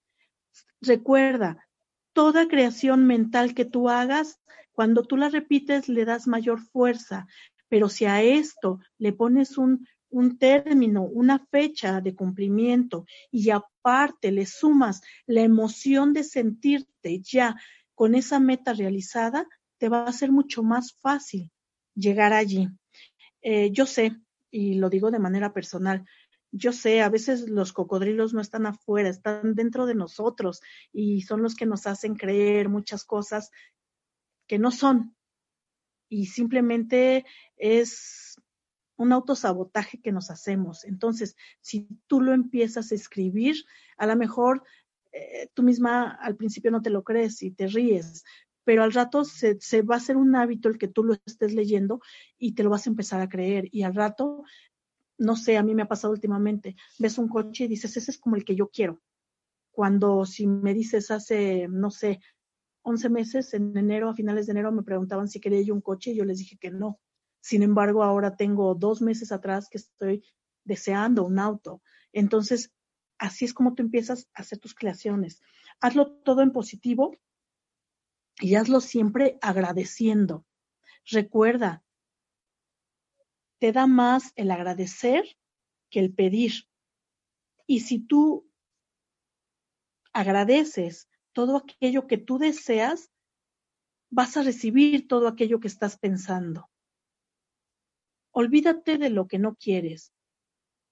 Recuerda, 0.80 1.66
toda 2.12 2.48
creación 2.48 3.06
mental 3.06 3.54
que 3.54 3.64
tú 3.64 3.88
hagas, 3.88 4.40
cuando 4.72 5.02
tú 5.02 5.16
la 5.16 5.28
repites, 5.28 5.88
le 5.88 6.04
das 6.04 6.26
mayor 6.26 6.60
fuerza, 6.60 7.26
pero 7.68 7.88
si 7.88 8.04
a 8.04 8.22
esto 8.22 8.80
le 8.98 9.12
pones 9.12 9.58
un 9.58 9.86
un 10.10 10.38
término, 10.38 11.04
una 11.04 11.38
fecha 11.50 12.00
de 12.00 12.14
cumplimiento 12.14 13.06
y 13.30 13.50
aparte 13.50 14.32
le 14.32 14.46
sumas 14.46 15.00
la 15.26 15.42
emoción 15.42 16.12
de 16.12 16.24
sentirte 16.24 17.20
ya 17.20 17.56
con 17.94 18.14
esa 18.14 18.40
meta 18.40 18.72
realizada, 18.72 19.46
te 19.78 19.88
va 19.88 20.04
a 20.04 20.12
ser 20.12 20.32
mucho 20.32 20.62
más 20.62 20.92
fácil 20.94 21.50
llegar 21.94 22.32
allí. 22.32 22.68
Eh, 23.42 23.70
yo 23.72 23.86
sé, 23.86 24.16
y 24.50 24.74
lo 24.74 24.90
digo 24.90 25.10
de 25.10 25.18
manera 25.18 25.52
personal, 25.52 26.04
yo 26.52 26.72
sé, 26.72 27.00
a 27.00 27.08
veces 27.08 27.48
los 27.48 27.72
cocodrilos 27.72 28.34
no 28.34 28.40
están 28.40 28.66
afuera, 28.66 29.08
están 29.08 29.54
dentro 29.54 29.86
de 29.86 29.94
nosotros 29.94 30.60
y 30.92 31.22
son 31.22 31.42
los 31.42 31.54
que 31.54 31.66
nos 31.66 31.86
hacen 31.86 32.16
creer 32.16 32.68
muchas 32.68 33.04
cosas 33.04 33.50
que 34.46 34.58
no 34.58 34.70
son. 34.70 35.14
Y 36.08 36.26
simplemente 36.26 37.24
es 37.56 38.36
un 39.00 39.12
autosabotaje 39.12 40.00
que 40.00 40.12
nos 40.12 40.30
hacemos. 40.30 40.84
Entonces, 40.84 41.36
si 41.60 41.88
tú 42.06 42.20
lo 42.20 42.34
empiezas 42.34 42.92
a 42.92 42.94
escribir, 42.94 43.56
a 43.96 44.06
lo 44.06 44.14
mejor 44.16 44.62
eh, 45.12 45.48
tú 45.54 45.62
misma 45.62 46.10
al 46.10 46.36
principio 46.36 46.70
no 46.70 46.82
te 46.82 46.90
lo 46.90 47.02
crees 47.02 47.42
y 47.42 47.50
te 47.50 47.66
ríes, 47.66 48.24
pero 48.62 48.82
al 48.82 48.92
rato 48.92 49.24
se, 49.24 49.58
se, 49.60 49.82
va 49.82 49.94
a 49.94 49.98
hacer 49.98 50.16
un 50.16 50.36
hábito 50.36 50.68
el 50.68 50.76
que 50.76 50.86
tú 50.86 51.02
lo 51.02 51.14
estés 51.24 51.54
leyendo 51.54 52.00
y 52.38 52.52
te 52.54 52.62
lo 52.62 52.70
vas 52.70 52.86
a 52.86 52.90
empezar 52.90 53.20
a 53.22 53.28
creer. 53.28 53.68
Y 53.72 53.82
al 53.84 53.94
rato 53.94 54.44
no 55.16 55.36
sé, 55.36 55.56
a 55.56 55.62
mí 55.62 55.74
me 55.74 55.82
ha 55.82 55.88
pasado 55.88 56.12
últimamente, 56.12 56.76
ves 56.98 57.18
un 57.18 57.28
coche 57.28 57.64
y 57.64 57.68
dices, 57.68 57.96
ese 57.96 58.10
es 58.10 58.18
como 58.18 58.36
el 58.36 58.44
que 58.44 58.56
yo 58.56 58.68
quiero. 58.68 59.00
Cuando 59.70 60.24
si 60.24 60.46
me 60.46 60.72
dices 60.74 61.10
hace, 61.10 61.68
no 61.68 61.90
sé, 61.90 62.20
11 62.82 63.08
meses, 63.10 63.54
en 63.54 63.76
enero, 63.76 64.08
a 64.08 64.14
finales 64.14 64.46
de 64.46 64.52
enero, 64.52 64.72
me 64.72 64.82
preguntaban 64.82 65.28
si 65.28 65.38
quería 65.38 65.62
yo 65.62 65.74
un 65.74 65.82
coche 65.82 66.10
y 66.10 66.16
yo 66.16 66.24
les 66.24 66.38
dije 66.38 66.56
que 66.58 66.70
no. 66.70 67.00
Sin 67.40 67.62
embargo, 67.62 68.02
ahora 68.02 68.36
tengo 68.36 68.74
dos 68.74 69.00
meses 69.00 69.32
atrás 69.32 69.68
que 69.68 69.78
estoy 69.78 70.24
deseando 70.64 71.24
un 71.24 71.38
auto. 71.38 71.82
Entonces, 72.12 72.72
así 73.18 73.44
es 73.44 73.54
como 73.54 73.74
tú 73.74 73.82
empiezas 73.82 74.28
a 74.34 74.42
hacer 74.42 74.58
tus 74.58 74.74
creaciones. 74.74 75.42
Hazlo 75.80 76.12
todo 76.22 76.42
en 76.42 76.52
positivo 76.52 77.16
y 78.40 78.54
hazlo 78.54 78.80
siempre 78.80 79.38
agradeciendo. 79.40 80.46
Recuerda, 81.06 81.82
te 83.58 83.72
da 83.72 83.86
más 83.86 84.32
el 84.36 84.50
agradecer 84.50 85.24
que 85.90 86.00
el 86.00 86.14
pedir. 86.14 86.52
Y 87.66 87.80
si 87.80 88.00
tú 88.00 88.50
agradeces 90.12 91.08
todo 91.32 91.56
aquello 91.56 92.06
que 92.06 92.18
tú 92.18 92.38
deseas, 92.38 93.10
vas 94.10 94.36
a 94.36 94.42
recibir 94.42 95.06
todo 95.06 95.28
aquello 95.28 95.60
que 95.60 95.68
estás 95.68 95.98
pensando. 95.98 96.69
Olvídate 98.32 98.98
de 98.98 99.10
lo 99.10 99.26
que 99.26 99.38
no 99.38 99.56
quieres. 99.56 100.12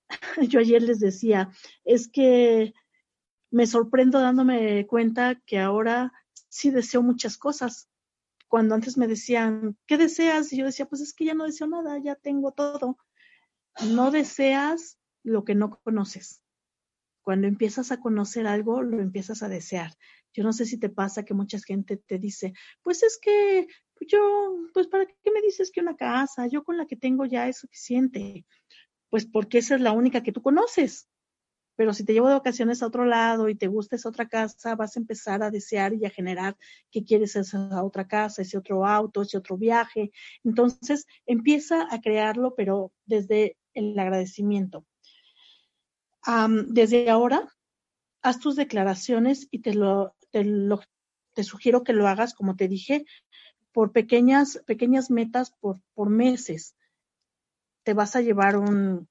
Yo 0.48 0.60
ayer 0.60 0.82
les 0.82 1.00
decía, 1.00 1.50
es 1.84 2.08
que 2.08 2.74
me 3.50 3.66
sorprendo 3.66 4.20
dándome 4.20 4.86
cuenta 4.86 5.40
que 5.46 5.58
ahora 5.58 6.12
sí 6.48 6.70
deseo 6.70 7.02
muchas 7.02 7.36
cosas 7.36 7.88
cuando 8.48 8.74
antes 8.74 8.96
me 8.96 9.06
decían, 9.06 9.76
¿qué 9.86 9.98
deseas? 9.98 10.52
Y 10.52 10.58
yo 10.58 10.64
decía, 10.64 10.86
pues 10.86 11.02
es 11.02 11.12
que 11.12 11.26
ya 11.26 11.34
no 11.34 11.44
deseo 11.44 11.66
nada, 11.66 11.98
ya 11.98 12.14
tengo 12.14 12.52
todo. 12.52 12.96
No 13.90 14.10
deseas 14.10 14.98
lo 15.22 15.44
que 15.44 15.54
no 15.54 15.78
conoces. 15.84 16.42
Cuando 17.28 17.46
empiezas 17.46 17.92
a 17.92 18.00
conocer 18.00 18.46
algo, 18.46 18.80
lo 18.80 19.02
empiezas 19.02 19.42
a 19.42 19.50
desear. 19.50 19.92
Yo 20.32 20.42
no 20.44 20.54
sé 20.54 20.64
si 20.64 20.78
te 20.78 20.88
pasa 20.88 21.26
que 21.26 21.34
mucha 21.34 21.58
gente 21.58 21.98
te 21.98 22.18
dice, 22.18 22.54
pues 22.80 23.02
es 23.02 23.18
que 23.20 23.66
yo, 24.00 24.56
pues 24.72 24.86
para 24.86 25.04
qué 25.04 25.30
me 25.30 25.42
dices 25.42 25.70
que 25.70 25.82
una 25.82 25.94
casa, 25.94 26.46
yo 26.46 26.64
con 26.64 26.78
la 26.78 26.86
que 26.86 26.96
tengo 26.96 27.26
ya 27.26 27.46
es 27.46 27.58
suficiente. 27.58 28.46
Pues 29.10 29.26
porque 29.26 29.58
esa 29.58 29.74
es 29.74 29.82
la 29.82 29.92
única 29.92 30.22
que 30.22 30.32
tú 30.32 30.40
conoces 30.40 31.06
pero 31.76 31.92
si 31.92 32.02
te 32.04 32.14
llevo 32.14 32.28
de 32.28 32.34
vacaciones 32.34 32.82
a 32.82 32.86
otro 32.86 33.04
lado 33.04 33.50
y 33.50 33.54
te 33.54 33.66
gusta 33.66 33.96
esa 33.96 34.08
otra 34.08 34.26
casa, 34.26 34.74
vas 34.74 34.96
a 34.96 35.00
empezar 35.00 35.42
a 35.42 35.50
desear 35.50 35.92
y 35.92 36.06
a 36.06 36.10
generar 36.10 36.56
que 36.90 37.04
quieres 37.04 37.36
esa 37.36 37.84
otra 37.84 38.08
casa, 38.08 38.40
ese 38.40 38.56
otro 38.56 38.86
auto, 38.86 39.20
ese 39.20 39.36
otro 39.36 39.58
viaje. 39.58 40.10
Entonces, 40.44 41.06
empieza 41.26 41.86
a 41.90 42.00
crearlo, 42.00 42.54
pero 42.56 42.90
desde 43.04 43.58
el 43.74 43.96
agradecimiento. 43.98 44.87
Desde 46.66 47.10
ahora, 47.10 47.48
haz 48.22 48.38
tus 48.38 48.56
declaraciones 48.56 49.48
y 49.50 49.60
te 49.60 49.74
lo, 49.74 50.14
te 50.30 51.44
sugiero 51.44 51.84
que 51.84 51.92
lo 51.92 52.06
hagas, 52.06 52.34
como 52.34 52.56
te 52.56 52.68
dije, 52.68 53.06
por 53.72 53.92
pequeñas, 53.92 54.62
pequeñas 54.66 55.10
metas 55.10 55.52
por, 55.60 55.80
por 55.94 56.10
meses. 56.10 56.74
Te 57.82 57.94
vas 57.94 58.16
a 58.16 58.20
llevar 58.20 58.56
un, 58.56 59.08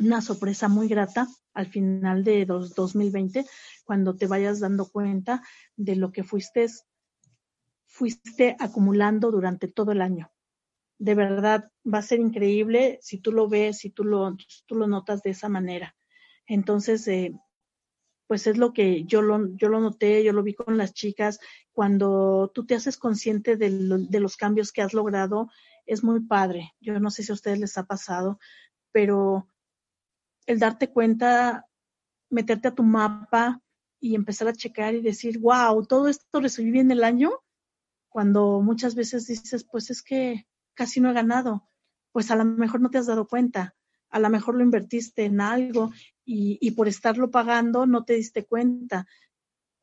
una 0.00 0.20
sorpresa 0.20 0.68
muy 0.68 0.88
grata 0.88 1.28
al 1.54 1.66
final 1.66 2.24
de 2.24 2.46
2020 2.46 3.46
cuando 3.84 4.16
te 4.16 4.26
vayas 4.26 4.60
dando 4.60 4.90
cuenta 4.90 5.42
de 5.76 5.96
lo 5.96 6.10
que 6.10 6.24
fuiste, 6.24 6.66
fuiste 7.86 8.56
acumulando 8.58 9.30
durante 9.30 9.68
todo 9.68 9.92
el 9.92 10.00
año. 10.00 10.32
De 11.02 11.16
verdad, 11.16 11.68
va 11.84 11.98
a 11.98 12.02
ser 12.02 12.20
increíble 12.20 13.00
si 13.02 13.18
tú 13.18 13.32
lo 13.32 13.48
ves, 13.48 13.78
si 13.78 13.90
tú 13.90 14.04
lo, 14.04 14.36
tú 14.66 14.76
lo 14.76 14.86
notas 14.86 15.20
de 15.24 15.30
esa 15.30 15.48
manera. 15.48 15.96
Entonces, 16.46 17.08
eh, 17.08 17.32
pues 18.28 18.46
es 18.46 18.56
lo 18.56 18.72
que 18.72 19.02
yo 19.02 19.20
lo, 19.20 19.52
yo 19.56 19.68
lo 19.68 19.80
noté, 19.80 20.22
yo 20.22 20.32
lo 20.32 20.44
vi 20.44 20.54
con 20.54 20.78
las 20.78 20.94
chicas. 20.94 21.40
Cuando 21.72 22.52
tú 22.54 22.66
te 22.66 22.76
haces 22.76 22.98
consciente 22.98 23.56
de, 23.56 23.68
los 24.20 24.36
cambios 24.36 24.70
que 24.70 24.80
has 24.80 24.94
logrado, 24.94 25.50
es 25.86 26.04
muy 26.04 26.20
padre. 26.20 26.72
Yo 26.78 27.00
no 27.00 27.10
sé 27.10 27.24
si 27.24 27.32
a 27.32 27.34
ustedes 27.34 27.58
les 27.58 27.76
ha 27.78 27.82
pasado, 27.82 28.38
pero 28.92 29.48
el 30.46 30.60
darte 30.60 30.88
cuenta, 30.88 31.66
meterte 32.30 32.68
a 32.68 32.74
tu 32.76 32.84
mapa 32.84 33.60
y 33.98 34.14
empezar 34.14 34.46
a 34.46 34.54
checar 34.54 34.94
y 34.94 35.00
decir, 35.00 35.40
wow, 35.40 35.84
todo 35.84 36.06
esto 36.06 36.38
recibí 36.38 36.70
bien 36.70 36.92
el 36.92 37.02
año, 37.02 37.32
cuando 38.08 38.60
muchas 38.60 38.94
veces 38.94 39.26
dices, 39.26 39.66
pues 39.68 39.90
es 39.90 40.00
que 40.00 40.46
casi 40.74 41.00
no 41.00 41.10
he 41.10 41.14
ganado, 41.14 41.68
pues 42.12 42.30
a 42.30 42.36
lo 42.36 42.44
mejor 42.44 42.80
no 42.80 42.90
te 42.90 42.98
has 42.98 43.06
dado 43.06 43.26
cuenta, 43.26 43.74
a 44.10 44.18
lo 44.18 44.30
mejor 44.30 44.56
lo 44.56 44.62
invertiste 44.62 45.24
en 45.24 45.40
algo 45.40 45.92
y, 46.24 46.58
y 46.60 46.72
por 46.72 46.88
estarlo 46.88 47.30
pagando 47.30 47.86
no 47.86 48.04
te 48.04 48.14
diste 48.14 48.44
cuenta 48.44 49.06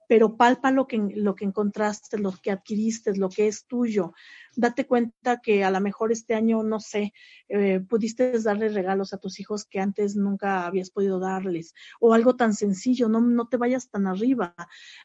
pero 0.10 0.38
palpa 0.38 0.72
lo 0.72 0.88
que, 0.88 0.98
lo 0.98 1.36
que 1.36 1.46
encontraste, 1.46 2.18
lo 2.18 2.32
que 2.32 2.50
adquiriste, 2.50 3.16
lo 3.16 3.30
que 3.30 3.48
es 3.48 3.68
tuyo. 3.68 4.14
Date 4.56 4.88
cuenta 4.88 5.40
que 5.40 5.64
a 5.64 5.70
lo 5.70 5.80
mejor 5.82 6.12
este 6.12 6.34
año, 6.34 6.64
no 6.64 6.80
sé, 6.80 7.14
eh, 7.48 7.80
pudiste 7.80 8.32
darle 8.42 8.70
regalos 8.70 9.14
a 9.14 9.20
tus 9.20 9.40
hijos 9.40 9.66
que 9.66 9.80
antes 9.80 10.16
nunca 10.16 10.66
habías 10.66 10.90
podido 10.90 11.20
darles, 11.20 11.76
o 12.00 12.16
algo 12.16 12.36
tan 12.36 12.56
sencillo, 12.56 13.08
no, 13.08 13.22
no 13.22 13.50
te 13.50 13.58
vayas 13.58 13.92
tan 13.92 14.08
arriba. 14.08 14.56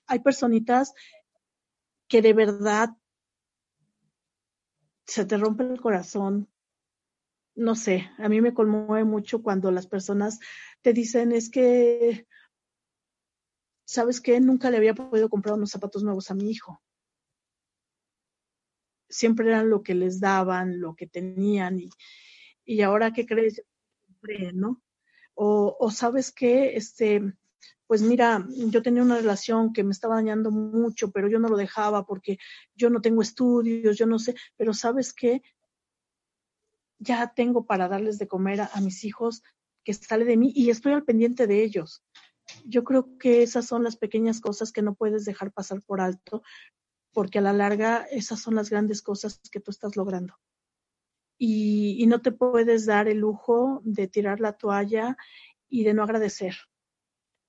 Hay 0.06 0.20
personitas 0.20 0.94
que 2.08 2.22
de 2.22 2.32
verdad 2.32 2.96
se 5.06 5.24
te 5.24 5.36
rompe 5.36 5.64
el 5.64 5.80
corazón. 5.80 6.48
No 7.56 7.74
sé, 7.76 8.10
a 8.18 8.28
mí 8.28 8.40
me 8.40 8.52
conmueve 8.52 9.04
mucho 9.04 9.42
cuando 9.42 9.70
las 9.70 9.86
personas 9.86 10.40
te 10.82 10.92
dicen 10.92 11.32
es 11.32 11.50
que 11.50 12.26
¿sabes 13.84 14.20
qué? 14.20 14.40
Nunca 14.40 14.70
le 14.70 14.78
había 14.78 14.94
podido 14.94 15.28
comprar 15.28 15.54
unos 15.54 15.70
zapatos 15.70 16.02
nuevos 16.02 16.30
a 16.30 16.34
mi 16.34 16.50
hijo. 16.50 16.82
Siempre 19.08 19.46
eran 19.48 19.70
lo 19.70 19.82
que 19.82 19.94
les 19.94 20.18
daban, 20.20 20.80
lo 20.80 20.96
que 20.96 21.06
tenían 21.06 21.78
y, 21.78 21.90
y 22.64 22.80
ahora 22.82 23.12
qué 23.12 23.26
crees, 23.26 23.62
¿no? 24.54 24.82
O, 25.34 25.76
o 25.78 25.90
sabes 25.90 26.32
qué, 26.32 26.76
este, 26.76 27.20
pues 27.86 28.02
mira, 28.02 28.46
yo 28.48 28.82
tenía 28.82 29.02
una 29.02 29.16
relación 29.16 29.72
que 29.72 29.84
me 29.84 29.92
estaba 29.92 30.16
dañando 30.16 30.50
mucho, 30.50 31.10
pero 31.10 31.28
yo 31.28 31.38
no 31.38 31.48
lo 31.48 31.56
dejaba 31.56 32.06
porque 32.06 32.38
yo 32.74 32.90
no 32.90 33.00
tengo 33.00 33.22
estudios, 33.22 33.96
yo 33.96 34.06
no 34.06 34.18
sé, 34.18 34.34
pero 34.56 34.72
sabes 34.72 35.12
qué, 35.12 35.42
ya 36.98 37.32
tengo 37.34 37.66
para 37.66 37.88
darles 37.88 38.18
de 38.18 38.28
comer 38.28 38.62
a, 38.62 38.80
mis 38.80 39.04
hijos 39.04 39.42
que 39.84 39.92
sale 39.92 40.24
de 40.24 40.36
mí 40.36 40.52
y 40.54 40.70
estoy 40.70 40.92
al 40.92 41.04
pendiente 41.04 41.46
de 41.46 41.62
ellos 41.62 42.02
yo 42.64 42.84
creo 42.84 43.16
que 43.18 43.42
esas 43.42 43.66
son 43.66 43.84
las 43.84 43.96
pequeñas 43.96 44.40
cosas 44.40 44.72
que 44.72 44.82
no 44.82 44.94
puedes 44.94 45.24
dejar 45.24 45.52
pasar 45.52 45.82
por 45.82 46.00
alto, 46.00 46.42
porque 47.12 47.38
a 47.38 47.42
la 47.42 47.52
larga 47.52 48.06
esas 48.10 48.40
son 48.40 48.54
las 48.54 48.70
grandes 48.70 49.02
cosas 49.02 49.40
que 49.50 49.60
tú 49.60 49.70
estás 49.70 49.96
logrando. 49.96 50.34
Y 51.38 52.04
no 52.06 52.22
te 52.22 52.32
puedes 52.32 52.86
dar 52.86 53.08
el 53.08 53.18
lujo 53.18 53.80
de 53.84 54.08
tirar 54.08 54.40
la 54.40 54.52
toalla 54.52 55.16
y 55.68 55.84
de 55.84 55.94
no 55.94 56.02
agradecer. 56.02 56.54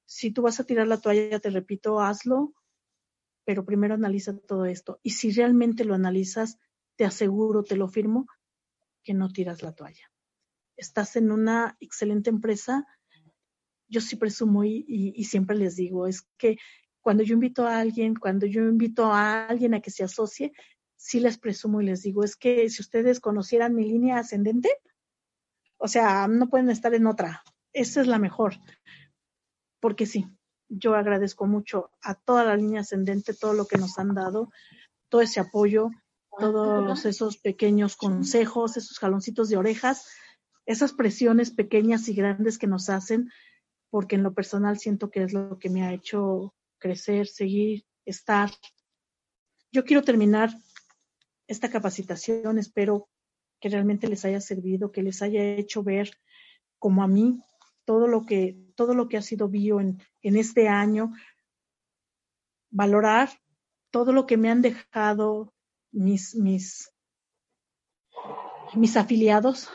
Si 0.06 0.32
tú 0.32 0.42
vas 0.42 0.60
a 0.60 0.64
tirar 0.64 0.88
la 0.88 1.00
toalla, 1.00 1.40
te 1.40 1.50
repito, 1.50 2.00
hazlo, 2.00 2.54
pero 3.44 3.66
primero 3.66 3.94
analiza 3.94 4.38
todo 4.38 4.66
esto. 4.66 5.00
Y 5.04 5.12
si 5.12 5.32
realmente 5.32 5.86
lo 5.86 5.94
analizas, 5.94 6.58
te 6.96 7.06
aseguro, 7.06 7.64
te 7.64 7.76
lo 7.76 7.88
firmo, 7.88 8.28
que 9.04 9.14
no 9.14 9.30
tiras 9.30 9.62
la 9.62 9.74
toalla. 9.74 10.12
Estás 10.78 11.16
en 11.16 11.32
una 11.32 11.78
excelente 11.80 12.30
empresa 12.30 12.86
yo 13.88 14.02
sí 14.02 14.16
presumo 14.16 14.64
y, 14.64 15.24
siempre 15.26 15.56
les 15.56 15.76
digo, 15.76 16.08
es 16.08 16.24
que 16.38 16.58
cuando 17.02 17.24
yo 17.24 17.36
invito 17.36 17.66
a 17.66 17.80
alguien, 17.80 18.16
cuando 18.16 18.46
yo 18.46 18.62
invito 18.64 19.12
a 19.12 19.46
alguien 19.46 19.74
a 19.74 19.82
que 19.82 19.92
se 19.92 20.04
asocie, 20.04 20.54
sí 20.96 21.20
les 21.20 21.38
presumo 21.38 21.82
y 21.82 21.86
les 21.86 22.02
digo, 22.02 22.24
es 22.24 22.36
que 22.36 22.70
si 22.70 22.82
ustedes 22.82 23.20
conocieran 23.20 23.76
mi 23.76 23.86
línea 23.86 24.18
ascendente, 24.18 24.70
o 25.78 25.88
sea, 25.88 26.28
no 26.28 26.50
pueden 26.50 26.70
estar 26.70 26.94
en 26.96 27.06
otra. 27.06 27.44
Esa 27.74 28.02
es 28.02 28.08
la 28.08 28.18
mejor. 28.18 28.56
Porque 29.86 30.08
sí, 30.08 30.26
yo 30.68 30.96
agradezco 30.96 31.46
mucho 31.46 31.92
a 32.02 32.16
toda 32.16 32.44
la 32.44 32.56
línea 32.56 32.82
ascendente, 32.82 33.36
todo 33.36 33.54
lo 33.54 33.68
que 33.68 33.78
nos 33.78 34.00
han 34.00 34.16
dado, 34.16 34.50
todo 35.10 35.22
ese 35.22 35.40
apoyo, 35.40 35.92
todos 36.40 37.06
esos 37.06 37.38
pequeños 37.38 37.96
consejos, 37.96 38.78
esos 38.78 38.98
jaloncitos 38.98 39.50
de 39.50 39.58
orejas 39.58 40.08
esas 40.66 40.94
presiones 40.94 41.52
pequeñas 41.52 42.08
y 42.08 42.16
grandes 42.16 42.58
que 42.58 42.68
nos 42.68 42.90
hacen, 42.90 43.32
porque 43.90 44.16
en 44.16 44.24
lo 44.24 44.34
personal 44.34 44.80
siento 44.80 45.12
que 45.12 45.24
es 45.24 45.34
lo 45.34 45.60
que 45.60 45.70
me 45.70 45.84
ha 45.84 45.94
hecho 45.94 46.56
crecer, 46.80 47.28
seguir, 47.28 47.86
estar. 48.06 48.50
Yo 49.72 49.86
quiero 49.86 50.02
terminar 50.02 50.50
esta 51.48 51.70
capacitación, 51.70 52.58
espero 52.58 53.08
que 53.62 53.70
realmente 53.70 54.08
les 54.08 54.26
haya 54.26 54.42
servido, 54.42 54.92
que 54.92 55.04
les 55.04 55.22
haya 55.22 55.44
hecho 55.44 55.84
ver 55.84 56.12
como 56.80 57.04
a 57.04 57.08
mí 57.08 57.40
todo 57.86 58.08
lo 58.08 58.26
que, 58.26 58.58
todo 58.76 58.94
lo 58.94 59.08
que 59.08 59.18
ha 59.18 59.22
sido 59.22 59.48
bio 59.48 59.80
en, 59.80 60.02
en 60.22 60.38
este 60.38 60.68
año, 60.68 61.14
valorar 62.72 63.30
todo 63.92 64.12
lo 64.12 64.26
que 64.26 64.38
me 64.38 64.50
han 64.50 64.62
dejado 64.62 65.54
mis, 65.92 66.36
mis, 66.36 66.92
mis 68.74 68.98
afiliados, 68.98 69.70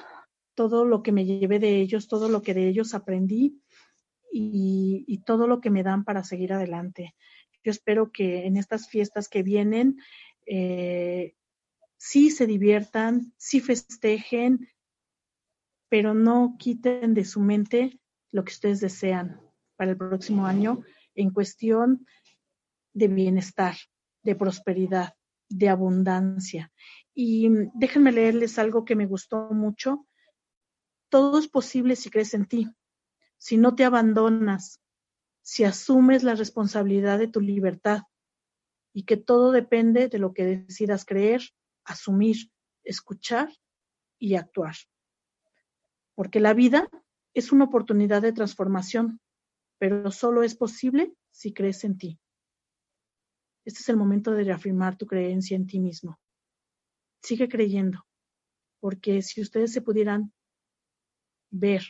todo 0.55 0.85
lo 0.85 1.03
que 1.03 1.13
me 1.13 1.25
llevé 1.25 1.59
de 1.59 1.81
ellos, 1.81 2.09
todo 2.09 2.29
lo 2.29 2.43
que 2.43 2.53
de 2.53 2.69
ellos 2.69 2.93
aprendí 2.93 3.63
y, 4.31 5.05
y, 5.07 5.19
todo 5.23 5.47
lo 5.47 5.61
que 5.61 5.71
me 5.71 5.83
dan 5.83 6.05
para 6.05 6.23
seguir 6.23 6.53
adelante. 6.53 7.15
Yo 7.65 7.71
espero 7.71 8.13
que 8.13 8.47
en 8.47 8.57
estas 8.57 8.89
fiestas 8.89 9.29
que 9.29 9.43
vienen 9.43 9.99
eh, 10.47 11.35
sí 11.97 12.31
se 12.31 12.47
diviertan, 12.47 13.33
sí 13.37 13.61
festejen, 13.61 14.69
pero 15.89 16.15
no 16.15 16.57
quiten 16.59 17.15
de 17.15 17.25
su 17.25 17.41
mente 17.41 18.00
lo 18.33 18.45
que 18.45 18.53
ustedes 18.53 18.81
desean 18.81 19.41
para 19.77 19.93
el 19.93 19.97
próximo 19.97 20.47
año 20.47 20.83
en 21.15 21.31
cuestión 21.31 22.07
de 22.93 23.09
bienestar, 23.09 23.77
de 24.23 24.35
prosperidad, 24.35 25.15
de 25.49 25.69
abundancia. 25.69 26.73
Y 27.15 27.49
déjenme 27.75 28.13
leerles 28.13 28.59
algo 28.59 28.85
que 28.85 28.97
me 28.97 29.07
gustó 29.07 29.51
mucho. 29.51 30.07
Todo 31.09 31.39
es 31.39 31.49
posible 31.49 31.97
si 31.97 32.11
crees 32.11 32.35
en 32.35 32.47
ti, 32.47 32.69
si 33.37 33.57
no 33.57 33.75
te 33.75 33.85
abandonas, 33.85 34.81
si 35.43 35.65
asumes 35.65 36.23
la 36.23 36.35
responsabilidad 36.35 37.19
de 37.19 37.29
tu 37.29 37.41
libertad 37.41 38.03
y 38.93 39.05
que 39.05 39.17
todo 39.17 39.51
depende 39.53 40.09
de 40.09 40.19
lo 40.19 40.33
que 40.33 40.45
decidas 40.45 41.05
creer, 41.05 41.43
asumir, 41.85 42.51
escuchar 42.85 43.49
y 44.19 44.37
actuar. 44.37 44.75
Porque 46.15 46.39
la 46.39 46.55
vida 46.55 46.89
es 47.41 47.53
una 47.53 47.65
oportunidad 47.65 48.23
de 48.23 48.33
transformación, 48.33 49.21
pero 49.79 50.11
solo 50.11 50.43
es 50.43 50.55
posible 50.55 51.15
si 51.31 51.53
crees 51.53 51.85
en 51.85 51.97
ti. 51.99 52.21
Este 53.65 53.81
es 53.81 53.89
el 53.89 53.97
momento 53.97 54.33
de 54.33 54.45
reafirmar 54.45 54.97
tu 54.97 55.07
creencia 55.07 55.57
en 55.57 55.67
ti 55.67 55.81
mismo. 55.81 56.21
Sigue 57.23 57.49
creyendo, 57.49 58.07
porque 58.81 59.23
si 59.23 59.41
ustedes 59.41 59.73
se 59.73 59.83
pudieran 59.83 60.33
ver, 61.51 61.83